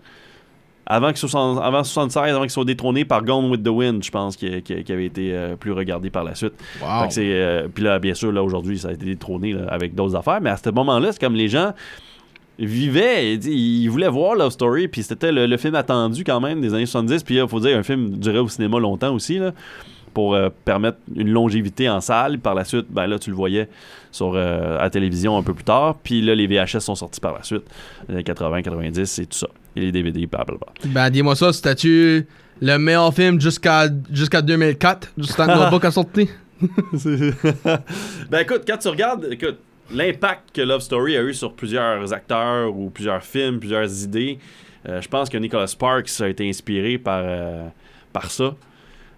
Avant, 0.86 1.12
que 1.12 1.18
60 1.18 1.60
avant 1.62 1.82
76, 1.82 2.30
avant 2.30 2.42
qu'ils 2.42 2.50
soient 2.50 2.64
détrônés 2.66 3.06
par 3.06 3.24
Gone 3.24 3.50
with 3.50 3.62
the 3.62 3.68
Wind, 3.68 4.04
je 4.04 4.10
pense, 4.10 4.36
qui, 4.36 4.60
qui- 4.62 4.84
qui 4.84 4.92
avait 4.92 5.06
été 5.06 5.30
euh, 5.32 5.56
plus 5.56 5.72
regardé 5.72 6.10
par 6.10 6.24
la 6.24 6.34
suite. 6.34 6.52
Wow. 6.82 7.08
Euh, 7.16 7.68
puis 7.74 7.82
là, 7.84 7.98
bien 7.98 8.12
sûr, 8.12 8.30
là, 8.32 8.42
aujourd'hui, 8.42 8.78
ça 8.78 8.88
a 8.88 8.92
été 8.92 9.06
détrôné 9.06 9.54
là, 9.54 9.62
avec 9.70 9.94
d'autres 9.94 10.14
affaires. 10.14 10.40
Mais 10.42 10.50
à 10.50 10.58
ce 10.58 10.68
moment-là, 10.68 11.12
c'est 11.12 11.20
comme 11.20 11.34
les 11.36 11.48
gens 11.48 11.72
vivaient, 12.58 13.34
et, 13.34 13.34
ils 13.34 13.88
voulaient 13.88 14.08
voir 14.08 14.34
Love 14.34 14.52
Story, 14.52 14.88
puis 14.88 15.02
c'était 15.02 15.32
le, 15.32 15.46
le 15.46 15.56
film 15.56 15.74
attendu 15.74 16.24
quand 16.24 16.40
même 16.40 16.60
des 16.60 16.74
années 16.74 16.86
70. 16.86 17.22
Puis 17.22 17.36
il 17.36 17.48
faut 17.48 17.60
dire, 17.60 17.76
un 17.76 17.82
film 17.82 18.16
durait 18.16 18.38
au 18.38 18.48
cinéma 18.48 18.78
longtemps 18.78 19.14
aussi, 19.14 19.38
là, 19.38 19.52
pour 20.12 20.34
euh, 20.34 20.48
permettre 20.64 20.98
une 21.14 21.30
longévité 21.30 21.88
en 21.88 22.00
salle. 22.00 22.38
Par 22.38 22.54
la 22.54 22.64
suite, 22.64 22.86
ben 22.88 23.06
là, 23.06 23.18
tu 23.18 23.30
le 23.30 23.36
voyais 23.36 23.68
sur, 24.12 24.34
euh, 24.34 24.78
à 24.78 24.84
la 24.84 24.90
télévision 24.90 25.36
un 25.36 25.42
peu 25.42 25.52
plus 25.52 25.64
tard. 25.64 25.96
Puis 26.02 26.22
là, 26.22 26.34
les 26.34 26.46
VHS 26.46 26.80
sont 26.80 26.94
sortis 26.94 27.20
par 27.20 27.34
la 27.34 27.42
suite, 27.42 27.64
les 28.08 28.14
années 28.14 28.24
80, 28.24 28.62
90 28.62 29.18
et 29.18 29.26
tout 29.26 29.38
ça. 29.38 29.48
Et 29.76 29.80
les 29.80 29.92
DVD, 29.92 30.26
blablabla. 30.26 30.68
Ben, 30.86 31.10
dis-moi 31.10 31.34
ça, 31.34 31.52
c'était-tu 31.52 32.26
le 32.62 32.78
meilleur 32.78 33.12
film 33.12 33.40
jusqu'à 33.40 33.88
jusqu'à 34.10 34.40
2004, 34.40 35.12
jusqu'à 35.18 35.46
Notebook 35.46 35.84
a 35.84 35.90
sorti? 35.90 36.28
ben 38.30 38.38
écoute, 38.40 38.62
quand 38.66 38.78
tu 38.78 38.88
regardes, 38.88 39.26
écoute, 39.30 39.58
l'impact 39.90 40.54
que 40.54 40.62
Love 40.62 40.80
Story 40.80 41.16
a 41.16 41.22
eu 41.22 41.34
sur 41.34 41.54
plusieurs 41.54 42.12
acteurs 42.12 42.74
ou 42.74 42.90
plusieurs 42.90 43.22
films, 43.22 43.58
plusieurs 43.58 44.02
idées, 44.02 44.38
euh, 44.88 45.00
je 45.00 45.08
pense 45.08 45.28
que 45.28 45.36
Nicholas 45.36 45.68
Sparks 45.68 46.20
a 46.20 46.28
été 46.28 46.48
inspiré 46.48 46.98
par, 46.98 47.22
euh, 47.24 47.68
par 48.12 48.30
ça. 48.30 48.54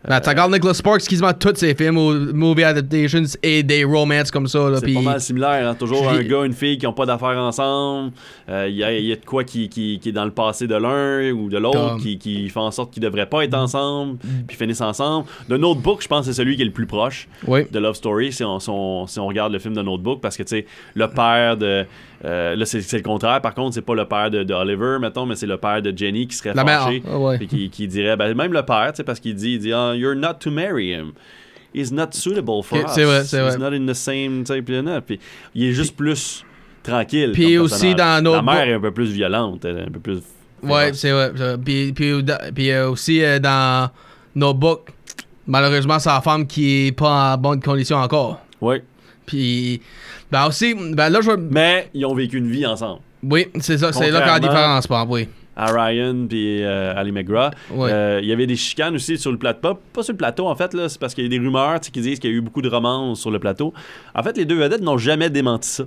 Ben, 0.09 0.21
tu 0.21 0.29
regardes 0.29 0.53
Nicholas 0.53 0.75
Sparks, 0.75 1.03
quasiment 1.09 1.33
tous 1.33 1.57
ses 1.57 1.75
films 1.75 1.99
ou 1.99 2.13
movie 2.33 2.63
adaptations 2.63 3.25
et 3.43 3.63
des 3.65 3.83
romances 3.83 4.31
comme 4.31 4.47
ça. 4.47 4.61
C'est 4.79 4.95
pas 4.95 5.01
mal 5.01 5.21
similaire, 5.21 5.69
hein. 5.69 5.75
toujours 5.75 6.09
un 6.09 6.23
gars, 6.23 6.45
une 6.45 6.53
fille 6.53 6.79
qui 6.79 6.87
ont 6.87 6.93
pas 6.93 7.07
d'affaires 7.07 7.37
ensemble. 7.39 8.13
Euh, 8.49 8.69
Il 8.69 8.77
y, 8.77 8.85
a, 8.85 8.93
il 8.97 9.05
y 9.05 9.13
a 9.13 9.17
de 9.17 9.25
quoi 9.25 9.43
qui, 9.43 9.69
qui, 9.69 9.99
qui 10.01 10.11
est 10.11 10.13
dans 10.13 10.25
le 10.25 10.31
passé 10.31 10.69
de 10.69 10.77
l'un 10.77 11.33
ou 11.33 11.49
de 11.49 11.59
l'autre, 11.59 11.97
qui, 12.01 12.19
qui 12.19 12.49
fait 12.49 12.61
en 12.61 12.71
sorte 12.71 12.93
qu'ils 12.93 13.03
devraient 13.03 13.27
pas 13.27 13.43
être 13.45 13.55
ensemble, 13.55 14.19
puis 14.47 14.57
finissent 14.57 14.81
ensemble. 14.81 15.27
The 15.49 15.53
Notebook, 15.55 16.03
je 16.03 16.09
pense 16.09 16.21
que 16.27 16.33
c'est 16.33 16.37
celui 16.41 16.55
qui 16.57 16.63
est 16.63 16.67
le 16.67 16.71
plus 16.71 16.87
proche 16.87 17.27
Oui. 17.47 17.63
de 17.71 17.79
Love 17.81 17.97
Story 17.97 18.33
si 18.33 18.45
on, 18.45 18.61
si 18.61 18.71
on, 18.71 19.07
si 19.09 19.19
on 19.19 19.27
regarde 19.27 19.53
le 19.53 19.59
film 19.59 19.75
de 19.75 19.83
Notebook, 19.83 20.21
parce 20.21 20.37
que 20.37 20.45
tu 20.45 20.51
sais, 20.51 20.67
le 20.95 21.09
père 21.09 21.57
de. 21.57 21.85
Euh, 22.25 22.57
là, 22.57 22.65
c'est 22.65 22.93
le 22.93 23.03
contraire, 23.03 23.41
par 23.43 23.55
contre, 23.55 23.75
c'est 23.75 23.83
pas 23.83 23.95
le 23.95 24.05
père 24.07 24.31
de, 24.31 24.43
de 24.43 24.55
Oliver, 24.55 24.97
mettons, 25.01 25.27
mais 25.27 25.37
c'est 25.37 25.47
le 25.47 25.57
père 25.59 25.83
de 25.83 25.97
Jenny 25.97 26.27
qui 26.27 26.35
serait 26.37 26.55
La 26.55 26.65
fâché. 26.65 27.03
ah, 27.11 27.19
ouais. 27.19 27.39
Puis 27.39 27.47
qui, 27.47 27.71
qui 27.71 27.87
dirait, 27.89 28.17
ben, 28.17 28.35
même 28.35 28.53
le 28.53 28.63
père, 28.63 28.89
tu 28.93 28.97
sais, 28.99 29.05
parce 29.05 29.21
qu'il 29.21 29.35
dit, 29.35 29.53
il 29.53 29.59
dit, 29.59 29.73
Ah, 29.73 29.93
you're 29.95 30.15
not 30.17 30.35
to 30.41 30.51
marry 30.51 30.93
him. 30.93 31.13
He's 31.75 31.93
not 31.93 32.07
suitable 32.13 32.63
for 32.63 32.79
us. 32.79 32.85
c'est 32.95 33.05
vrai, 33.05 33.23
c'est 33.25 33.37
He's 33.47 33.57
vrai. 33.57 33.71
not 33.71 33.77
in 33.77 33.87
the 33.87 33.95
same 33.95 34.45
type. 34.45 34.69
of- 34.71 35.01
Puis 35.05 35.21
il 35.55 35.65
est 35.65 35.73
juste 35.73 35.95
plus 35.95 36.43
tranquille. 36.83 37.33
Puis 37.35 37.59
aussi 37.59 37.95
dans 37.95 38.05
La 38.05 38.21
Notebook- 38.23 38.45
mère 38.55 38.69
est 38.69 38.73
un 38.75 38.81
peu 38.81 38.93
plus 38.93 39.11
violente, 39.11 39.65
elle 39.65 39.79
est 39.79 39.83
un 39.83 39.91
peu 39.91 40.01
plus. 40.01 40.21
Ouais, 40.63 40.93
c'est 40.95 41.11
vrai. 41.13 41.33
Puis, 41.63 41.93
puis, 41.93 42.23
da- 42.23 42.41
puis, 42.55 42.71
euh, 42.71 42.89
aussi 42.91 43.23
euh, 43.23 43.39
dans 43.39 43.91
Notebook, 44.35 44.89
malheureusement, 45.47 45.99
c'est 45.99 46.09
la 46.09 46.21
femme 46.23 46.47
qui 46.47 46.87
est 46.87 46.93
pas 46.93 47.35
en 47.35 47.39
bonne 47.39 47.61
condition 47.61 47.99
encore. 47.99 48.41
Ouais. 48.61 48.83
Puis, 49.27 49.81
ben 50.31 50.47
aussi, 50.47 50.75
ben 50.75 51.11
là, 51.11 51.21
je 51.21 51.33
Mais 51.33 51.91
ils 51.93 52.07
ont 52.07 52.15
vécu 52.15 52.39
une 52.39 52.51
vie 52.51 52.65
ensemble. 52.65 53.01
Oui, 53.23 53.49
c'est 53.61 53.79
ça, 53.79 53.93
c'est 53.93 54.11
là 54.11 54.21
qu'il 54.21 54.29
y 54.29 54.31
a 54.31 54.35
la 54.35 54.41
différence, 54.41 54.87
pas, 54.87 55.05
oui. 55.09 55.29
À 55.59 55.73
Ryan 55.73 56.27
puis 56.29 56.63
euh, 56.63 56.95
Ali 56.95 57.13
McGraw. 57.13 57.51
Euh, 57.73 58.21
Il 58.23 58.29
y 58.29 58.33
avait 58.33 58.47
des 58.47 58.57
chicanes 58.57 58.95
aussi 58.95 59.17
sur 59.17 59.33
le 59.33 59.39
plateau. 59.39 59.61
Pas, 59.61 59.81
pas 59.95 60.03
sur 60.03 60.13
le 60.13 60.19
plateau, 60.19 60.47
en 60.47 60.55
fait, 60.55 60.75
là, 60.75 60.89
c'est 60.89 61.01
parce 61.01 61.15
qu'il 61.15 61.25
y 61.25 61.27
a 61.27 61.31
des 61.31 61.39
rumeurs 61.39 61.81
qui 61.81 62.01
disent 62.01 62.19
qu'il 62.19 62.31
y 62.31 62.35
a 62.35 62.37
eu 62.37 62.43
beaucoup 62.43 62.61
de 62.61 62.69
romances 62.69 63.21
sur 63.21 63.31
le 63.31 63.39
plateau. 63.39 63.73
En 64.15 64.23
fait, 64.23 64.37
les 64.37 64.45
deux 64.45 64.59
vedettes 64.59 64.83
n'ont 64.83 64.99
jamais 64.99 65.31
démenti 65.31 65.69
ça. 65.69 65.85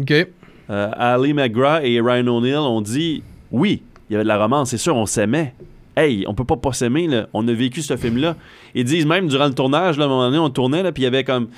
Ok. 0.00 0.12
Euh, 0.70 0.90
Ali 0.96 1.34
McGraw 1.34 1.80
et 1.82 2.00
Ryan 2.00 2.26
O'Neill 2.26 2.56
ont 2.56 2.80
dit 2.80 3.22
oui, 3.50 3.82
il 4.08 4.14
y 4.14 4.16
avait 4.16 4.24
de 4.24 4.28
la 4.28 4.38
romance, 4.38 4.70
c'est 4.70 4.78
sûr, 4.78 4.96
on 4.96 5.06
s'aimait. 5.06 5.54
Hey, 5.96 6.24
on 6.26 6.34
peut 6.34 6.44
pas 6.44 6.56
pas 6.56 6.72
s'aimer, 6.72 7.08
là. 7.08 7.26
On 7.32 7.46
a 7.48 7.52
vécu 7.52 7.82
ce 7.82 7.96
film-là. 7.96 8.36
Ils 8.74 8.84
disent 8.84 9.06
même 9.06 9.28
durant 9.28 9.46
le 9.46 9.54
tournage, 9.54 9.98
là, 9.98 10.04
à 10.04 10.06
un 10.06 10.10
moment 10.10 10.26
donné, 10.26 10.38
on 10.38 10.50
tournait, 10.50 10.82
là, 10.82 10.92
puis 10.92 11.02
il 11.02 11.04
y 11.04 11.08
avait 11.08 11.24
comme. 11.24 11.48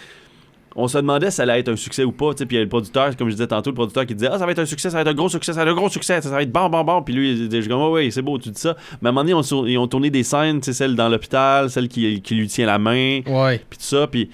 On 0.76 0.86
se 0.86 0.98
demandait 0.98 1.30
si 1.30 1.36
ça 1.36 1.42
allait 1.42 1.58
être 1.58 1.68
un 1.68 1.76
succès 1.76 2.04
ou 2.04 2.12
pas, 2.12 2.32
puis 2.32 2.46
il 2.50 2.54
y 2.54 2.58
a 2.58 2.62
le 2.62 2.68
producteur, 2.68 3.16
comme 3.16 3.28
je 3.28 3.34
disais 3.34 3.48
tantôt, 3.48 3.70
le 3.70 3.74
producteur 3.74 4.06
qui 4.06 4.14
disait 4.14 4.28
Ah, 4.32 4.38
ça 4.38 4.46
va 4.46 4.52
être 4.52 4.60
un 4.60 4.66
succès, 4.66 4.88
ça 4.90 4.96
va 4.96 5.00
être 5.02 5.08
un 5.08 5.14
gros 5.14 5.28
succès, 5.28 5.52
ça 5.52 5.64
va 5.64 5.70
être 5.70 5.76
un 5.76 5.80
gros 5.80 5.88
succès, 5.88 6.20
ça 6.20 6.30
va 6.30 6.42
être 6.42 6.52
bon, 6.52 6.68
bon, 6.68 6.84
bon. 6.84 7.02
Puis 7.02 7.12
lui, 7.14 7.32
il 7.32 7.48
disait 7.48 7.68
comme, 7.68 7.80
oh, 7.80 7.94
oui, 7.96 8.12
c'est 8.12 8.22
beau, 8.22 8.38
tu 8.38 8.50
dis 8.50 8.60
ça. 8.60 8.76
Mais 9.02 9.08
à 9.08 9.10
un 9.10 9.12
moment 9.12 9.22
donné, 9.24 9.34
on 9.34 9.66
ils 9.66 9.78
ont 9.78 9.88
tourné 9.88 10.10
des 10.10 10.22
scènes, 10.22 10.62
celle 10.62 10.94
dans 10.94 11.08
l'hôpital, 11.08 11.70
celle 11.70 11.88
qui, 11.88 12.22
qui 12.22 12.34
lui 12.36 12.46
tient 12.46 12.66
la 12.66 12.78
main, 12.78 13.20
puis 13.68 13.78
tout 13.78 13.84
ça, 13.84 14.06
puis 14.06 14.30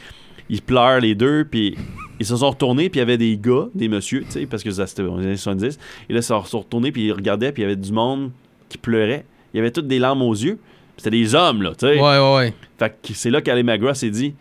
ils 0.48 0.62
pleurent 0.62 1.00
les 1.00 1.14
deux, 1.14 1.46
puis 1.50 1.74
ils 2.20 2.26
se 2.26 2.36
sont 2.36 2.50
retournés, 2.50 2.88
puis 2.90 2.98
il 2.98 3.00
y 3.00 3.02
avait 3.02 3.18
des 3.18 3.36
gars, 3.36 3.66
des 3.74 3.88
messieurs, 3.88 4.24
tu 4.26 4.32
sais, 4.32 4.46
parce 4.46 4.62
que 4.62 4.70
ça, 4.70 4.86
c'était 4.86 5.02
dans 5.02 5.16
les 5.16 5.26
années 5.26 5.36
70, 5.36 5.78
et 6.08 6.12
là, 6.12 6.18
ils 6.18 6.22
se 6.22 6.28
sont 6.28 6.60
retournés, 6.60 6.92
puis 6.92 7.06
ils 7.06 7.12
regardaient, 7.12 7.50
puis 7.52 7.62
il 7.62 7.64
y 7.64 7.66
avait 7.66 7.76
du 7.76 7.92
monde 7.92 8.30
qui 8.68 8.78
pleurait. 8.78 9.24
Il 9.54 9.56
y 9.56 9.60
avait 9.60 9.70
toutes 9.70 9.88
des 9.88 9.98
larmes 9.98 10.22
aux 10.22 10.34
yeux, 10.34 10.58
c'était 10.96 11.10
des 11.10 11.34
hommes, 11.34 11.62
là, 11.62 11.70
tu 11.70 11.86
sais. 11.86 11.94
Ouais, 12.00 12.18
ouais, 12.18 12.36
ouais. 12.36 12.54
Fait 12.78 12.90
que 12.90 13.14
c'est 13.14 13.30
là 13.30 13.40
qu'Ali 13.40 13.62
McGraw 13.62 13.94
s'est 13.94 14.10
dit, 14.10 14.34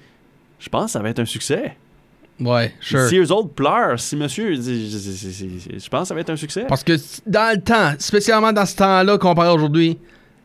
je 0.59 0.69
pense 0.69 0.85
que 0.85 0.91
ça 0.91 0.99
va 0.99 1.09
être 1.09 1.19
un 1.19 1.25
succès. 1.25 1.75
Ouais, 2.39 2.73
sure. 2.81 3.07
Si 3.07 3.17
eux 3.17 3.31
autres 3.31 3.49
pleurent, 3.49 3.99
si 3.99 4.15
monsieur, 4.17 4.55
je, 4.55 5.89
pense 5.89 6.01
que 6.01 6.07
ça 6.07 6.13
va 6.13 6.19
être 6.19 6.29
un 6.31 6.35
succès. 6.35 6.65
Parce 6.67 6.83
que 6.83 6.93
dans 7.25 7.55
le 7.55 7.61
temps, 7.61 7.93
spécialement 7.97 8.51
dans 8.51 8.65
ce 8.65 8.75
temps-là 8.75 9.17
comparé 9.17 9.47
à 9.49 9.53
aujourd'hui, 9.53 9.97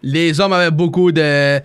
les 0.03 0.41
hommes 0.41 0.53
avaient 0.53 0.71
beaucoup 0.71 1.11
de 1.11 1.61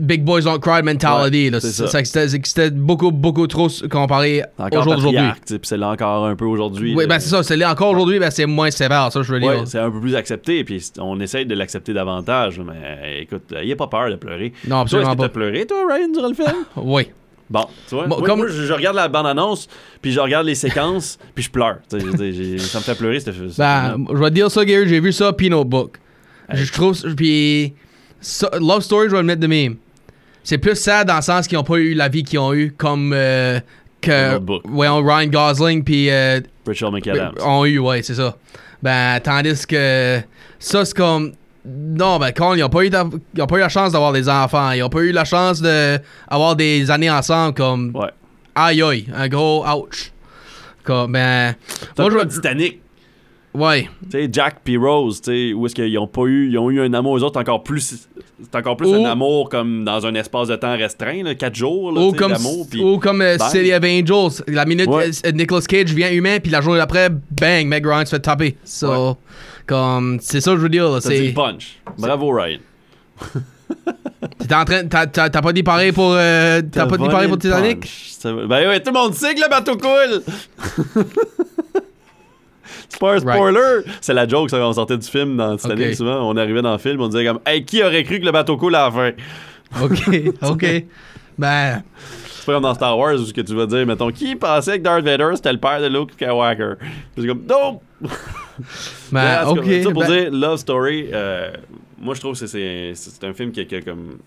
Big 0.00 0.22
Boys 0.22 0.42
Don't 0.42 0.60
Cry 0.60 0.82
mentality. 0.82 1.44
Ouais, 1.46 1.50
là. 1.50 1.60
c'est 1.60 1.72
Ça, 1.72 1.86
ça. 1.86 1.92
ça 1.92 2.00
existait, 2.00 2.28
c'était 2.28 2.70
beaucoup, 2.70 3.10
beaucoup 3.10 3.46
trop 3.46 3.68
comparé 3.90 4.42
au 4.58 4.82
jour 4.82 4.94
d'aujourd'hui. 4.94 5.28
c'est 5.62 5.76
là 5.76 5.90
encore 5.90 6.26
un 6.26 6.36
peu 6.36 6.44
aujourd'hui. 6.44 6.94
Oui, 6.96 7.06
ben 7.06 7.18
c'est 7.18 7.28
ça. 7.30 7.42
C'est 7.42 7.56
là 7.56 7.72
encore 7.72 7.90
aujourd'hui, 7.90 8.18
ben 8.18 8.30
c'est 8.30 8.46
moins 8.46 8.70
sévère, 8.70 9.10
ça, 9.12 9.22
je 9.22 9.32
veux 9.32 9.40
Ouais, 9.40 9.56
dire. 9.56 9.68
c'est 9.68 9.78
un 9.80 9.90
peu 9.90 10.00
plus 10.00 10.14
accepté, 10.14 10.62
puis 10.64 10.82
on 10.98 11.18
essaye 11.20 11.46
de 11.46 11.54
l'accepter 11.54 11.92
davantage. 11.92 12.60
Mais 12.60 12.72
euh, 12.74 13.20
écoute, 13.22 13.52
il 13.62 13.70
a 13.70 13.76
pas 13.76 13.88
peur 13.88 14.10
de 14.10 14.16
pleurer. 14.16 14.52
Non, 14.64 14.76
Toi, 14.76 14.80
absolument 14.82 15.08
est-ce 15.10 15.16
que 15.16 15.22
t'as 15.22 15.28
pas. 15.28 15.32
pleuré, 15.34 15.66
toi, 15.66 15.78
Ryan, 15.92 16.08
durant 16.12 16.28
le 16.28 16.34
film? 16.34 16.54
Oui. 16.76 17.08
Bon, 17.50 17.66
tu 17.88 17.94
vois, 17.94 18.06
Bon, 18.06 18.18
moi, 18.18 18.26
comme- 18.28 18.38
moi, 18.38 18.48
je, 18.48 18.62
je 18.62 18.72
regarde 18.72 18.96
la 18.96 19.06
bande-annonce, 19.08 19.68
puis 20.00 20.12
je 20.12 20.20
regarde 20.20 20.46
les 20.46 20.54
séquences, 20.54 21.18
puis 21.34 21.44
je 21.44 21.50
pleure. 21.50 21.78
Ça 21.88 21.98
me 21.98 22.82
fait 22.82 22.94
pleurer, 22.94 23.20
ce 23.20 23.32
ce 23.32 23.56
Ben, 23.58 24.04
je 24.10 24.16
vais 24.16 24.30
te 24.30 24.34
dire 24.34 24.50
ça, 24.50 24.64
Gary, 24.64 24.88
j'ai 24.88 25.00
vu 25.00 25.12
ça, 25.12 25.32
puis 25.32 25.50
Notebook. 25.50 25.98
Je 26.52 26.72
trouve. 26.72 26.98
Puis. 27.14 27.74
ça- 28.20 28.50
Love 28.58 28.80
Story, 28.80 29.06
je 29.08 29.12
vais 29.12 29.18
le 29.20 29.26
mettre 29.26 29.40
de 29.40 29.46
même. 29.46 29.76
C'est 30.42 30.58
plus 30.58 30.76
sad 30.76 31.06
dans 31.08 31.16
le 31.16 31.22
sens 31.22 31.46
qu'ils 31.46 31.56
n'ont 31.56 31.64
pas 31.64 31.76
eu 31.76 31.94
la 31.94 32.08
vie 32.08 32.22
qu'ils 32.22 32.38
ont 32.38 32.52
eu, 32.54 32.72
comme. 32.76 33.12
euh, 33.14 33.60
que. 34.00 34.32
Notebook. 34.32 34.62
Ouais, 34.70 34.88
Ryan 34.88 35.26
Gosling, 35.28 35.84
puis. 35.84 36.10
euh, 36.10 36.40
Rachel 36.66 36.90
McAdams. 36.92 37.34
ont 37.44 37.64
eu, 37.66 37.78
ouais, 37.78 38.02
c'est 38.02 38.14
ça. 38.14 38.36
Ben, 38.82 39.20
tandis 39.20 39.66
que. 39.66 40.20
Ça, 40.58 40.84
c'est 40.84 40.96
comme. 40.96 41.32
Non, 41.66 42.18
ben, 42.18 42.30
quand 42.32 42.54
ils 42.54 42.60
n'ont 42.60 42.68
pas, 42.68 42.84
eu 42.84 42.90
d'a- 42.90 43.06
ils 43.34 43.40
ont 43.42 43.46
pas 43.46 43.56
eu 43.56 43.60
la 43.60 43.68
chance 43.70 43.92
d'avoir 43.92 44.12
des 44.12 44.28
enfants. 44.28 44.70
Ils 44.72 44.80
n'ont 44.80 44.90
pas 44.90 45.00
eu 45.00 45.12
la 45.12 45.24
chance 45.24 45.62
d'avoir 45.62 46.56
des 46.56 46.90
années 46.90 47.10
ensemble, 47.10 47.54
comme. 47.54 47.90
Ouais. 47.94 48.10
Aïe 48.54 48.82
aïe, 48.82 49.06
un 49.14 49.28
gros 49.28 49.66
ouch. 49.66 50.12
Comme, 50.84 51.12
ben. 51.12 51.54
Moi, 51.98 52.10
je 52.10 52.26
Titanic. 52.26 52.80
Ouais. 53.54 53.88
Tu 54.10 54.10
sais, 54.10 54.28
Jack 54.32 54.56
puis 54.64 54.76
Rose, 54.76 55.20
tu 55.20 55.30
sais, 55.30 55.52
où 55.52 55.64
est-ce 55.66 55.74
qu'ils 55.76 55.96
ont 55.98 56.08
pas 56.08 56.22
eu, 56.22 56.50
ils 56.50 56.58
ont 56.58 56.70
eu 56.70 56.80
un 56.80 56.92
amour 56.92 57.12
aux 57.12 57.22
autres 57.22 57.38
encore 57.40 57.62
plus, 57.62 58.08
c'est 58.42 58.56
encore 58.56 58.76
plus 58.76 58.88
Ou- 58.88 58.94
un 59.06 59.10
amour 59.10 59.48
comme 59.48 59.84
dans 59.84 60.04
un 60.06 60.14
espace 60.16 60.48
de 60.48 60.56
temps 60.56 60.76
restreint, 60.76 61.22
là, 61.22 61.36
quatre 61.36 61.54
jours, 61.54 61.92
là, 61.92 62.00
Ou 62.00 62.10
sais, 62.10 62.16
comme, 62.16 62.34
puis 62.68 62.82
ou 62.82 62.98
comme 62.98 63.22
euh. 63.22 63.38
City 63.38 63.72
of 63.72 63.84
Angels. 63.84 64.42
La 64.48 64.64
minute 64.64 64.88
Ouais. 64.88 65.10
euh, 65.24 65.30
Nicolas 65.30 65.60
Cage 65.62 65.92
vient 65.92 66.10
humain, 66.10 66.38
puis 66.42 66.50
la 66.50 66.60
journée 66.60 66.78
d'après, 66.80 67.10
bang, 67.10 67.66
Meg 67.68 67.86
Ryan 67.86 68.04
se 68.04 68.10
fait 68.16 68.20
taper. 68.20 68.56
So, 68.64 68.88
Ouais. 68.88 69.12
comme, 69.66 70.18
c'est 70.20 70.40
ça 70.40 70.50
que 70.50 70.56
je 70.56 70.62
veux 70.62 70.68
dire. 70.68 70.92
dit 70.96 71.00
C'est, 71.02 71.26
le 71.28 71.32
punch. 71.32 71.76
Bravo, 71.96 72.30
Ryan. 72.32 72.58
t'es 74.48 74.54
en 74.54 74.64
train, 74.64 74.84
t'as, 74.86 75.28
pas 75.30 75.52
dit 75.52 75.62
pareil 75.62 75.92
pour, 75.92 76.10
euh, 76.12 76.60
t'as 76.72 76.86
pas 76.86 76.96
dit 76.96 77.02
volé 77.04 77.12
pareil 77.12 77.28
pour 77.28 77.38
Titanic? 77.38 77.88
Ben 78.24 78.68
ouais, 78.68 78.80
tout 78.80 78.92
le 78.92 78.98
monde 78.98 79.14
sait 79.14 79.32
que 79.34 79.40
le 79.40 79.48
bateau 79.48 79.76
coule! 79.76 81.04
C'est 82.94 83.00
pas 83.00 83.14
un 83.14 83.18
spoiler! 83.18 83.82
C'est 84.00 84.14
la 84.14 84.28
joke, 84.28 84.50
ça, 84.50 84.58
quand 84.58 84.68
on 84.68 84.72
sortait 84.72 84.96
du 84.96 85.08
film 85.08 85.36
dans 85.36 85.56
Titanic, 85.56 85.88
Ok. 85.88 85.94
souvent. 85.94 86.30
On 86.30 86.36
arrivait 86.36 86.62
dans 86.62 86.72
le 86.72 86.78
film, 86.78 87.00
on 87.00 87.08
disait 87.08 87.24
comme 87.24 87.40
Hey, 87.44 87.64
qui 87.64 87.82
aurait 87.82 88.04
cru 88.04 88.20
que 88.20 88.24
le 88.24 88.30
bateau 88.32 88.56
coule 88.56 88.76
à 88.76 88.86
la 88.86 88.90
fin? 88.92 89.10
Ok, 89.82 89.98
ok. 90.42 90.84
Ben, 91.36 91.82
C'est 92.28 92.46
pas 92.46 92.52
comme 92.52 92.62
dans 92.62 92.74
Star 92.74 92.96
Wars 92.96 93.14
où 93.14 93.24
ce 93.24 93.32
que 93.32 93.40
tu 93.40 93.54
vas 93.54 93.66
dire, 93.66 93.84
mettons, 93.84 94.10
qui 94.12 94.36
pensait 94.36 94.78
que 94.78 94.84
Darth 94.84 95.04
Vader 95.04 95.30
c'était 95.34 95.52
le 95.52 95.58
père 95.58 95.80
de 95.80 95.88
Luke 95.88 96.12
Skywalker? 96.12 96.74
C'est 97.18 97.26
comme, 97.26 97.44
non! 97.48 97.80
ben, 99.10 99.44
ok. 99.48 99.64
ça 99.82 99.90
pour 99.90 100.02
ben- 100.02 100.08
dire, 100.08 100.30
Love 100.30 100.58
Story, 100.58 101.08
euh, 101.12 101.50
moi 101.98 102.14
je 102.14 102.20
trouve 102.20 102.38
que 102.38 102.46
c'est, 102.46 102.92
un 103.24 103.32
film 103.32 103.50
qui 103.50 103.60
a, 103.60 103.64
qui 103.64 103.74
a 103.74 103.80
comme 103.80 104.18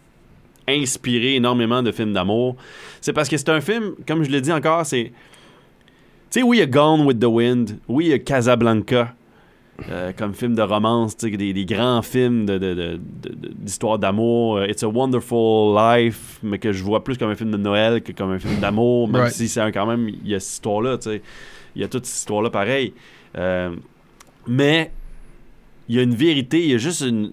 inspiré 0.67 1.35
énormément 1.35 1.81
de 1.81 1.91
films 1.93 2.11
d'amour. 2.11 2.57
C'est 2.99 3.13
parce 3.13 3.29
que 3.29 3.37
c'est 3.37 3.49
un 3.49 3.61
film, 3.61 3.93
comme 4.05 4.23
je 4.23 4.29
l'ai 4.29 4.41
dit 4.41 4.51
encore, 4.51 4.85
c'est. 4.85 5.13
Tu 6.29 6.39
sais, 6.39 6.43
oui, 6.43 6.57
il 6.57 6.59
y 6.59 6.63
a 6.63 6.65
Gone 6.65 7.05
with 7.05 7.19
the 7.19 7.25
Wind, 7.25 7.77
oui, 7.87 8.05
il 8.05 8.09
y 8.09 8.13
a 8.13 8.19
Casablanca. 8.19 9.13
euh, 9.91 10.11
comme 10.17 10.33
film 10.33 10.55
de 10.55 10.61
romance, 10.63 11.15
des, 11.17 11.53
des 11.53 11.65
grands 11.65 12.01
films 12.01 12.47
de, 12.47 12.57
de- 12.57 12.73
de- 12.73 12.99
de- 13.21 13.35
de- 13.35 13.53
d'histoire 13.53 13.99
d'amour. 13.99 14.57
euh, 14.57 14.65
It's 14.67 14.81
a 14.81 14.87
Wonderful 14.87 15.75
Life, 15.77 16.39
mais 16.41 16.57
que 16.57 16.71
je 16.71 16.83
vois 16.83 17.03
plus 17.03 17.15
comme 17.15 17.29
un 17.29 17.35
film 17.35 17.51
de 17.51 17.57
Noël 17.57 18.01
que 18.01 18.11
comme 18.11 18.31
un 18.31 18.39
film 18.39 18.59
d'amour, 18.59 19.07
même 19.07 19.21
Right. 19.21 19.33
si 19.35 19.47
c'est 19.47 19.71
quand 19.71 19.85
même, 19.85 20.09
il 20.09 20.27
y 20.27 20.33
a 20.33 20.39
cette 20.39 20.53
histoire-là, 20.53 20.97
tu 20.97 21.09
sais. 21.11 21.21
Il 21.75 21.81
y 21.83 21.85
a 21.85 21.87
toute 21.87 22.07
cette 22.07 22.17
histoire-là 22.21 22.49
pareil. 22.49 22.91
Euh, 23.37 23.75
mais 24.47 24.91
il 25.89 25.95
y 25.95 25.99
a 25.99 26.01
une 26.01 26.15
vérité, 26.15 26.61
il 26.61 26.69
y 26.71 26.73
a 26.73 26.77
juste 26.77 27.01
une, 27.01 27.31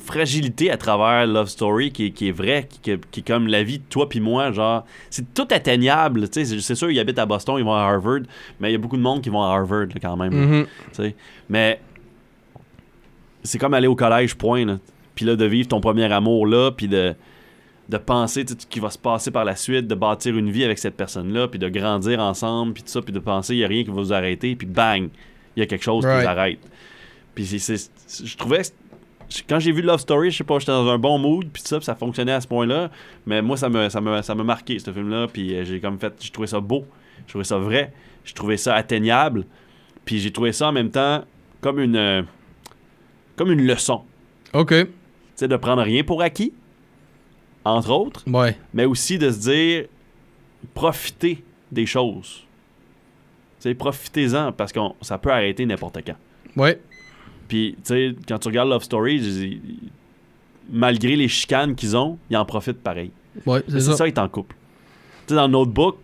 fragilité 0.00 0.70
à 0.70 0.76
travers 0.76 1.26
Love 1.26 1.48
Story 1.48 1.92
qui, 1.92 2.06
est- 2.06 2.10
qui 2.10 2.28
est 2.28 2.32
vraie, 2.32 2.66
qui, 2.68 2.80
qui- 2.80 3.00
qui 3.10 3.20
est 3.20 3.22
comme 3.26 3.46
la 3.46 3.62
vie 3.62 3.78
de 3.78 3.84
toi 3.88 4.08
puis 4.08 4.18
moi, 4.20 4.50
genre, 4.52 4.84
c'est 5.08 5.32
tout 5.34 5.46
atteignable, 5.50 6.28
tu 6.28 6.44
sais, 6.44 6.58
c'est- 6.60 6.74
sûr, 6.74 6.90
ils 6.90 6.98
habitent 6.98 7.18
à 7.20 7.26
Boston, 7.26 7.56
ils 7.58 7.64
vont 7.64 7.74
à 7.74 7.82
Harvard, 7.82 8.22
mais 8.58 8.70
il 8.70 8.72
y 8.72 8.74
a 8.74 8.78
beaucoup 8.78 8.96
de 8.96 9.02
monde 9.02 9.22
qui 9.22 9.28
vont 9.30 9.42
à 9.42 9.48
Harvard, 9.54 9.86
là, 9.86 10.00
quand 10.00 10.16
même, 10.16 10.32
Mhm. 10.34 10.64
tu 10.66 10.94
sais. 10.94 11.14
mais 11.48 11.80
c'est 13.42 13.58
comme 13.58 13.74
aller 13.74 13.86
au 13.88 13.96
collège, 13.96 14.34
point, 14.36 14.64
là. 14.64 14.78
puis 15.14 15.24
là, 15.26 15.36
de 15.36 15.44
vivre 15.44 15.68
ton 15.68 15.80
premier 15.80 16.10
amour 16.12 16.46
là, 16.46 16.70
puis 16.70 16.88
de 16.88 17.14
de 17.88 17.98
penser 17.98 18.44
tu 18.44 18.54
sais, 18.54 18.58
qui 18.70 18.80
va 18.80 18.88
se 18.90 18.96
passer 18.96 19.30
par 19.30 19.44
la 19.44 19.54
suite, 19.56 19.86
de 19.86 19.94
bâtir 19.94 20.38
une 20.38 20.50
vie 20.50 20.64
avec 20.64 20.78
cette 20.78 20.96
personne-là, 20.96 21.48
puis 21.48 21.58
de 21.58 21.68
grandir 21.68 22.20
ensemble, 22.20 22.72
puis 22.72 22.82
tout 22.84 22.88
ça, 22.88 23.02
puis 23.02 23.12
de 23.12 23.18
penser 23.18 23.54
il 23.54 23.58
n'y 23.58 23.64
a 23.64 23.68
rien 23.68 23.82
qui 23.84 23.90
va 23.90 23.96
vous 23.96 24.12
arrêter, 24.12 24.54
puis 24.56 24.66
bang, 24.66 25.08
il 25.56 25.60
y 25.60 25.62
a 25.62 25.66
quelque 25.66 25.82
chose 25.82 26.02
qui 26.02 26.08
vous 26.22 26.26
arrête. 26.28 26.58
Puis 27.34 27.46
c'est, 27.58 27.90
je 28.24 28.36
trouvais, 28.36 28.62
quand 29.48 29.58
j'ai 29.58 29.72
vu 29.72 29.80
Love 29.82 30.00
Story, 30.00 30.30
je 30.30 30.38
sais 30.38 30.44
pas, 30.44 30.58
j'étais 30.58 30.72
dans 30.72 30.88
un 30.88 30.98
bon 30.98 31.18
mood, 31.18 31.48
puis 31.52 31.62
tout 31.62 31.68
ça, 31.68 31.78
puis 31.78 31.86
ça 31.86 31.94
fonctionnait 31.94 32.32
à 32.32 32.40
ce 32.40 32.46
point-là, 32.46 32.90
mais 33.26 33.40
moi, 33.42 33.56
ça 33.56 33.68
me, 33.68 33.88
ça 33.88 34.00
me, 34.00 34.20
ça 34.22 34.34
m'a 34.34 34.44
marqué, 34.44 34.78
ce 34.78 34.92
film-là, 34.92 35.28
puis 35.32 35.54
euh, 35.54 35.64
j'ai 35.64 35.80
comme 35.80 35.98
fait, 35.98 36.12
j'ai 36.20 36.30
trouvé 36.30 36.46
ça 36.48 36.60
beau, 36.60 36.84
j'ai 37.26 37.30
trouvé 37.30 37.44
ça 37.44 37.56
vrai, 37.58 37.92
j'ai 38.24 38.34
trouvé 38.34 38.56
ça 38.58 38.74
atteignable, 38.74 39.44
puis 40.04 40.18
j'ai 40.18 40.30
trouvé 40.30 40.52
ça 40.52 40.68
en 40.68 40.72
même 40.72 40.90
temps 40.90 41.24
comme 41.62 41.78
une, 41.80 41.96
euh, 41.96 42.22
comme 43.36 43.50
une 43.50 43.66
leçon. 43.66 44.02
Ok. 44.52 44.68
Tu 44.74 44.86
sais, 45.36 45.48
de 45.48 45.56
prendre 45.56 45.82
rien 45.82 46.04
pour 46.04 46.20
acquis, 46.20 46.52
entre 47.64 47.90
autres, 47.90 48.22
Ouais. 48.28 48.58
mais 48.74 48.84
aussi 48.84 49.16
de 49.16 49.30
se 49.30 49.38
dire 49.38 49.84
profitez 50.74 51.42
des 51.70 51.86
choses. 51.86 52.44
Tu 53.60 53.68
sais, 53.70 53.74
profitez-en 53.74 54.52
parce 54.52 54.72
que 54.72 54.80
ça 55.00 55.16
peut 55.18 55.30
arrêter 55.32 55.64
n'importe 55.64 55.98
quand. 56.04 56.16
Ouais. 56.56 56.80
Puis, 57.52 57.74
tu 57.84 57.92
sais, 57.92 58.14
quand 58.26 58.38
tu 58.38 58.48
regardes 58.48 58.70
Love 58.70 58.82
Story, 58.82 59.60
malgré 60.72 61.16
les 61.16 61.28
chicanes 61.28 61.74
qu'ils 61.74 61.94
ont, 61.98 62.16
ils 62.30 62.36
en 62.38 62.46
profitent 62.46 62.82
pareil. 62.82 63.10
Ouais, 63.44 63.62
c'est 63.68 63.74
C'est 63.74 63.90
ça. 63.90 63.96
ça, 63.96 64.08
être 64.08 64.16
en 64.16 64.26
couple. 64.28 64.56
Tu 65.26 65.34
sais, 65.34 65.34
dans 65.34 65.48
Notebook, 65.48 65.98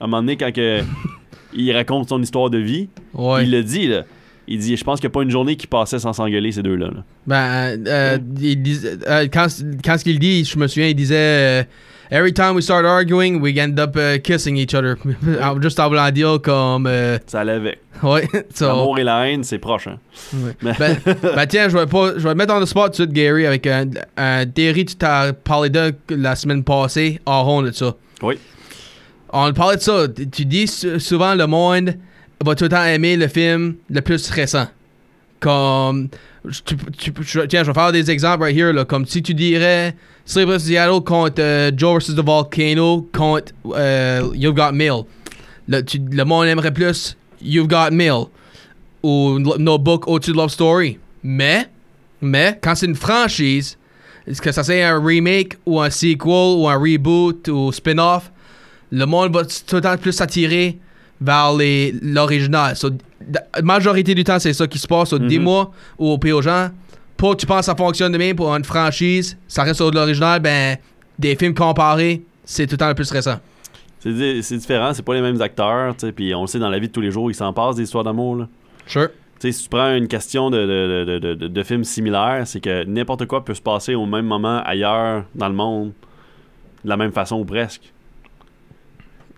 à 0.00 0.04
un 0.04 0.06
moment 0.06 0.22
donné, 0.22 0.38
quand 0.38 0.50
que 0.50 0.80
il 1.54 1.70
raconte 1.72 2.08
son 2.08 2.22
histoire 2.22 2.48
de 2.48 2.56
vie, 2.56 2.88
Ouais. 3.12 3.44
il 3.44 3.50
le 3.50 3.62
dit, 3.62 3.86
là. 3.86 4.04
Il 4.46 4.58
dit, 4.60 4.78
je 4.78 4.82
pense 4.84 4.98
qu'il 4.98 5.08
n'y 5.08 5.12
a 5.12 5.14
pas 5.14 5.22
une 5.24 5.30
journée 5.30 5.56
qui 5.56 5.66
passait 5.66 5.98
sans 5.98 6.14
s'engueuler, 6.14 6.52
ces 6.52 6.62
deux-là. 6.62 6.86
là. 6.86 7.04
Ben, 7.26 7.86
euh, 7.86 8.18
il 8.40 8.62
disait- 8.62 8.96
euh, 9.06 9.28
quand, 9.30 9.46
quand 9.84 9.98
ce 9.98 10.04
qu'il 10.04 10.18
dit, 10.18 10.42
je 10.46 10.58
me 10.58 10.66
souviens, 10.68 10.88
il 10.88 10.94
disait 10.94 11.16
euh, 11.18 11.64
Every 12.10 12.32
time 12.32 12.54
we 12.54 12.62
start 12.62 12.86
arguing, 12.86 13.40
we 13.42 13.58
end 13.60 13.78
up 13.78 13.94
uh, 13.96 14.18
kissing 14.22 14.56
each 14.56 14.74
other. 14.74 14.96
Juste 15.62 15.78
en 15.78 15.88
voulant 15.88 16.10
dire 16.10 16.40
comme. 16.42 16.86
euh, 16.86 17.18
Ça 17.26 17.44
l'avait. 17.44 17.78
ouais, 18.02 18.26
so, 18.54 18.66
L'amour 18.68 18.98
et 18.98 19.04
la 19.04 19.28
haine, 19.28 19.44
c'est 19.44 19.58
proche. 19.58 19.88
Hein? 19.88 19.98
ouais. 20.34 20.56
Mais- 20.62 20.72
Ben, 20.78 20.96
ben, 21.22 21.46
tiens, 21.46 21.68
je 21.68 21.76
vais, 21.76 21.86
pas, 21.86 22.12
je 22.16 22.26
vais 22.26 22.34
mettre 22.34 22.54
en 22.54 22.62
the 22.62 22.66
spot 22.66 22.86
tout 22.94 23.04
de 23.04 23.10
suite, 23.10 23.12
Gary, 23.12 23.44
avec 23.46 23.66
un, 23.66 23.86
un 24.16 24.46
théorie, 24.46 24.86
tu 24.86 24.94
t'as 24.96 25.32
parlé 25.34 25.68
de 25.68 25.92
la 26.08 26.34
semaine 26.34 26.64
passée, 26.64 27.20
en 27.26 27.44
rond 27.44 27.60
de 27.62 27.72
ça. 27.72 27.94
Oui. 28.22 28.38
On 29.30 29.52
parlait 29.52 29.76
de 29.76 29.82
ça. 29.82 30.06
Tu 30.32 30.46
dis 30.46 30.66
sou- 30.66 30.98
souvent 30.98 31.34
le 31.34 31.46
monde 31.46 31.94
va 32.42 32.54
tout 32.54 32.64
le 32.64 32.70
temps 32.70 32.84
aimer 32.84 33.16
le 33.18 33.28
film 33.28 33.74
le 33.90 34.00
plus 34.00 34.30
récent. 34.30 34.66
Comme. 35.40 36.08
tu- 36.64 36.76
tu- 36.96 37.12
je- 37.20 37.40
tiens, 37.42 37.62
je 37.62 37.70
vais 37.70 37.74
faire 37.74 37.92
des 37.92 38.10
exemples 38.10 38.44
right 38.44 38.56
here. 38.56 38.72
Là, 38.72 38.84
comme 38.86 39.04
si 39.06 39.22
tu 39.22 39.34
dirais 39.34 39.94
Sleep 40.28 40.46
vs. 40.48 40.58
Seattle 40.66 41.00
contre 41.02 41.40
euh, 41.40 41.70
Joe 41.74 41.94
vs. 42.04 42.14
The 42.14 42.20
Volcano 42.22 43.08
contre 43.14 43.52
euh, 43.74 44.28
You've 44.34 44.54
Got 44.54 44.72
Mail. 44.72 45.04
Le, 45.68 45.80
tu- 45.82 45.98
le 46.10 46.24
monde 46.24 46.46
aimerait 46.46 46.72
plus 46.72 47.16
You've 47.40 47.66
Got 47.66 47.90
Mail 47.92 48.26
ou 49.02 49.38
Lo- 49.38 49.56
Notebook 49.58 50.06
au-dessus 50.06 50.32
de 50.32 50.36
Love 50.36 50.50
Story. 50.50 50.98
Mais, 51.22 51.68
mais, 52.20 52.58
quand 52.62 52.74
c'est 52.74 52.84
une 52.86 52.94
franchise, 52.94 53.78
est-ce 54.26 54.42
que 54.42 54.52
ça 54.52 54.62
c'est 54.62 54.82
un 54.82 55.02
remake 55.02 55.56
ou 55.64 55.80
un 55.80 55.88
sequel 55.88 56.18
ou 56.26 56.68
un 56.68 56.76
reboot 56.76 57.48
ou 57.48 57.72
spin-off, 57.72 58.30
le 58.90 59.06
monde 59.06 59.32
va 59.34 59.44
tout 59.44 59.76
le 59.76 59.80
temps 59.80 59.96
plus 59.96 60.12
s'attirer 60.12 60.78
vers 61.22 61.52
l'original. 62.02 62.76
So, 62.76 62.90
la 63.32 63.62
majorité 63.62 64.14
du 64.14 64.24
temps, 64.24 64.38
c'est 64.38 64.52
ça 64.52 64.66
qui 64.66 64.78
se 64.78 64.86
passe. 64.86 65.08
So, 65.08 65.18
Mhm. 65.18 65.26
Dis-moi 65.28 65.72
ou 65.98 66.10
au 66.10 66.18
pire 66.18 66.36
aux 66.36 66.42
gens, 66.42 66.68
pour 67.18 67.36
tu 67.36 67.44
penses 67.44 67.60
que 67.60 67.64
ça 67.66 67.74
fonctionne 67.76 68.12
de 68.12 68.16
même 68.18 68.34
pour 68.36 68.54
une 68.54 68.64
franchise, 68.64 69.36
ça 69.46 69.62
reste 69.64 69.76
sur 69.76 69.90
de 69.90 69.96
l'original, 69.96 70.40
ben, 70.40 70.78
des 71.18 71.36
films 71.36 71.52
comparés, 71.54 72.22
c'est 72.44 72.66
tout 72.66 72.72
le 72.74 72.78
temps 72.78 72.88
le 72.88 72.94
plus 72.94 73.10
récent. 73.10 73.38
C'est 74.00 74.12
di- 74.12 74.42
c'est 74.42 74.56
différent, 74.56 74.94
c'est 74.94 75.02
pas 75.04 75.14
les 75.14 75.20
mêmes 75.20 75.42
acteurs, 75.42 75.94
puis 76.16 76.34
on 76.34 76.42
le 76.42 76.46
sait 76.46 76.58
dans 76.60 76.70
la 76.70 76.78
vie 76.78 76.86
de 76.88 76.92
tous 76.92 77.00
les 77.02 77.10
jours, 77.10 77.30
ils 77.30 77.34
s'en 77.34 77.52
passent 77.52 77.76
des 77.76 77.82
histoires 77.82 78.04
d'amour. 78.04 78.36
là. 78.36 78.48
Sure. 78.86 79.08
Si 79.40 79.52
tu 79.52 79.68
prends 79.68 79.94
une 79.94 80.08
question 80.08 80.50
de, 80.50 80.56
de, 80.58 81.04
de, 81.04 81.18
de, 81.18 81.34
de- 81.34 81.48
de 81.48 81.62
films 81.62 81.84
similaires, 81.84 82.42
c'est 82.46 82.60
que 82.60 82.84
n'importe 82.84 83.26
quoi 83.26 83.44
peut 83.44 83.54
se 83.54 83.60
passer 83.62 83.94
au 83.94 84.06
même 84.06 84.24
moment 84.26 84.62
ailleurs 84.64 85.24
dans 85.34 85.48
le 85.48 85.54
monde, 85.54 85.92
de 86.84 86.88
la 86.88 86.96
même 86.96 87.12
façon 87.12 87.36
ou 87.40 87.44
presque. 87.44 87.92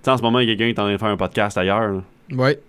En 0.06 0.16
ce 0.16 0.22
moment, 0.22 0.38
il 0.40 0.48
y 0.48 0.52
a 0.52 0.56
quelqu'un 0.56 0.72
qui 0.72 0.76
est 0.76 0.80
en 0.80 0.84
train 0.84 0.92
de 0.92 0.98
faire 0.98 1.08
un 1.08 1.16
podcast 1.16 1.58
ailleurs, 1.58 1.92
là, 1.92 2.02
Ouais. 2.32 2.60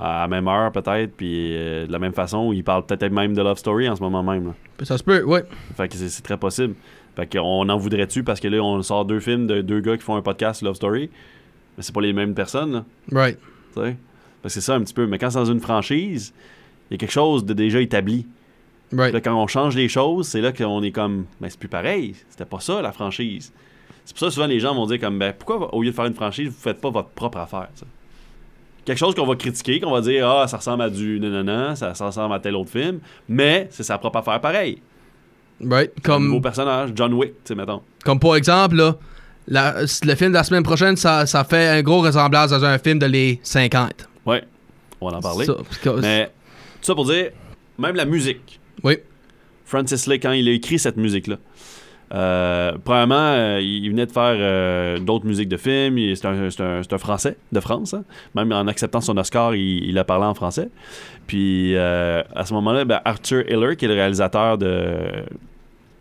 À 0.00 0.20
la 0.22 0.28
même 0.28 0.48
heure 0.48 0.72
peut-être, 0.72 1.14
puis 1.14 1.54
euh, 1.56 1.86
de 1.86 1.92
la 1.92 1.98
même 1.98 2.14
façon, 2.14 2.52
il 2.52 2.64
parle 2.64 2.86
peut-être 2.86 3.12
même 3.12 3.34
de 3.34 3.42
Love 3.42 3.58
Story 3.58 3.88
en 3.88 3.96
ce 3.96 4.00
moment 4.00 4.22
même. 4.22 4.46
là. 4.46 4.54
Ça 4.84 4.96
se 4.96 5.04
peut, 5.04 5.22
ouais. 5.22 5.44
Fait 5.76 5.88
que 5.88 5.96
c'est 5.96 6.22
très 6.22 6.38
possible. 6.38 6.74
Fait 7.16 7.26
qu'on 7.26 7.68
en 7.68 7.76
voudrait-tu 7.76 8.24
parce 8.24 8.40
que 8.40 8.48
là, 8.48 8.62
on 8.62 8.80
sort 8.82 9.04
deux 9.04 9.20
films 9.20 9.46
de 9.46 9.60
deux 9.60 9.80
gars 9.80 9.96
qui 9.96 10.02
font 10.02 10.16
un 10.16 10.22
podcast 10.22 10.62
Love 10.62 10.76
Story, 10.76 11.10
mais 11.76 11.82
c'est 11.82 11.94
pas 11.94 12.00
les 12.00 12.14
mêmes 12.14 12.34
personnes, 12.34 12.72
là. 12.72 12.84
Right. 13.12 13.38
Parce 13.74 13.86
que 13.86 14.48
c'est 14.48 14.60
ça 14.62 14.74
un 14.74 14.80
petit 14.80 14.94
peu. 14.94 15.06
Mais 15.06 15.18
quand 15.18 15.28
c'est 15.30 15.38
dans 15.38 15.44
une 15.44 15.60
franchise, 15.60 16.32
il 16.90 16.94
y 16.94 16.96
a 16.96 16.98
quelque 16.98 17.12
chose 17.12 17.44
de 17.44 17.52
déjà 17.52 17.80
établi. 17.80 18.26
Right. 18.92 19.12
Là, 19.12 19.20
quand 19.20 19.34
on 19.34 19.46
change 19.46 19.76
les 19.76 19.88
choses, 19.88 20.28
c'est 20.28 20.40
là 20.40 20.52
qu'on 20.52 20.82
est 20.82 20.90
comme, 20.92 21.26
ben 21.40 21.48
c'est 21.50 21.58
plus 21.58 21.68
pareil. 21.68 22.14
C'était 22.30 22.46
pas 22.46 22.60
ça 22.60 22.80
la 22.80 22.92
franchise. 22.92 23.52
C'est 24.04 24.14
pour 24.14 24.20
ça 24.20 24.26
que 24.26 24.32
souvent 24.32 24.46
les 24.46 24.60
gens 24.60 24.74
vont 24.74 24.86
dire 24.86 24.98
comme, 24.98 25.18
ben 25.18 25.34
pourquoi 25.38 25.72
au 25.74 25.82
lieu 25.82 25.90
de 25.90 25.94
faire 25.94 26.06
une 26.06 26.14
franchise, 26.14 26.48
vous 26.48 26.58
faites 26.58 26.80
pas 26.80 26.90
votre 26.90 27.10
propre 27.10 27.38
affaire. 27.38 27.68
Quelque 28.84 28.98
chose 28.98 29.14
qu'on 29.14 29.26
va 29.26 29.36
critiquer, 29.36 29.78
qu'on 29.80 29.90
va 29.92 30.00
dire, 30.00 30.28
ah 30.28 30.48
ça 30.48 30.56
ressemble 30.56 30.82
à 30.82 30.90
du 30.90 31.20
nanana, 31.20 31.76
ça, 31.76 31.94
ça 31.94 32.06
ressemble 32.06 32.34
à 32.34 32.40
tel 32.40 32.56
autre 32.56 32.70
film, 32.70 33.00
mais 33.28 33.68
c'est 33.70 33.82
sa 33.82 33.98
propre 33.98 34.18
affaire 34.18 34.40
pareil. 34.40 34.80
Right. 35.62 35.92
Un 35.98 36.00
Comme, 36.02 36.24
nouveau 36.26 36.40
personnage, 36.40 36.90
John 36.94 37.12
Wick, 37.14 37.32
tu 37.32 37.38
sais 37.48 37.54
mettons. 37.54 37.82
comme 38.04 38.18
pour 38.18 38.34
exemple, 38.36 38.76
là, 38.76 38.96
la- 39.46 39.82
le 39.82 40.14
film 40.14 40.30
de 40.30 40.34
la 40.36 40.44
semaine 40.44 40.62
prochaine, 40.62 40.96
ça, 40.96 41.26
ça 41.26 41.44
fait 41.44 41.68
un 41.68 41.82
gros 41.82 42.00
ressemblance 42.00 42.52
à 42.52 42.56
un 42.56 42.78
film 42.78 42.98
de 42.98 43.06
les 43.06 43.38
50. 43.42 44.08
Ouais, 44.24 44.42
on 45.00 45.10
va 45.10 45.18
en 45.18 45.20
parler. 45.20 45.44
Ça, 45.44 45.54
parce 45.54 45.78
que- 45.78 46.00
Mais 46.00 46.26
tout 46.26 46.86
ça 46.86 46.94
pour 46.94 47.04
dire, 47.04 47.30
même 47.78 47.94
la 47.96 48.06
musique. 48.06 48.58
Oui. 48.82 48.96
Francis 49.66 50.06
Lake, 50.06 50.22
quand 50.22 50.32
il 50.32 50.48
a 50.48 50.52
écrit 50.52 50.78
cette 50.78 50.96
musique-là, 50.96 51.36
euh, 52.12 52.72
premièrement, 52.84 53.14
euh, 53.34 53.60
il 53.62 53.88
venait 53.90 54.06
de 54.06 54.10
faire 54.12 54.34
euh, 54.36 54.98
d'autres 54.98 55.26
musiques 55.26 55.48
de 55.48 55.56
films. 55.56 55.96
Il- 55.98 56.16
C'est 56.16 56.26
un, 56.26 56.98
Français 56.98 57.36
de 57.52 57.60
France. 57.60 57.94
hein. 57.94 58.02
Même 58.34 58.52
en 58.52 58.66
acceptant 58.66 59.00
son 59.00 59.16
Oscar, 59.16 59.54
il, 59.54 59.84
il 59.88 59.98
a 59.98 60.04
parlé 60.04 60.24
en 60.26 60.34
français. 60.34 60.68
Puis 61.26 61.76
euh, 61.76 62.22
à 62.34 62.44
ce 62.44 62.52
moment-là, 62.54 62.84
ben, 62.84 63.00
Arthur 63.04 63.44
Hiller, 63.48 63.76
qui 63.76 63.84
est 63.84 63.88
le 63.88 63.94
réalisateur 63.94 64.58
de 64.58 64.66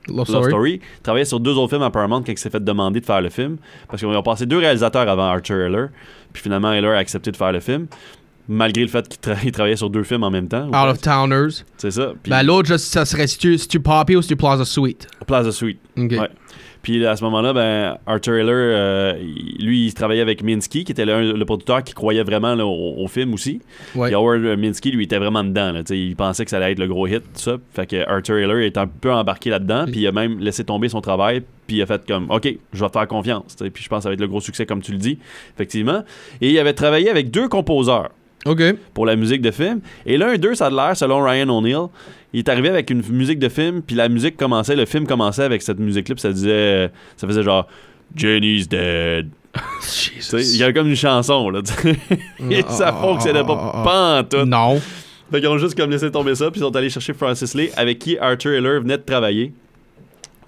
Love 0.07 0.18
Love 0.18 0.26
Story. 0.28 0.47
Story, 0.49 0.82
travaillait 1.03 1.26
sur 1.26 1.39
deux 1.39 1.55
autres 1.57 1.70
films 1.70 1.84
à 1.84 1.91
Paramount 1.91 2.24
quand 2.24 2.32
il 2.32 2.38
s'est 2.38 2.49
fait 2.49 2.64
demander 2.64 2.99
de 2.99 3.05
faire 3.05 3.22
le 3.22 3.30
film. 3.30 3.57
Parce 3.88 4.01
qu'ils 4.01 4.10
ont 4.10 4.24
passé 4.24 4.45
deux 4.47 4.57
réalisateurs 4.57 5.07
avant 5.07 5.26
Arthur 5.28 5.68
Hiller. 5.68 5.86
Puis 6.34 6.41
finalement, 6.43 6.74
Hiller 6.74 6.89
a 6.89 6.97
accepté 6.97 7.32
de 7.32 7.38
faire 7.38 7.51
le 7.51 7.60
film. 7.60 7.86
Malgré 8.52 8.82
le 8.82 8.89
fait 8.89 9.08
qu'il 9.08 9.20
tra- 9.20 9.38
il 9.45 9.52
travaillait 9.52 9.76
sur 9.78 9.89
deux 9.89 10.04
films 10.04 10.24
en 10.24 10.32
même 10.32 10.47
temps. 10.47 10.66
ou 10.68 10.70
Out 10.76 10.89
of 10.91 11.02
Towners. 11.02 11.64
C'est 11.78 11.91
ça. 11.91 12.14
Ben, 12.28 12.41
l'autre, 12.43 12.76
ça 12.78 13.06
serait 13.06 13.28
si 13.28 13.38
tu, 13.38 13.80
Poppy 13.80 14.16
ou 14.16 14.22
si 14.22 14.30
tu 14.30 14.36
Plaza 14.36 14.66
Suite. 14.66 15.08
Plaza 15.28 15.52
Suite. 15.52 15.80
Ok. 15.97 16.12
Ouais. 16.12 16.30
Puis 16.82 17.06
à 17.06 17.16
ce 17.18 17.24
moment-là, 17.26 17.52
ben, 17.52 17.97
Arthur 18.08 18.38
Hiller, 18.39 18.54
euh, 18.54 19.14
lui, 19.60 19.88
il 19.88 19.93
travaillait 19.93 20.22
avec 20.22 20.41
Minsky, 20.41 20.86
qui 20.86 20.93
était 20.93 21.04
le, 21.06 21.34
le 21.34 21.45
producteur 21.45 21.84
qui 21.84 21.93
croyait 21.93 22.24
vraiment 22.24 22.56
là, 22.56 22.66
au, 22.66 22.95
au 23.04 23.08
film 23.10 23.34
aussi. 23.34 23.60
Ouais. 23.95 24.08
Puis 24.08 24.16
Howard 24.16 24.41
Minsky, 24.58 24.89
lui, 24.91 25.04
était 25.04 25.18
vraiment 25.18 25.43
dedans. 25.43 25.74
Là, 25.74 25.82
il 25.89 26.16
pensait 26.16 26.45
que 26.45 26.50
ça 26.50 26.56
allait 26.58 26.72
être 26.72 26.80
le 26.80 26.88
gros 26.88 27.06
hit, 27.06 27.20
tout 27.22 27.30
ça. 27.41 27.58
Fait 27.74 27.86
que 27.86 28.08
Arthur 28.10 28.39
Hiller 28.39 28.66
est 28.66 28.78
un 28.78 28.88
peu 28.88 29.12
embarqué 29.12 29.50
là-dedans, 29.50 29.86
puis 29.91 30.00
il 30.00 30.08
a 30.08 30.14
même 30.14 30.39
laissé 30.39 30.64
tomber 30.64 30.88
son 30.88 31.02
travail, 31.02 31.43
puis 31.68 31.76
il 31.78 31.82
a 31.82 31.86
fait 31.86 32.02
comme, 32.08 32.32
OK, 32.32 32.47
je 32.72 32.80
vais 32.82 32.88
te 32.89 32.93
faire 32.97 33.08
confiance. 33.10 33.58
Puis 33.74 33.84
je 33.84 33.89
pense 33.89 34.00
que 34.00 34.04
ça 34.04 34.10
va 34.10 34.14
être 34.14 34.22
le 34.22 34.28
gros 34.30 34.41
succès, 34.41 34.66
comme 34.66 34.82
tu 34.82 34.93
le 34.93 34.97
dis, 35.00 35.20
effectivement. 35.56 36.04
Et 36.39 36.50
il 36.50 36.58
avait 36.60 36.74
travaillé 36.74 37.10
avec 37.10 37.30
deux 37.30 37.50
composeurs 37.50 38.10
Ok. 38.46 38.62
pour 38.94 39.06
la 39.06 39.16
musique 39.16 39.42
de 39.42 39.52
film. 39.52 39.82
Et 40.06 40.18
l'un 40.18 40.38
d'eux, 40.38 40.56
ça 40.56 40.68
a 40.68 40.70
l'air, 40.70 40.96
selon 40.96 41.24
Ryan 41.24 41.50
O'Neill, 41.50 41.88
il 42.34 42.40
est 42.40 42.50
arrivé 42.50 42.70
avec 42.70 42.90
une 42.90 43.02
musique 43.10 43.40
de 43.40 43.50
film, 43.50 43.82
puis 43.82 43.96
la 43.96 44.08
musique 44.08 44.38
commençait, 44.38 44.76
le 44.76 44.86
film 44.86 45.06
commençait 45.06 45.44
avec 45.44 45.62
cette 45.62 45.80
musique-là, 45.80 46.16
puis 46.16 46.22
ça 46.22 46.32
disait, 46.32 46.90
ça 47.18 47.28
faisait 47.28 47.44
genre 47.44 47.68
Jenny's 48.16 48.68
dead. 48.68 49.30
Il 50.34 50.58
y 50.58 50.64
avait 50.64 50.74
comme 50.74 50.88
une 50.88 50.96
chanson, 50.96 51.50
là. 51.50 51.62
Et 52.50 52.62
ça 52.70 52.94
fonctionnait 52.94 53.44
pas, 53.44 53.82
pas 53.84 54.20
en 54.20 54.24
tout. 54.24 54.46
Non. 54.46 54.80
Fait 55.32 55.40
qu'ils 55.40 55.50
ont 55.50 55.58
juste 55.58 55.76
comme 55.76 55.90
laissé 55.92 56.10
tomber 56.12 56.36
ça, 56.36 56.50
puis 56.50 56.60
ils 56.60 56.64
sont 56.64 56.76
allés 56.76 56.90
chercher 56.90 57.14
Francis 57.14 57.54
Lee, 57.54 57.70
avec 57.76 58.00
qui 58.00 58.18
Arthur 58.18 58.54
Hiller 58.58 58.80
venait 58.80 58.98
de 58.98 59.04
travailler. 59.04 59.54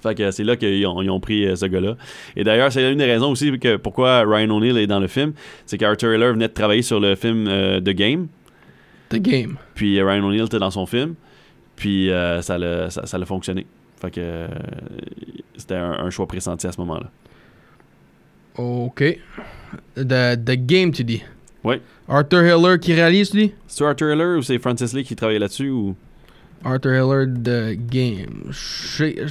Fait 0.02 0.16
que 0.16 0.32
c'est 0.32 0.43
là 0.43 0.56
qu'ils 0.56 0.86
ont, 0.88 1.02
ils 1.02 1.10
ont 1.10 1.20
pris 1.20 1.45
euh, 1.45 1.56
ce 1.56 1.66
gars-là. 1.66 1.95
Et 2.36 2.43
d'ailleurs, 2.43 2.72
c'est 2.72 2.91
une 2.91 2.97
des 2.97 3.06
raisons 3.06 3.32
aussi 3.32 3.58
que 3.60 3.76
pourquoi 3.78 4.22
Ryan 4.22 4.49
O'Neill 4.49 4.78
est 4.78 4.88
dans 4.88 4.99
le 4.99 5.08
film, 5.08 5.34
c'est 5.66 5.78
qu'Arthur 5.78 6.14
Hiller 6.14 6.32
venait 6.32 6.47
de 6.47 6.54
travailler 6.54 6.82
sur 6.82 6.99
le 6.99 7.16
film 7.16 7.47
euh, 7.47 7.80
The 7.80 7.91
Game. 7.91 8.28
The 9.10 9.18
Game. 9.18 9.58
Puis 9.76 9.99
euh, 9.99 10.06
Ryan 10.06 10.24
O'Neill 10.24 10.45
était 10.45 10.60
dans 10.60 10.72
son 10.72 10.86
film. 10.86 11.16
Puis 11.76 12.10
euh, 12.10 12.41
ça 12.41 12.58
l'a 12.58 12.89
ça, 12.89 13.26
fonctionné. 13.26 13.66
Fait 14.02 14.12
que 14.12 14.47
c'était 15.56 15.76
un, 15.76 15.91
un 15.91 16.10
choix 16.10 16.28
pressenti 16.28 16.66
à 16.66 16.72
ce 16.72 16.80
moment-là. 16.82 17.10
Ok. 18.58 19.04
The, 19.95 20.36
the 20.43 20.66
Game, 20.66 20.91
tu 20.91 21.04
dis? 21.04 21.24
Oui. 21.64 21.76
Arthur 22.08 22.41
Hiller 22.43 22.80
qui 22.80 22.93
réalise, 22.93 23.34
lui. 23.34 23.54
C'est 23.68 23.86
Arthur 23.86 24.12
Hiller 24.14 24.38
ou 24.38 24.41
c'est 24.41 24.58
Francis 24.60 24.93
Lee 24.93 25.04
qui 25.04 25.16
travaillait 25.16 25.39
là-dessus 25.39 25.70
ou? 25.70 25.95
Arthur 26.64 26.91
Hiller, 26.93 27.28
The 27.28 27.78
Game. 27.89 28.49
Je- 28.49 29.28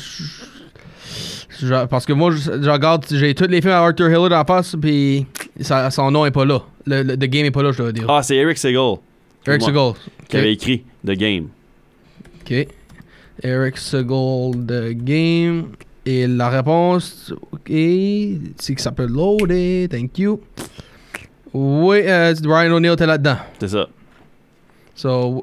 je- 1.61 1.87
parce 1.87 2.07
que 2.07 2.13
moi, 2.13 2.31
je, 2.33 2.63
je 2.63 2.71
regarde, 2.71 3.05
j'ai 3.11 3.35
tous 3.35 3.47
les 3.49 3.61
films 3.61 3.73
à 3.73 3.79
Arthur 3.79 4.07
Hiller 4.09 4.29
dans 4.29 4.39
la 4.39 4.45
face, 4.45 4.77
puis 4.81 5.27
son 5.91 6.11
nom 6.11 6.27
est 6.27 6.31
pas 6.31 6.45
là. 6.45 6.61
Le, 6.87 7.03
le- 7.03 7.17
The 7.17 7.25
Game 7.27 7.45
est 7.47 7.51
pas 7.51 7.63
là, 7.63 7.73
je 7.73 7.79
dois 7.79 7.93
dire. 7.93 8.07
Ah, 8.09 8.23
c'est 8.23 8.37
Eric 8.37 8.59
Segal 8.59 8.97
Eric. 9.47 9.63
Segal. 9.63 9.93
qui 10.29 10.37
avait 10.37 10.53
écrit 10.53 10.85
The 11.07 11.13
Game. 11.13 11.49
Ok. 12.43 12.67
Eric 13.43 13.77
Segal, 13.79 14.53
The 14.67 14.91
Game. 14.93 15.69
Et 16.07 16.27
la 16.27 16.49
réponse, 16.49 17.33
ok, 17.53 17.71
c'est 18.59 18.75
que 18.75 18.81
ça 18.81 18.91
peut 18.91 19.07
loader, 19.07 19.87
thank 19.91 20.19
you. 20.19 20.41
Oui, 21.53 22.01
euh, 22.07 22.35
Ryan 22.45 22.73
O'Neill 22.73 22.93
était 22.95 23.07
là-dedans. 23.07 23.37
C'est 23.61 23.69
ça. 23.69 23.87
So, 25.01 25.43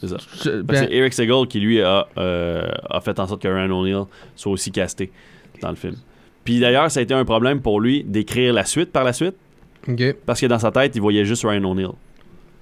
C'est 0.00 0.08
ça. 0.08 0.16
je- 0.44 0.60
ben, 0.62 0.74
c'est 0.76 0.92
Eric 0.92 1.14
Segal 1.14 1.46
qui 1.48 1.60
lui 1.60 1.80
a, 1.80 2.06
euh, 2.18 2.62
a 2.90 3.00
fait 3.00 3.18
en 3.18 3.26
sorte 3.26 3.40
que 3.42 3.48
Ryan 3.48 3.70
O'Neill 3.70 4.04
soit 4.36 4.52
aussi 4.52 4.70
casté 4.70 5.10
dans 5.62 5.70
le 5.70 5.76
film. 5.76 5.94
Puis 6.44 6.60
d'ailleurs, 6.60 6.90
ça 6.90 7.00
a 7.00 7.02
été 7.02 7.14
un 7.14 7.24
problème 7.24 7.60
pour 7.62 7.80
lui 7.80 8.04
d'écrire 8.04 8.52
la 8.52 8.64
suite 8.64 8.92
par 8.92 9.04
la 9.04 9.12
suite, 9.14 9.34
Ok. 9.88 10.14
parce 10.26 10.40
que 10.40 10.46
dans 10.46 10.58
sa 10.58 10.70
tête, 10.70 10.94
il 10.94 11.00
voyait 11.00 11.24
juste 11.24 11.44
Ryan 11.46 11.64
O'Neill. 11.64 11.90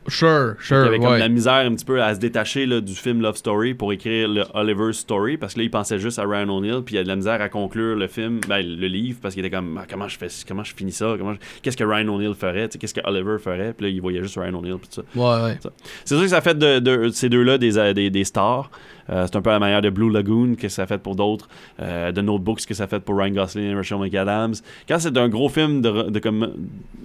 Sure, 0.08 0.54
Il 0.60 0.64
sure. 0.64 0.76
avait 0.78 0.98
comme 0.98 1.08
ouais. 1.12 1.18
la 1.18 1.28
misère 1.28 1.54
un 1.54 1.74
petit 1.74 1.84
peu 1.84 2.02
à 2.02 2.14
se 2.14 2.20
détacher 2.20 2.66
là, 2.66 2.80
du 2.80 2.94
film 2.94 3.20
Love 3.22 3.36
Story 3.36 3.74
pour 3.74 3.92
écrire 3.92 4.28
le 4.28 4.44
Oliver 4.54 4.92
Story 4.92 5.36
parce 5.36 5.54
que 5.54 5.58
là 5.60 5.64
il 5.64 5.70
pensait 5.70 5.98
juste 5.98 6.18
à 6.18 6.24
Ryan 6.24 6.48
O'Neill 6.48 6.82
puis 6.84 6.94
il 6.94 6.98
a 6.98 7.02
de 7.02 7.08
la 7.08 7.16
misère 7.16 7.40
à 7.40 7.48
conclure 7.48 7.96
le 7.96 8.06
film 8.06 8.40
ben, 8.48 8.58
le 8.64 8.86
livre 8.86 9.18
parce 9.20 9.34
qu'il 9.34 9.44
était 9.44 9.54
comme 9.56 9.78
Ah, 9.80 9.86
comment 9.90 10.08
je 10.08 10.16
fais 10.18 10.28
comment 10.46 10.64
je 10.64 10.74
finis 10.74 10.92
ça 10.92 11.14
comment 11.18 11.34
je- 11.34 11.38
qu'est-ce 11.62 11.76
que 11.76 11.84
Ryan 11.84 12.08
O'Neill 12.08 12.34
ferait 12.34 12.68
Tu 12.68 12.72
sais, 12.74 12.78
qu'est-ce 12.78 12.94
que 12.94 13.00
Oliver 13.04 13.38
ferait 13.38 13.72
puis 13.76 13.86
là 13.86 13.92
il 13.92 14.00
voyait 14.00 14.22
juste 14.22 14.36
Ryan 14.36 14.54
O'Neill 14.54 14.76
puis 14.78 14.88
tout 14.94 15.02
ça 15.02 15.20
Ouais, 15.20 15.44
ouais. 15.50 15.58
c'est 16.04 16.14
sûr 16.14 16.22
que 16.22 16.28
ça 16.28 16.40
fait 16.40 16.56
de, 16.58 16.78
de- 16.78 17.08
ces 17.10 17.28
deux-là 17.28 17.58
des, 17.58 17.92
des, 17.94 18.10
des 18.10 18.24
stars. 18.24 18.70
Euh, 19.10 19.26
c'est 19.26 19.36
un 19.36 19.42
peu 19.42 19.50
la 19.50 19.58
manière 19.58 19.82
de 19.82 19.90
Blue 19.90 20.10
Lagoon 20.10 20.54
que 20.56 20.68
ça 20.68 20.82
a 20.82 20.86
fait 20.86 20.98
pour 20.98 21.14
d'autres, 21.16 21.48
euh, 21.80 22.12
de 22.12 22.20
Notebooks 22.20 22.66
que 22.66 22.74
ça 22.74 22.84
a 22.84 22.86
fait 22.86 23.00
pour 23.00 23.16
Ryan 23.16 23.30
Gosling 23.30 23.70
et 23.70 23.74
Rachel 23.74 23.98
McAdams. 23.98 24.54
Quand 24.88 24.98
c'est 24.98 25.16
un 25.16 25.28
gros 25.28 25.48
film 25.48 25.80
de, 25.80 26.18
comme, 26.18 26.52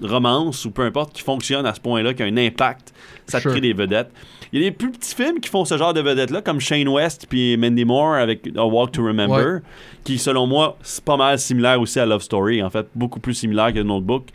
romance 0.01 0.65
ou 0.65 0.71
peu 0.71 0.83
importe 0.83 1.13
qui 1.13 1.21
fonctionne 1.21 1.65
à 1.65 1.73
ce 1.73 1.79
point-là, 1.79 2.13
qui 2.13 2.23
a 2.23 2.25
un 2.25 2.37
impact, 2.37 2.93
ça 3.27 3.37
te 3.37 3.43
Sure. 3.43 3.51
crée 3.51 3.61
des 3.61 3.73
vedettes. 3.73 4.11
Il 4.51 4.61
y 4.61 4.65
a 4.65 4.69
des 4.69 4.75
plus 4.75 4.91
petits 4.91 5.15
films 5.15 5.39
qui 5.39 5.49
font 5.49 5.63
ce 5.63 5.77
genre 5.77 5.93
de 5.93 6.01
vedettes-là, 6.01 6.41
comme 6.41 6.59
Shane 6.59 6.87
West 6.89 7.27
puis 7.29 7.55
Mandy 7.55 7.85
Moore 7.85 8.15
avec 8.15 8.49
A 8.57 8.65
Walk 8.65 8.91
to 8.91 9.03
Remember, 9.05 9.61
qui 10.03 10.17
selon 10.17 10.47
moi, 10.47 10.77
c'est 10.81 11.03
pas 11.03 11.15
mal 11.17 11.39
similaire 11.39 11.79
aussi 11.79 11.99
à 11.99 12.05
Love 12.05 12.21
Story, 12.21 12.61
en 12.61 12.69
fait, 12.69 12.87
beaucoup 12.95 13.19
plus 13.19 13.33
similaire 13.35 13.71
que 13.71 13.79
Notebook, 13.79 14.27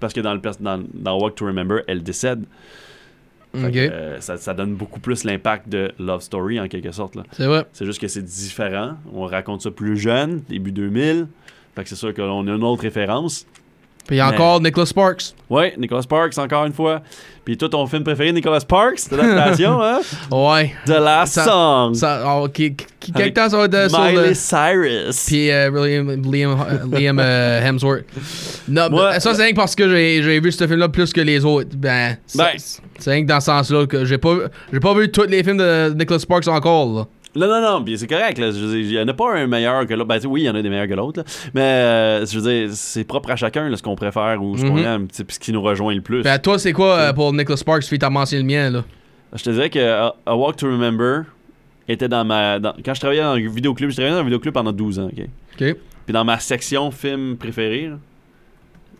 parce 0.00 0.12
que 0.12 0.20
dans, 0.20 0.34
le, 0.34 0.40
dans, 0.60 0.82
dans 0.92 1.18
Walk 1.18 1.36
to 1.36 1.46
Remember, 1.46 1.80
elle 1.86 2.02
décède. 2.02 2.44
Que, 3.54 3.78
euh, 3.78 4.20
ça, 4.20 4.36
ça 4.36 4.54
donne 4.54 4.74
beaucoup 4.74 5.00
plus 5.00 5.24
l'impact 5.24 5.68
de 5.68 5.92
Love 5.98 6.22
Story 6.22 6.60
en 6.60 6.68
quelque 6.68 6.92
sorte. 6.92 7.16
C'est 7.32 7.46
vrai. 7.46 7.64
C'est 7.72 7.86
juste 7.86 8.00
que 8.00 8.08
c'est 8.08 8.24
différent. 8.24 8.94
On 9.12 9.26
raconte 9.26 9.62
ça 9.62 9.70
plus 9.70 9.96
jeune, 9.96 10.42
début 10.48 10.72
2000. 10.72 11.26
Fait 11.74 11.82
que 11.82 11.88
c'est 11.88 11.96
sûr 11.96 12.14
qu'on 12.14 12.46
a 12.46 12.50
une 12.52 12.64
autre 12.64 12.82
référence. 12.82 13.46
Puis 14.06 14.16
Mais- 14.16 14.22
encore 14.22 14.60
Nicholas 14.60 14.86
Sparks. 14.86 15.34
Ouais, 15.48 15.74
Nicholas 15.78 16.02
Sparks 16.02 16.36
encore 16.38 16.66
une 16.66 16.72
fois. 16.72 17.00
Puis 17.44 17.56
toi, 17.58 17.68
ton 17.68 17.86
film 17.86 18.04
préféré, 18.04 18.32
Nicholas 18.32 18.60
Sparks, 18.60 18.98
c'est 19.00 19.16
l'adaptation, 19.16 19.82
hein? 19.82 20.00
Ouais. 20.30 20.74
The 20.86 20.90
Last 20.98 21.34
Ça- 21.34 21.44
Song. 21.44 21.94
Ça, 21.94 22.22
oh, 22.26 22.48
qui, 22.48 22.74
qui, 22.74 23.12
quelque 23.12 23.34
temps 23.34 23.48
ça 23.50 23.56
va 23.58 23.64
être 23.64 23.90
sur 23.90 24.00
Miley 24.00 24.28
le... 24.28 24.34
Cyrus. 24.34 25.24
Puis 25.26 25.50
euh, 25.50 25.70
Liam, 25.70 26.22
Liam, 26.32 26.90
Liam 26.90 27.18
euh, 27.18 27.60
Hemsworth. 27.66 28.04
Non, 28.68 28.88
Moi- 28.90 29.20
ça 29.20 29.34
c'est 29.34 29.42
rien 29.42 29.52
que 29.52 29.56
parce 29.56 29.74
que 29.74 29.88
j'ai 29.88 30.40
vu 30.40 30.52
ce 30.52 30.66
film-là 30.66 30.88
plus 30.88 31.12
que 31.12 31.20
les 31.20 31.44
autres. 31.44 31.70
Ben, 31.76 32.16
Ben. 32.34 32.48
c'est 32.98 33.10
rien 33.10 33.22
que 33.22 33.28
dans 33.28 33.40
ce 33.40 33.46
sens-là 33.46 33.86
que 33.86 34.04
j'ai 34.06 34.18
pas, 34.18 34.34
j'ai 34.72 34.80
pas 34.80 34.94
vu 34.94 35.10
tous 35.10 35.24
les 35.26 35.42
films 35.44 35.58
de 35.58 35.94
Nicholas 35.98 36.18
Sparks 36.20 36.48
encore. 36.48 36.86
Là. 36.98 37.06
Non, 37.36 37.48
non, 37.48 37.60
non, 37.60 37.84
puis 37.84 37.98
c'est 37.98 38.06
correct. 38.06 38.38
Là. 38.38 38.50
Je 38.52 38.58
Il 38.76 38.88
n'y 38.88 38.98
en 39.00 39.08
a 39.08 39.12
pas 39.14 39.34
un 39.36 39.46
meilleur 39.46 39.86
que 39.86 39.94
l'autre. 39.94 40.06
Ben, 40.08 40.18
tu 40.20 40.26
oui, 40.26 40.42
il 40.42 40.44
y 40.44 40.50
en 40.50 40.54
a 40.54 40.62
des 40.62 40.68
meilleurs 40.70 40.86
que 40.88 40.94
l'autre. 40.94 41.24
Mais 41.52 41.60
euh, 41.62 42.26
je 42.26 42.38
veux 42.38 42.48
dire, 42.50 42.68
c'est 42.74 43.04
propre 43.04 43.30
à 43.30 43.36
chacun 43.36 43.68
là, 43.68 43.76
ce 43.76 43.82
qu'on 43.82 43.96
préfère 43.96 44.42
ou 44.42 44.56
ce 44.56 44.62
qu'on 44.64 44.74
Mhm. 44.76 44.84
aime, 44.84 45.08
tu 45.08 45.24
puis 45.24 45.34
ce 45.34 45.40
qui 45.40 45.52
nous 45.52 45.62
rejoint 45.62 45.94
le 45.94 46.00
plus. 46.00 46.22
Ben, 46.22 46.38
toi, 46.38 46.58
c'est 46.58 46.72
quoi 46.72 46.94
euh, 46.96 47.12
pour 47.12 47.32
Nicholas 47.32 47.56
Sparks? 47.56 47.86
Puis 47.88 47.98
t'as 47.98 48.10
mentionné 48.10 48.42
le 48.42 48.46
mien, 48.46 48.70
là? 48.70 48.84
Je 49.32 49.42
te 49.42 49.50
dirais 49.50 49.68
que 49.70 49.78
uh, 49.78 50.12
A 50.26 50.36
Walk 50.36 50.56
to 50.56 50.66
Remember 50.68 51.24
était 51.88 52.08
dans 52.08 52.24
ma. 52.24 52.58
dans- 52.60 52.74
quand 52.84 52.94
je 52.94 53.00
travaillais 53.00 53.22
dans 53.22 53.32
un 53.32 53.48
vidéoclub, 53.48 53.90
je 53.90 53.96
travaillais 53.96 54.14
dans 54.14 54.20
un 54.20 54.24
vidéoclub 54.24 54.54
pendant 54.54 54.72
12 54.72 54.98
ans, 55.00 55.06
ok? 55.12 55.24
OK. 55.60 55.76
Puis 56.06 56.12
dans 56.12 56.24
ma 56.24 56.38
section 56.38 56.90
film 56.90 57.36
préférée, 57.36 57.88
là, 57.88 57.96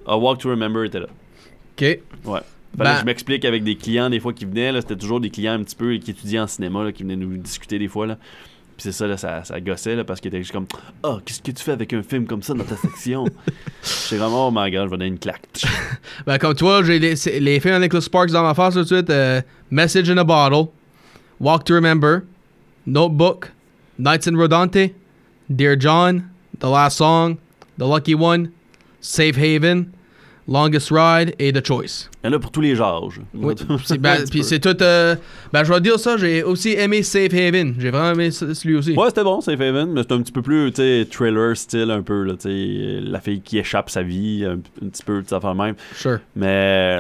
A 0.07 0.17
Walk 0.19 0.39
to 0.41 0.51
Remember 0.51 0.85
était 0.85 0.99
là. 1.01 1.07
OK. 1.79 1.99
Ouais. 2.25 2.41
Ben- 2.77 2.99
je 3.01 3.05
m'explique 3.05 3.45
avec 3.45 3.63
des 3.65 3.77
clients 3.77 4.11
des 4.11 4.21
fois 4.21 4.33
qui 4.33 4.45
venaient, 4.45 4.73
là, 4.73 4.81
c'était 4.81 4.97
toujours 4.97 5.21
des 5.21 5.31
clients 5.31 5.53
un 5.55 5.63
petit 5.63 5.77
peu 5.77 5.97
qui 5.99 6.11
étudiaient 6.11 6.41
en 6.41 6.47
cinéma, 6.47 6.83
là, 6.85 6.93
qui 6.93 7.03
venaient 7.03 7.17
nous 7.17 7.37
discuter 7.37 7.79
des 7.79 7.89
fois, 7.89 8.07
là. 8.07 8.17
Puis 8.77 8.83
c'est 8.83 8.93
ça, 8.93 9.07
là, 9.07 9.17
ça, 9.17 9.45
ça 9.45 9.61
gossait, 9.61 9.95
là, 9.95 10.03
parce 10.03 10.21
qu'ils 10.21 10.31
étaient 10.31 10.41
juste 10.41 10.51
comme 10.51 10.67
«Ah, 11.05 11.19
qu'est-ce 11.25 11.41
que 11.41 11.53
tu 11.53 11.63
fais 11.63 11.71
avec 11.73 11.93
un 11.93 12.03
film 12.03 12.27
comme 12.27 12.43
ça 12.43 12.55
dans 12.55 12.65
ta 12.65 12.77
section?» 12.77 13.25
J'étais 13.85 14.17
vraiment 14.17 14.49
«Oh 14.49 14.51
my 14.53 14.69
God, 14.69 14.87
je 14.87 14.91
vais 14.91 14.97
donner 14.97 15.07
une 15.07 15.19
claque. 15.21 15.47
Ben, 16.27 16.39
comme 16.39 16.55
toi, 16.55 16.83
j'ai 16.83 16.99
les, 16.99 17.15
c'est- 17.15 17.39
les 17.39 17.61
films 17.61 17.75
de 17.77 17.83
Nicholas 17.83 18.01
Sparks 18.01 18.31
dans 18.31 18.43
ma 18.43 18.53
face 18.55 18.75
tout 18.75 18.81
de 18.81 18.87
suite. 18.87 19.11
euh, 19.11 19.41
Message 19.71 20.11
in 20.11 20.19
a 20.19 20.25
Bottle, 20.25 20.71
Walk 21.39 21.63
to 21.65 21.75
Remember, 21.75 22.23
Notebook, 22.87 23.53
Nights 23.99 24.27
in 24.27 24.35
Rodante, 24.37 24.93
Dear 25.49 25.77
John, 25.79 26.25
The 26.59 26.65
Last 26.65 26.97
Song, 26.99 27.37
The 27.79 27.83
Lucky 27.85 28.15
One, 28.17 28.51
Safe 29.01 29.37
Haven, 29.37 29.93
Longest 30.49 30.91
Ride 30.93 31.35
et 31.39 31.53
The 31.53 31.67
Choice.» 31.67 32.11
Il 32.25 32.27
y 32.27 32.31
en 32.31 32.33
a 32.37 32.39
pour 32.39 32.51
tous 32.51 32.61
les 32.61 32.81
âges. 32.81 33.21
Oui, 33.35 33.55
c'est- 33.85 33.99
ben, 33.99 34.25
puis 34.31 34.43
c'est 34.45 34.61
tout. 34.61 34.77
euh, 34.83 35.15
ben, 35.53 35.65
je 35.65 35.73
vais 35.73 35.81
dire 35.81 35.99
ça, 35.99 36.17
j'ai 36.17 36.43
aussi 36.43 36.71
aimé 36.73 37.03
Safe 37.03 37.33
Haven. 37.33 37.75
J'ai 37.79 37.91
vraiment 37.91 38.13
aimé 38.13 38.31
ce- 38.31 38.53
celui 38.55 38.77
aussi. 38.77 38.93
Ouais, 38.93 39.09
c'était 39.09 39.25
bon, 39.25 39.41
Safe 39.41 39.61
Haven, 39.61 39.93
mais 39.93 40.03
c'est 40.03 40.13
un 40.13 40.21
petit 40.23 40.33
peu 40.33 40.43
plus, 40.43 40.71
tu 40.73 40.83
sais, 40.83 41.07
thriller 41.11 41.57
style 41.57 41.91
un 41.91 42.03
peu, 42.03 42.23
là, 42.25 42.35
tu 42.35 42.49
sais, 42.49 43.01
la 43.03 43.21
fille 43.21 43.41
qui 43.41 43.59
échappe 43.59 43.91
sa 43.91 44.03
vie, 44.03 44.45
un, 44.45 44.59
un 44.85 44.89
petit 44.89 45.03
peu, 45.05 45.23
ça 45.27 45.41
fait 45.41 45.55
même. 45.55 45.75
Sure. 45.95 46.19
Mais 46.37 46.99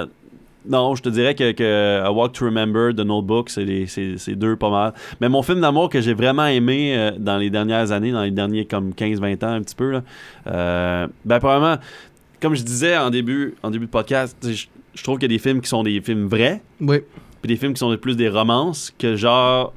non, 0.66 0.94
je 0.94 1.02
te 1.02 1.10
dirais 1.10 1.34
que, 1.34 1.52
que 1.52 2.00
A 2.02 2.10
Walk 2.10 2.32
to 2.32 2.46
Remember, 2.46 2.94
The 2.94 3.00
Notebook, 3.04 3.50
c'est 3.50 4.34
deux 4.34 4.56
pas 4.56 4.70
mal. 4.70 4.94
Mais 5.20 5.28
mon 5.28 5.42
film 5.42 5.60
d'amour 5.60 5.90
que 5.90 6.00
j'ai 6.00 6.14
vraiment 6.14 6.46
aimé 6.46 6.94
euh, 6.96 7.10
dans 7.18 7.36
les 7.36 7.50
dernières 7.50 7.92
années, 7.92 8.12
dans 8.12 8.22
les 8.22 8.30
derniers 8.30 8.64
comme 8.64 8.92
15-20 8.92 9.44
ans 9.44 9.48
un 9.52 9.60
petit 9.62 9.74
peu, 9.74 9.90
là, 9.90 10.02
euh, 10.46 11.06
ben 11.26 11.38
probablement, 11.38 11.76
comme 12.44 12.54
je 12.54 12.62
disais 12.62 12.96
en 12.96 13.08
début, 13.10 13.54
en 13.62 13.70
début 13.70 13.86
de 13.86 13.90
podcast, 13.90 14.36
je 14.48 14.66
je 14.96 15.02
trouve 15.02 15.18
qu'il 15.18 15.28
y 15.28 15.34
a 15.34 15.36
des 15.36 15.42
films 15.42 15.60
qui 15.60 15.68
sont 15.68 15.82
des 15.82 16.00
films 16.00 16.28
vrais, 16.28 16.62
Oui. 16.80 16.98
puis 17.42 17.48
des 17.48 17.56
films 17.56 17.72
qui 17.74 17.80
sont 17.80 17.96
plus 17.96 18.16
des 18.16 18.28
romances, 18.28 18.92
que 18.96 19.16
genre, 19.16 19.72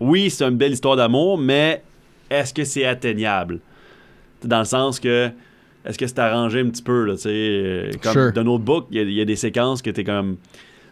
oui, 0.00 0.30
c'est 0.30 0.42
une 0.44 0.56
belle 0.56 0.72
histoire 0.72 0.96
d'amour, 0.96 1.38
mais 1.38 1.80
est-ce 2.28 2.52
que 2.52 2.64
c'est 2.64 2.84
atteignable? 2.84 3.60
Dans 4.44 4.58
le 4.58 4.64
sens 4.64 4.98
que, 4.98 5.30
est-ce 5.84 5.96
que 5.96 6.08
c'est 6.08 6.18
arrangé 6.18 6.58
un 6.60 6.70
petit 6.70 6.82
peu, 6.82 7.04
là, 7.04 7.14
tu 7.14 7.20
sais, 7.20 7.28
euh, 7.32 7.90
comme 8.02 8.12
Sure. 8.12 8.32
dans 8.32 8.42
notre 8.42 8.64
book, 8.64 8.86
il 8.90 8.96
y, 8.96 9.00
a- 9.00 9.04
il 9.04 9.12
y 9.12 9.20
a 9.20 9.24
des 9.24 9.36
séquences 9.36 9.80
que 9.80 9.90
t'es 9.90 10.02
comme, 10.02 10.38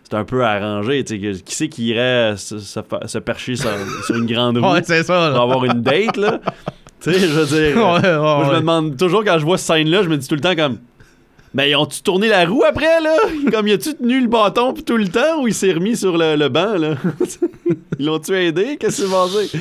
c'est 0.05 0.15
un 0.15 0.25
peu 0.25 0.45
arrangé, 0.45 1.03
tu 1.03 1.21
sais, 1.21 1.43
qui 1.43 1.55
c'est 1.55 1.69
qui 1.69 1.87
irait 1.87 2.35
se, 2.37 2.61
se 2.61 2.81
fa- 2.89 3.09
se 3.09 3.19
percher 3.19 3.57
sur, 3.57 3.71
sur 4.05 4.15
une 4.15 4.27
grande 4.27 4.59
roue 4.59 4.73
Ouais, 4.75 4.83
c'est 4.85 5.03
ça. 5.03 5.33
pour 5.35 5.43
avoir 5.43 5.65
une 5.65 5.83
date, 5.83 6.17
là? 6.19 6.41
tu 7.01 7.13
sais, 7.13 7.19
je 7.19 7.27
veux 7.27 7.47
dire... 7.47 7.77
Ouais, 7.79 8.01
ouais, 8.01 8.17
Moi, 8.17 8.45
je 8.47 8.51
me 8.55 8.61
demande 8.61 8.97
toujours 8.97 9.25
quand 9.25 9.41
je 9.41 9.45
vois 9.45 9.59
cette 9.59 9.77
scène-là, 9.77 10.05
je 10.05 10.09
me 10.09 10.17
dis 10.17 10.29
tout 10.29 10.37
le 10.37 10.41
temps 10.41 10.55
comme. 10.55 10.79
Mais 11.57 11.71
ils 11.71 11.77
ont-tu 11.77 12.03
tourné 12.03 12.29
la 12.29 12.45
roue 12.45 12.65
après, 12.69 13.01
là? 13.01 13.17
Comme, 13.51 13.67
y 13.69 13.73
a-tu 13.73 13.95
tenu 13.95 14.21
le 14.21 14.29
bâton 14.29 14.75
tout 14.75 14.97
le 14.99 15.09
temps 15.09 15.41
ou 15.43 15.49
il 15.49 15.55
s'est 15.55 15.73
remis 15.73 15.97
sur 15.97 16.19
le, 16.19 16.37
le 16.37 16.49
banc, 16.51 16.77
là? 16.77 16.97
ils 17.99 18.05
l'ont-tu 18.05 18.35
aidé? 18.35 18.77
Qu'est-ce 18.77 19.03
qui 19.03 19.09
s'est 19.09 19.15
passé? 19.15 19.59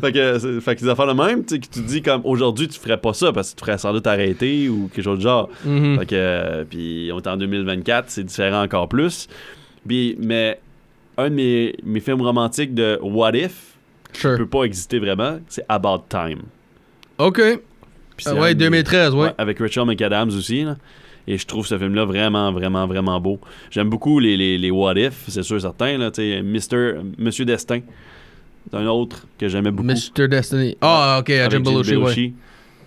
fait 0.00 0.12
que, 0.12 0.60
fait 0.60 0.74
que 0.76 0.80
des 0.80 0.88
affaires 0.88 1.06
de 1.06 1.12
même, 1.12 1.44
tu 1.44 1.54
sais, 1.54 1.60
que 1.60 1.66
tu 1.66 1.80
te 1.82 1.86
dis 1.86 2.00
comme 2.02 2.22
aujourd'hui, 2.24 2.66
tu 2.66 2.80
ferais 2.80 2.96
pas 2.96 3.12
ça 3.12 3.30
parce 3.32 3.50
que 3.52 3.58
tu 3.58 3.64
ferais 3.64 3.76
sans 3.78 3.92
doute 3.92 4.06
arrêter 4.06 4.68
ou 4.70 4.88
quelque 4.92 5.04
chose 5.04 5.18
de 5.18 5.22
genre. 5.24 5.50
Mhm. 5.66 5.98
Fait 5.98 6.06
que, 6.06 6.14
euh, 6.16 6.64
puis 6.68 7.10
on 7.12 7.18
est 7.20 7.26
en 7.28 7.36
2024, 7.36 8.06
c'est 8.08 8.24
différent 8.24 8.62
encore 8.62 8.88
plus. 8.88 9.28
Puis, 9.86 10.16
mais 10.18 10.58
un 11.18 11.28
de 11.28 11.34
mes, 11.34 11.76
mes 11.84 12.00
films 12.00 12.22
romantiques 12.22 12.74
de 12.74 12.98
What 13.02 13.32
If 13.36 13.52
Sure. 14.14 14.36
peut 14.38 14.46
pas 14.46 14.62
exister 14.64 14.98
vraiment, 14.98 15.38
c'est 15.48 15.64
About 15.68 16.04
Time. 16.08 16.38
OK. 17.18 17.40
Puis 18.16 18.28
un 18.28 18.36
ouais, 18.40 18.54
de- 18.54 18.60
2013, 18.60 19.12
ouais. 19.12 19.20
Ouais, 19.26 19.34
avec 19.36 19.58
Rachel 19.58 19.84
McAdams 19.84 20.28
aussi. 20.28 20.62
là. 20.64 20.76
Et 21.26 21.38
je 21.38 21.46
trouve 21.46 21.66
ce 21.66 21.78
film-là 21.78 22.04
vraiment, 22.04 22.52
vraiment, 22.52 22.86
vraiment 22.86 23.18
beau. 23.20 23.38
J'aime 23.70 23.88
beaucoup 23.88 24.18
les, 24.18 24.36
les, 24.36 24.58
les 24.58 24.70
What 24.70 24.94
If, 24.98 25.24
c'est 25.28 25.42
sûr 25.42 25.60
certain. 25.60 25.96
Là, 25.96 26.10
Mister, 26.42 26.94
Monsieur 27.18 27.44
Destin. 27.44 27.80
C'est 28.70 28.76
un 28.78 28.86
autre 28.86 29.26
que 29.38 29.48
j'aimais 29.48 29.70
beaucoup. 29.70 29.88
Mr. 29.88 30.28
Destiny. 30.28 30.76
Ah, 30.80 31.18
ok, 31.20 31.30
avec 31.30 31.50
Jim 31.50 31.60
Belushi, 31.60 31.96
ouais. 31.96 32.32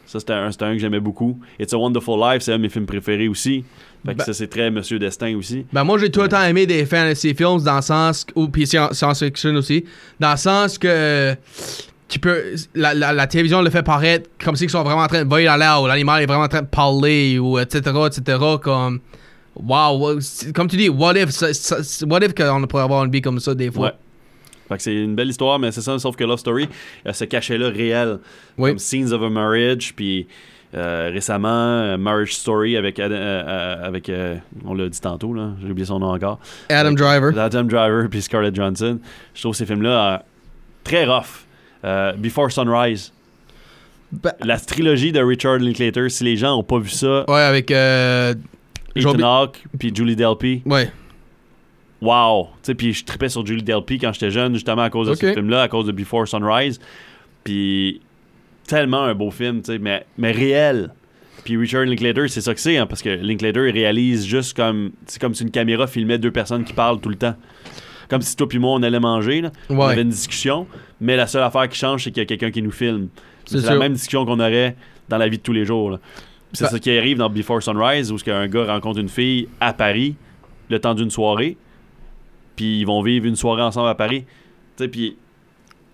Ça, 0.06 0.20
c'était 0.20 0.34
un, 0.34 0.48
un 0.50 0.74
que 0.74 0.80
j'aimais 0.80 1.00
beaucoup. 1.02 1.40
It's 1.60 1.74
a 1.74 1.78
Wonderful 1.78 2.18
Life, 2.20 2.42
c'est 2.42 2.54
un 2.54 2.58
de 2.58 2.62
mes 2.64 2.70
films 2.70 2.86
préférés 2.86 3.28
aussi. 3.28 3.64
Fait 4.06 4.14
que 4.14 4.18
Ben- 4.20 4.24
ça, 4.24 4.34
c'est 4.34 4.48
très 4.48 4.72
Monsieur 4.72 5.00
Destin 5.00 5.36
aussi. 5.36 5.66
Ben 5.74 5.84
moi 5.84 5.98
j'ai 5.98 6.10
tout 6.10 6.22
le 6.22 6.30
temps 6.30 6.44
aimé 6.44 6.66
des 6.66 6.86
fantasy 6.86 7.34
films 7.36 7.62
dans 7.64 7.76
le 7.78 7.82
sens 7.82 8.26
ou 8.36 8.48
puis 8.48 8.66
science- 8.66 8.94
science-fiction 8.94 9.56
aussi 9.56 9.84
dans 10.20 10.32
le 10.32 10.38
sens 10.38 10.78
que 10.78 11.36
tu 12.08 12.20
peux 12.20 12.42
la, 12.76 12.94
la, 12.94 13.12
la 13.14 13.28
télévision 13.28 13.62
le 13.62 13.70
fait 13.70 13.84
paraître 13.84 14.30
comme 14.44 14.56
si 14.56 14.64
ils 14.66 14.70
sont 14.70 14.84
vraiment 14.84 15.02
en 15.02 15.08
train 15.08 15.24
de 15.26 15.30
voler 15.30 15.46
dans 15.46 15.58
l'air 15.58 15.82
ou 15.82 15.88
l'animal 15.88 16.22
est 16.24 16.26
vraiment 16.26 16.44
en 16.46 16.48
train 16.48 16.62
de 16.62 16.68
parler 16.68 17.38
ou 17.38 17.60
etc 17.60 17.82
etc 18.08 18.38
comme 18.64 19.00
wow 19.56 20.20
comme 20.54 20.68
tu 20.68 20.78
dis 20.78 20.90
what 20.90 21.16
if 21.18 21.30
ça- 21.32 21.54
ça- 21.54 22.06
what 22.08 22.20
if 22.24 22.34
qu'on 22.34 22.66
pourrait 22.68 22.84
avoir 22.84 23.04
une 23.04 23.12
vie 23.12 23.22
comme 23.22 23.40
ça 23.40 23.54
des 23.54 23.72
fois? 23.72 23.88
Ouais. 23.88 23.94
Fait 24.70 24.76
que 24.78 24.84
c'est 24.84 24.96
une 24.96 25.16
belle 25.16 25.30
histoire, 25.30 25.60
mais 25.60 25.72
c'est 25.72 25.80
ça, 25.82 25.98
sauf 25.98 26.18
que 26.18 26.26
Love 26.26 26.40
Story, 26.40 26.68
euh, 27.06 27.14
ce 27.14 27.24
cachet-là 27.24 27.70
réel. 27.70 28.20
Oui. 28.58 28.72
Comme 28.72 28.80
Scenes 28.80 29.14
of 29.14 29.22
a 29.22 29.30
Marriage, 29.30 29.94
puis 29.96 30.28
euh, 30.76 31.10
récemment, 31.14 31.48
euh, 31.48 31.98
Marriage 31.98 32.36
Story 32.36 32.76
avec, 32.76 33.00
Adam- 33.00 33.16
euh, 33.16 33.86
avec 33.88 34.12
on 34.66 34.74
l'a 34.74 34.90
dit 34.90 35.00
tantôt, 35.00 35.34
là, 35.34 35.52
j'ai 35.62 35.72
oublié 35.72 35.86
son 35.86 36.00
nom 36.00 36.08
encore. 36.14 36.40
Adam 36.70 36.88
Avec 36.88 36.98
Driver 36.98 37.40
Adam 37.40 37.64
Driver 37.64 38.10
puis 38.10 38.22
Scarlett 38.22 38.54
Johansson. 38.54 39.00
Je 39.34 39.40
trouve 39.42 39.56
ces 39.56 39.66
films-là 39.66 40.26
très 40.84 41.06
rough. 41.06 41.46
Euh, 41.86 42.14
Before 42.14 42.52
Sunrise. 42.52 43.12
Ben- 44.12 44.34
La 44.42 44.60
trilogie 44.60 45.12
de 45.12 45.20
Richard 45.20 45.58
Linklater, 45.58 46.10
si 46.10 46.24
les 46.24 46.38
gens 46.38 46.58
ont 46.58 46.64
pas 46.64 46.80
vu 46.80 46.90
ça, 46.90 47.26
ouais 47.30 47.42
avec 47.42 47.72
euh, 47.72 48.34
Ethan 48.96 49.10
Hawke 49.24 49.64
puis 49.78 49.92
Julie 49.94 50.16
Delpy, 50.16 50.62
ouais 50.66 50.90
wow! 52.02 52.46
Tu 52.46 52.58
sais, 52.64 52.76
puis 52.76 52.94
je 52.94 53.04
tripais 53.06 53.30
sur 53.30 53.46
Julie 53.46 53.64
Delpy 53.64 53.98
quand 54.00 54.14
j'étais 54.14 54.32
jeune, 54.32 54.54
justement 54.54 54.84
à 54.84 54.90
cause 54.90 55.08
de 55.08 55.14
ce 55.16 55.20
film-là, 55.34 55.64
à 55.64 55.68
cause 55.68 55.88
de 55.88 55.92
Before 55.92 56.28
Sunrise. 56.28 56.80
Puis 57.44 58.02
tellement 58.68 59.04
un 59.04 59.16
beau 59.16 59.32
film, 59.32 59.62
tu 59.62 59.74
sais, 59.74 59.80
mais, 59.80 60.06
mais 60.18 60.32
réel. 60.32 60.92
Puis 61.44 61.56
Richard 61.58 61.86
Linklater, 61.86 62.28
c'est 62.28 62.42
ça 62.42 62.54
que 62.54 62.60
c'est, 62.60 62.78
hein, 62.78 62.86
parce 62.88 63.02
que 63.02 63.10
Linklater 63.10 63.68
il 63.68 63.72
réalise 63.72 64.26
juste 64.26 64.56
comme. 64.56 64.92
C'est 65.06 65.20
comme 65.22 65.34
si 65.34 65.44
une 65.44 65.52
caméra 65.52 65.88
filmait 65.88 66.18
deux 66.18 66.32
personnes 66.32 66.64
qui 66.66 66.74
parlent 66.74 67.00
tout 67.00 67.10
le 67.10 67.16
temps. 67.16 67.36
Comme 68.10 68.22
si 68.22 68.36
toi 68.36 68.48
puis 68.48 68.60
moi 68.60 68.72
on 68.72 68.84
allait 68.84 69.00
manger, 69.00 69.42
là. 69.42 69.52
on 69.70 69.76
avait 69.90 70.02
une 70.04 70.10
discussion, 70.10 70.68
mais 71.02 71.16
la 71.16 71.28
seule 71.28 71.44
affaire 71.44 71.68
qui 71.68 71.78
change, 71.78 72.04
c'est 72.04 72.12
qu'il 72.12 72.22
y 72.22 72.24
a 72.24 72.26
quelqu'un 72.26 72.52
qui 72.52 72.62
nous 72.62 72.72
filme. 72.72 73.10
C'est 73.46 73.58
la 73.64 73.78
même 73.80 73.94
discussion 73.94 74.26
qu'on 74.26 74.40
aurait 74.40 74.76
dans 75.10 75.18
la 75.18 75.28
vie 75.30 75.38
de 75.38 75.44
tous 75.44 75.54
les 75.54 75.66
jours. 75.66 76.00
C'est 76.54 76.66
Bah- 76.66 76.70
ça 76.72 76.80
qui 76.80 76.92
arrive 76.98 77.18
dans 77.18 77.30
Before 77.30 77.62
Sunrise, 77.62 78.12
où 78.12 78.18
ce 78.18 78.24
qu'un 78.24 78.48
gars 78.48 78.66
rencontre 78.66 79.00
une 79.00 79.10
fille 79.10 79.48
à 79.60 79.74
Paris 79.74 80.16
le 80.70 80.80
temps 80.80 80.94
d'une 80.96 81.10
soirée, 81.12 81.58
puis 82.56 82.80
ils 82.80 82.86
vont 82.86 83.02
vivre 83.02 83.26
une 83.26 83.36
soirée 83.36 83.62
ensemble 83.62 83.90
à 83.90 83.96
Paris. 83.96 84.26
Puis 84.92 85.18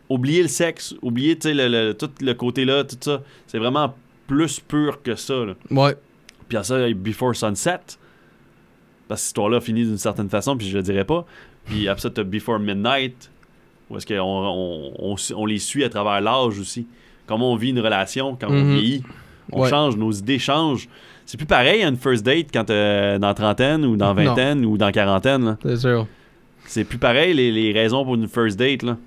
oublier 0.09 0.41
le 0.43 0.47
sexe, 0.47 0.95
oublier 1.01 1.37
le, 1.43 1.67
le- 1.67 1.93
tout 1.93 2.09
le 2.21 2.33
côté 2.33 2.65
là, 2.65 2.83
tout 2.83 2.97
ça, 2.99 3.21
c'est 3.47 3.57
vraiment 3.57 3.95
plus 4.27 4.59
pur 4.59 5.01
que 5.01 5.15
ça. 5.15 5.45
là. 5.45 5.53
Ouais. 5.71 5.95
Puis 6.47 6.57
à 6.57 6.63
ça, 6.63 6.91
Before 6.93 7.35
Sunset, 7.35 7.79
parce 9.07 9.21
que 9.21 9.23
cette 9.23 9.25
histoire-là 9.27 9.59
finit 9.61 9.83
d'une 9.85 9.97
certaine 9.97 10.29
façon, 10.29 10.55
puis 10.57 10.67
je 10.67 10.77
le 10.77 10.83
dirais 10.83 11.05
pas. 11.05 11.25
Puis 11.65 11.87
après 11.87 12.01
ça, 12.01 12.09
t'as 12.09 12.23
Before 12.23 12.59
Midnight, 12.59 13.29
où 13.89 13.97
est-ce 13.97 14.05
qu'on 14.05 14.19
on, 14.19 14.91
on, 14.99 15.15
on 15.35 15.45
les 15.45 15.59
suit 15.59 15.83
à 15.83 15.89
travers 15.89 16.21
l'âge 16.21 16.59
aussi. 16.59 16.87
Comment 17.25 17.51
on 17.53 17.55
vit 17.55 17.69
une 17.69 17.79
relation 17.79 18.35
quand 18.39 18.47
on 18.49 18.53
Mhm. 18.53 18.73
vieillit. 18.73 19.03
On 19.51 19.61
Ouais. 19.61 19.69
change, 19.69 19.95
nos 19.97 20.11
idées 20.11 20.39
changent. 20.39 20.87
C'est 21.25 21.37
plus 21.37 21.45
pareil 21.45 21.83
à 21.83 21.87
une 21.87 21.95
first 21.97 22.25
date 22.25 22.47
quand 22.53 22.65
t'es 22.65 23.17
dans 23.19 23.33
trentaine 23.33 23.85
ou 23.85 23.95
dans 23.95 24.13
Non. 24.13 24.23
vingtaine 24.23 24.65
ou 24.65 24.77
dans 24.77 24.91
quarantaine. 24.91 25.57
C'est 25.63 25.77
sûr. 25.77 26.07
C'est 26.65 26.83
plus 26.85 26.97
pareil 26.97 27.33
les, 27.33 27.51
les 27.51 27.71
raisons 27.71 28.03
pour 28.03 28.15
une 28.15 28.27
first 28.27 28.57
date. 28.57 28.83
là. 28.83 28.97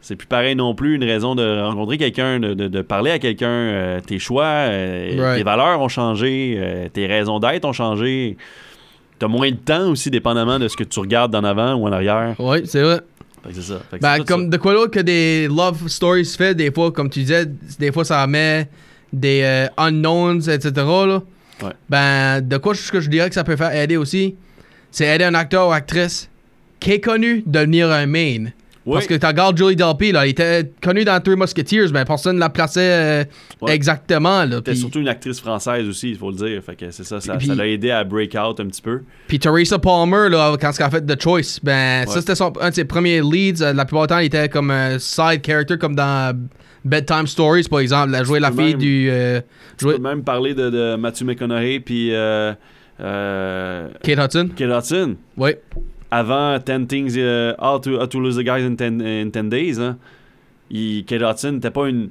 C'est 0.00 0.16
plus 0.16 0.26
pareil 0.26 0.56
non 0.56 0.74
plus 0.74 0.96
une 0.96 1.04
raison 1.04 1.36
de 1.36 1.60
rencontrer 1.62 1.96
quelqu'un, 1.98 2.40
de, 2.40 2.54
de- 2.54 2.66
de 2.66 2.82
parler 2.82 3.12
à 3.12 3.20
quelqu'un. 3.20 3.46
euh, 3.48 4.00
tes 4.00 4.18
choix, 4.18 4.44
euh, 4.44 5.14
Right. 5.18 5.38
tes 5.38 5.44
valeurs 5.44 5.80
ont 5.80 5.88
changé, 5.88 6.54
euh, 6.58 6.88
tes 6.92 7.06
raisons 7.06 7.38
d'être 7.38 7.64
ont 7.64 7.72
changé. 7.72 8.36
T'as 9.22 9.28
moins 9.28 9.52
de 9.52 9.56
temps 9.56 9.88
aussi, 9.88 10.10
dépendamment 10.10 10.58
de 10.58 10.66
ce 10.66 10.76
que 10.76 10.82
tu 10.82 10.98
regardes 10.98 11.32
en 11.36 11.44
avant 11.44 11.74
ou 11.74 11.86
en 11.86 11.92
arrière. 11.92 12.34
Ouais, 12.40 12.64
c'est 12.66 12.82
vrai. 12.82 13.02
Fait 13.44 13.50
que 13.50 13.54
c'est 13.54 13.72
ça. 13.72 13.80
Fait 13.88 13.98
que 13.98 14.02
Ben, 14.02 14.14
c'est 14.14 14.18
tout 14.18 14.24
comme 14.24 14.50
de 14.50 14.56
quoi 14.56 14.74
d'autre 14.74 14.90
que 14.90 14.98
des 14.98 15.46
love 15.46 15.86
stories 15.86 16.24
fait, 16.24 16.56
des 16.56 16.72
fois, 16.72 16.90
comme 16.90 17.08
tu 17.08 17.20
disais, 17.20 17.46
des 17.78 17.92
fois 17.92 18.04
ça 18.04 18.26
met 18.26 18.68
des 19.12 19.42
euh, 19.44 19.68
unknowns, 19.76 20.50
etc. 20.50 20.72
Là. 20.74 21.22
Ouais. 21.62 21.70
Ben, 21.88 22.40
de 22.40 22.56
quoi 22.56 22.74
ce 22.74 22.90
que 22.90 22.98
je 22.98 23.08
dirais 23.08 23.28
que 23.28 23.36
ça 23.36 23.44
peut 23.44 23.54
faire 23.54 23.72
aider 23.72 23.96
aussi, 23.96 24.34
c'est 24.90 25.06
aider 25.06 25.22
un 25.22 25.34
acteur 25.34 25.68
ou 25.68 25.72
actrice 25.72 26.28
qui 26.80 26.90
est 26.90 27.00
connu 27.00 27.44
de 27.46 27.52
devenir 27.60 27.92
un 27.92 28.06
main. 28.06 28.46
Oui. 28.84 28.94
Parce 28.94 29.06
que 29.06 29.14
tu 29.14 29.24
regardes 29.26 29.56
Julie 29.56 29.76
Delpy, 29.76 30.10
là, 30.10 30.26
il 30.26 30.30
était 30.30 30.72
connu 30.82 31.04
dans 31.04 31.20
Three 31.20 31.36
Musketeers, 31.36 31.86
mais 31.92 32.04
personne 32.04 32.34
ne 32.34 32.40
la 32.40 32.48
plaçait 32.50 32.80
euh, 32.80 33.24
Ouais. 33.60 33.74
exactement. 33.76 34.42
C'était 34.42 34.72
puis, 34.72 34.76
surtout 34.80 34.98
une 34.98 35.06
actrice 35.08 35.38
française 35.40 35.86
aussi, 35.88 36.10
il 36.10 36.16
faut 36.16 36.30
le 36.32 36.36
dire. 36.36 36.60
Fait 36.64 36.74
que 36.74 36.90
c'est 36.90 37.04
ça, 37.04 37.20
ça 37.20 37.36
l'a 37.54 37.66
aidé 37.68 37.92
à 37.92 38.02
break 38.02 38.34
out 38.34 38.58
un 38.58 38.66
petit 38.66 38.82
peu. 38.82 39.02
puis 39.28 39.38
Teresa 39.38 39.78
Palmer, 39.78 40.28
là, 40.30 40.56
quand 40.60 40.72
elle 40.76 40.84
a 40.84 40.90
fait 40.90 41.06
The 41.06 41.22
Choice, 41.22 41.60
ben, 41.62 42.06
ça 42.08 42.20
c'était 42.20 42.34
son- 42.34 42.52
un 42.60 42.70
de 42.70 42.74
ses 42.74 42.84
premiers 42.84 43.20
leads. 43.22 43.62
Euh, 43.62 43.72
La 43.72 43.84
plupart 43.84 44.08
du 44.08 44.14
temps, 44.14 44.18
il 44.18 44.26
était 44.26 44.48
comme 44.48 44.70
un 44.72 44.98
side 44.98 45.46
character, 45.46 45.78
comme 45.78 45.94
dans 45.94 46.36
Bedtime 46.84 47.28
Stories, 47.28 47.68
par 47.70 47.78
exemple. 47.78 48.08
Elle 48.08 48.20
a 48.20 48.24
joué 48.24 48.40
la 48.40 48.50
fille 48.50 48.70
même- 48.70 48.78
du. 48.78 49.08
euh, 49.10 49.40
Tu 49.78 49.84
peux 49.84 49.98
même 49.98 50.24
parler 50.24 50.54
de, 50.54 50.68
de 50.70 50.96
Matthew 50.96 51.22
McConaughey 51.22 51.78
puis 51.78 52.12
euh, 52.12 52.52
euh, 53.00 53.88
Kate 54.02 54.18
Hudson. 54.18 54.48
Kate 54.56 54.70
Hudson. 54.70 55.16
Oui. 55.36 55.52
Avant 56.12 56.58
10 56.58 56.86
Things, 56.88 57.14
euh, 57.16 57.54
How, 57.58 57.78
to, 57.78 57.98
How 57.98 58.06
to 58.06 58.20
Lose 58.20 58.36
a 58.38 58.42
Guy 58.42 58.60
in 58.62 58.74
10, 58.76 59.00
in 59.00 59.30
10 59.30 59.48
Days, 59.48 59.80
hein, 59.80 59.96
il- 60.70 61.04
Kate 61.06 61.22
Hudson 61.22 61.52
n'était 61.52 61.70
pas 61.70 61.88
une... 61.88 62.10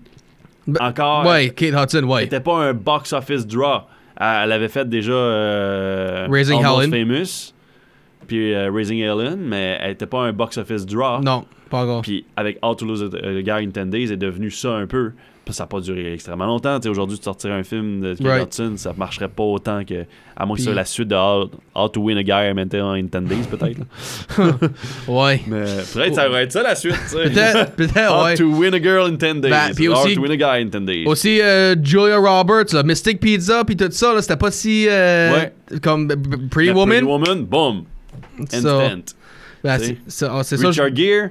Ben, 0.65 0.83
encore... 0.83 1.23
Ouais, 1.25 1.51
Kate 1.51 1.75
Hudson, 1.75 2.03
ouais. 2.05 2.23
n'était 2.23 2.39
pas 2.39 2.57
un 2.57 2.73
box-office 2.73 3.45
draw. 3.45 3.83
Elle, 4.19 4.51
avait 4.51 4.69
fait 4.69 4.89
déjà 4.89 5.13
euh, 5.13 6.27
Raising 6.29 6.59
Helen. 6.63 6.89
Famous, 6.91 7.53
puis 8.27 8.53
euh, 8.55 8.71
Raising 8.71 8.99
Helen, 8.99 9.37
mais 9.39 9.77
elle 9.79 9.89
n'était 9.91 10.07
pas 10.07 10.21
un 10.23 10.33
box-office 10.33 10.85
draw. 10.87 11.21
Non, 11.21 11.45
pas 11.69 11.83
encore. 11.83 12.01
Puis 12.01 12.25
avec 12.35 12.57
How 12.63 12.73
to 12.75 12.85
Lose 12.85 13.03
a, 13.03 13.27
a 13.27 13.41
Guy 13.41 13.51
in 13.51 13.67
10 13.85 13.85
Days, 13.91 14.03
elle 14.05 14.13
est 14.13 14.17
devenu 14.17 14.49
ça 14.49 14.73
un 14.73 14.87
peu. 14.87 15.11
Ça 15.49 15.63
n'a 15.63 15.67
pas 15.67 15.81
duré 15.81 16.13
extrêmement 16.13 16.45
longtemps. 16.45 16.79
Aujourd'hui, 16.85 17.17
tu 17.17 17.25
sortirais 17.25 17.53
un 17.53 17.63
film 17.63 17.99
de 17.99 18.13
Kate 18.13 18.25
Right. 18.25 18.43
Hudson, 18.47 18.73
ça 18.77 18.93
marcherait 18.95 19.27
pas 19.27 19.43
autant 19.43 19.83
que. 19.83 20.05
À 20.37 20.45
moins 20.45 20.55
que 20.55 20.61
ce 20.61 20.65
soit 20.67 20.75
la 20.75 20.85
suite 20.85 21.09
de 21.09 21.15
How, 21.15 21.49
How 21.75 21.89
to 21.89 21.99
Win 22.01 22.17
a 22.17 22.23
Guy 22.23 22.31
in 22.31 22.53
10 22.55 23.09
Days, 23.27 23.47
peut-être. 23.49 23.79
Ouais. 25.07 25.41
Mais 25.47 25.65
peut-être 25.93 26.15
ça 26.15 26.29
va 26.29 26.43
être 26.43 26.51
ça 26.51 26.63
la 26.63 26.75
suite. 26.75 26.95
Peut-être, 27.11 27.71
peut-être, 27.75 28.11
How 28.11 28.25
ouais. 28.25 28.35
to 28.35 28.45
Win 28.45 28.73
a 28.73 28.81
Girl 28.81 29.07
in 29.07 29.15
10 29.15 29.41
Days. 29.41 29.49
Ben, 29.49 29.73
puis 29.75 29.89
How 29.89 29.93
aussi- 30.05 30.15
to 30.15 30.21
Win 30.21 30.31
a 30.31 30.37
Guy 30.37 30.63
in 30.63 30.65
10 30.67 30.85
Days. 30.85 31.05
Aussi, 31.05 31.41
euh, 31.41 31.75
Julia 31.83 32.17
Roberts, 32.17 32.73
là, 32.73 32.83
Mystic 32.83 33.19
Pizza, 33.19 33.63
puis 33.65 33.75
tout 33.75 33.91
ça, 33.91 34.13
là, 34.13 34.21
c'était 34.21 34.37
pas 34.37 34.51
si. 34.51 34.87
euh, 34.89 35.33
Ouais. 35.33 35.79
Comme 35.81 36.07
Pretty 36.49 36.71
Woman. 36.71 36.89
Pretty 36.99 37.05
Woman, 37.05 37.43
boom. 37.45 37.83
So, 38.49 38.57
Instant. 38.57 39.13
ben, 39.63 39.79
c'est- 40.07 40.25
ah, 40.29 40.41
c'est 40.43 40.57
ça. 40.57 40.67
Richard 40.69 40.89
je- 40.89 40.95
Gere. 40.95 41.29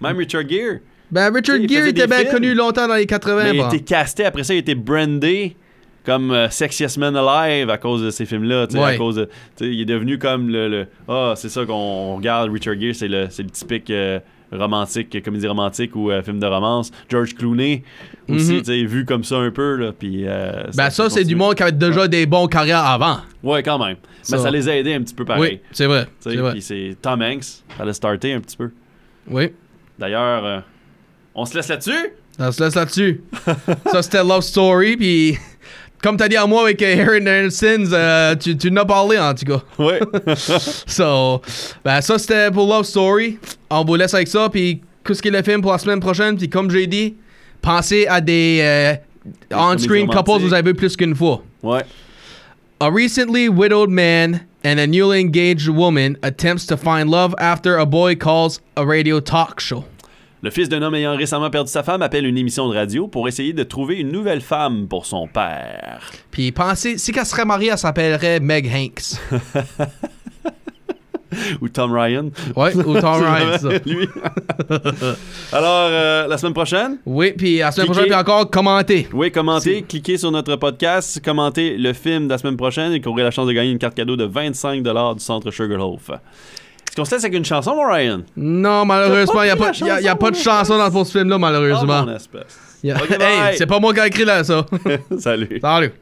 Même 0.00 0.16
Richard 0.18 0.48
Gere. 0.48 0.78
Ben, 1.10 1.32
Richard 1.34 1.56
Gere 1.68 1.86
était 1.88 2.06
bien 2.06 2.18
films. 2.18 2.30
connu 2.30 2.54
longtemps 2.54 2.86
dans 2.88 2.94
les 2.94 3.06
80. 3.06 3.42
Mais 3.44 3.50
il 3.54 3.60
bon. 3.60 3.68
été 3.68 3.80
casté, 3.80 4.24
après 4.24 4.44
ça, 4.44 4.54
il 4.54 4.58
a 4.58 4.60
été 4.60 4.74
brandé 4.74 5.56
comme 6.04 6.30
euh, 6.30 6.48
Sexiest 6.48 6.98
Man 6.98 7.16
Alive 7.16 7.68
à 7.68 7.78
cause 7.78 8.02
de 8.02 8.10
ces 8.10 8.24
films-là. 8.26 8.66
Ouais. 8.72 8.80
À 8.94 8.96
cause 8.96 9.16
de, 9.16 9.28
il 9.60 9.80
est 9.80 9.84
devenu 9.86 10.18
comme 10.18 10.48
le. 10.48 10.86
Ah, 11.08 11.34
c'est 11.36 11.48
ça 11.48 11.64
qu'on 11.64 12.16
regarde 12.16 12.50
Richard 12.52 12.80
Gere, 12.80 12.94
c'est 12.94 13.08
le, 13.08 13.24
le 13.24 13.50
typique 13.50 13.90
euh, 13.90 14.18
romantique, 14.52 15.22
comédie 15.22 15.46
romantique 15.46 15.94
ou 15.94 16.10
euh, 16.10 16.22
film 16.22 16.38
de 16.40 16.46
romance. 16.46 16.90
George 17.08 17.34
Clooney 17.34 17.82
aussi, 18.28 18.58
tu 18.58 18.64
sais, 18.64 18.84
vu 18.84 19.04
comme 19.04 19.24
ça 19.24 19.36
un 19.36 19.50
peu. 19.50 19.76
Là, 19.76 19.92
puis, 19.96 20.24
euh, 20.26 20.64
Ben, 20.76 20.90
ça, 20.90 21.10
c'est 21.10 21.24
du 21.24 21.34
monde 21.36 21.54
qui 21.54 21.62
avait 21.62 21.72
déjà 21.72 22.08
des 22.08 22.26
bons 22.26 22.46
carrières 22.46 22.84
avant. 22.84 23.18
Ouais, 23.42 23.62
quand 23.62 23.78
même. 23.84 23.96
Ça. 24.22 24.36
Mais 24.36 24.42
ça 24.42 24.50
les 24.50 24.68
a 24.68 24.76
aidés 24.76 24.94
un 24.94 25.02
petit 25.02 25.14
peu 25.14 25.24
pareil. 25.24 25.42
Oui, 25.42 25.60
c'est 25.72 25.86
vrai. 25.86 26.06
C'est 26.60 26.96
Tom 27.00 27.22
Hanks, 27.22 27.44
ça 27.76 27.84
l'a 27.84 27.92
starté 27.92 28.32
un 28.32 28.40
petit 28.40 28.56
peu. 28.56 28.70
Oui. 29.28 29.50
D'ailleurs, 29.98 30.44
euh, 30.44 30.60
on 31.34 31.44
se 31.44 31.54
laisse 31.56 31.68
là-dessus? 31.68 32.12
On 32.38 32.50
se 32.52 32.62
laisse 32.62 32.74
là-dessus. 32.74 33.22
ça, 33.92 34.02
c'était 34.02 34.24
Love 34.24 34.42
Story, 34.42 34.96
puis. 34.96 35.38
Comme 36.02 36.16
t'as 36.16 36.28
dit 36.28 36.36
à 36.38 36.46
moi 36.46 36.62
avec 36.62 36.80
euh, 36.80 37.04
Aaron 37.04 37.26
Anderson, 37.26 37.84
euh, 37.92 38.34
tu, 38.34 38.56
tu 38.56 38.70
n'as 38.70 38.86
parlé 38.86 39.18
en 39.18 39.34
tout 39.34 39.44
cas. 39.44 39.60
Ouais. 39.78 40.00
So, 40.86 41.42
ben 41.84 42.00
ça 42.00 42.18
c'était 42.18 42.50
pour 42.50 42.66
Love 42.66 42.84
Story. 42.86 43.38
On 43.68 43.84
vous 43.84 43.96
laisse 43.96 44.14
avec 44.14 44.28
ça, 44.28 44.48
puis 44.48 44.80
qu'est-ce 45.04 45.20
qu'il 45.20 45.32
le 45.34 45.42
film 45.42 45.60
pour 45.60 45.72
la 45.72 45.78
semaine 45.78 46.00
prochaine, 46.00 46.38
puis 46.38 46.48
comme 46.48 46.70
j'ai 46.70 46.86
dit, 46.86 47.16
pensez 47.60 48.06
à 48.06 48.22
des 48.22 48.60
euh, 48.62 48.94
on-screen 49.54 50.06
couples 50.08 50.40
vous 50.40 50.54
avez 50.54 50.70
vu 50.70 50.74
plus 50.74 50.96
qu'une 50.96 51.14
fois. 51.14 51.42
ouais. 51.62 51.82
A 52.80 52.90
recently 52.90 53.50
widowed 53.50 53.90
man 53.90 54.40
and 54.64 54.78
a 54.78 54.86
newly 54.86 55.20
engaged 55.20 55.68
woman 55.68 56.16
attempts 56.22 56.64
to 56.64 56.78
find 56.78 57.10
love 57.10 57.34
after 57.36 57.76
a 57.76 57.84
boy 57.84 58.14
calls 58.16 58.58
a 58.74 58.86
radio 58.86 59.20
talk 59.20 59.60
show. 59.60 59.84
Le 60.42 60.50
fils 60.50 60.68
d'un 60.70 60.80
homme 60.82 60.94
ayant 60.94 61.16
récemment 61.16 61.50
perdu 61.50 61.70
sa 61.70 61.82
femme 61.82 62.00
appelle 62.02 62.24
une 62.26 62.38
émission 62.38 62.68
de 62.68 62.74
radio 62.74 63.06
pour 63.08 63.28
essayer 63.28 63.52
de 63.52 63.62
trouver 63.62 63.96
une 63.96 64.10
nouvelle 64.10 64.40
femme 64.40 64.88
pour 64.88 65.04
son 65.04 65.26
père. 65.28 66.00
Puis 66.30 66.50
pensez, 66.50 66.96
si 66.96 67.12
qu'elle 67.12 67.26
serait 67.26 67.44
mariée, 67.44 67.70
elle 67.72 67.78
s'appellerait 67.78 68.40
Meg 68.40 68.66
Hanks. 68.74 69.20
Ou 71.60 71.68
Tom 71.68 71.92
Ryan. 71.92 72.30
Ouais, 72.56 72.74
ou 72.74 73.00
Tom 73.00 73.22
Ryan, 73.22 73.56
ça. 73.56 73.68
Lui. 73.86 74.08
Alors, 75.52 75.88
euh, 75.88 76.26
la 76.26 76.36
semaine 76.36 76.54
prochaine, 76.54 76.98
Oui, 77.06 77.32
puis 77.36 77.58
la 77.58 77.70
semaine 77.70 77.86
Cliquez. 77.86 77.92
prochaine, 78.08 78.10
puis 78.10 78.20
encore 78.20 78.50
commentez. 78.50 79.08
oui, 79.12 79.30
commentez, 79.30 79.82
cliquez 79.82 80.18
sur 80.18 80.32
notre 80.32 80.56
podcast, 80.56 81.20
commentez 81.24 81.76
le 81.76 81.92
film 81.92 82.24
de 82.24 82.30
la 82.32 82.38
semaine 82.38 82.56
prochaine 82.56 82.92
et 82.94 83.00
qu'aurez 83.00 83.22
la 83.22 83.30
chance 83.30 83.46
de 83.46 83.52
gagner 83.52 83.70
une 83.70 83.78
carte 83.78 83.94
cadeau 83.94 84.16
de 84.16 84.24
25 84.24 84.82
du 84.82 84.90
centre 85.20 85.52
Sugarloaf. 85.52 86.10
Est-ce 86.90 86.96
qu'on 86.96 87.04
se 87.04 87.14
laisse 87.14 87.22
avec 87.24 87.36
une 87.36 87.44
chanson, 87.44 87.76
mon 87.76 87.86
Ryan? 87.88 88.22
Non, 88.36 88.84
malheureusement, 88.84 89.42
il 89.42 89.46
n'y 89.46 89.50
a, 89.52 89.56
pas- 89.56 89.70
y 89.70 89.90
a- 89.90 90.00
y 90.00 90.08
a 90.08 90.16
pas 90.16 90.32
de 90.32 90.36
chanson 90.36 90.76
dans 90.76 91.04
ce 91.04 91.12
film-là, 91.18 91.36
Oh, 91.36 91.38
malheureusement. 91.38 92.04
mon 92.04 92.16
espèce. 92.16 92.58
A- 92.84 92.86
hey, 93.50 93.56
c'est 93.56 93.66
pas 93.66 93.78
moi 93.78 93.94
qui 93.94 94.00
ai 94.00 94.06
écrit 94.06 94.24
là, 94.24 94.42
ça. 94.42 94.66
Salut. 95.20 95.60
Salut. 95.62 95.92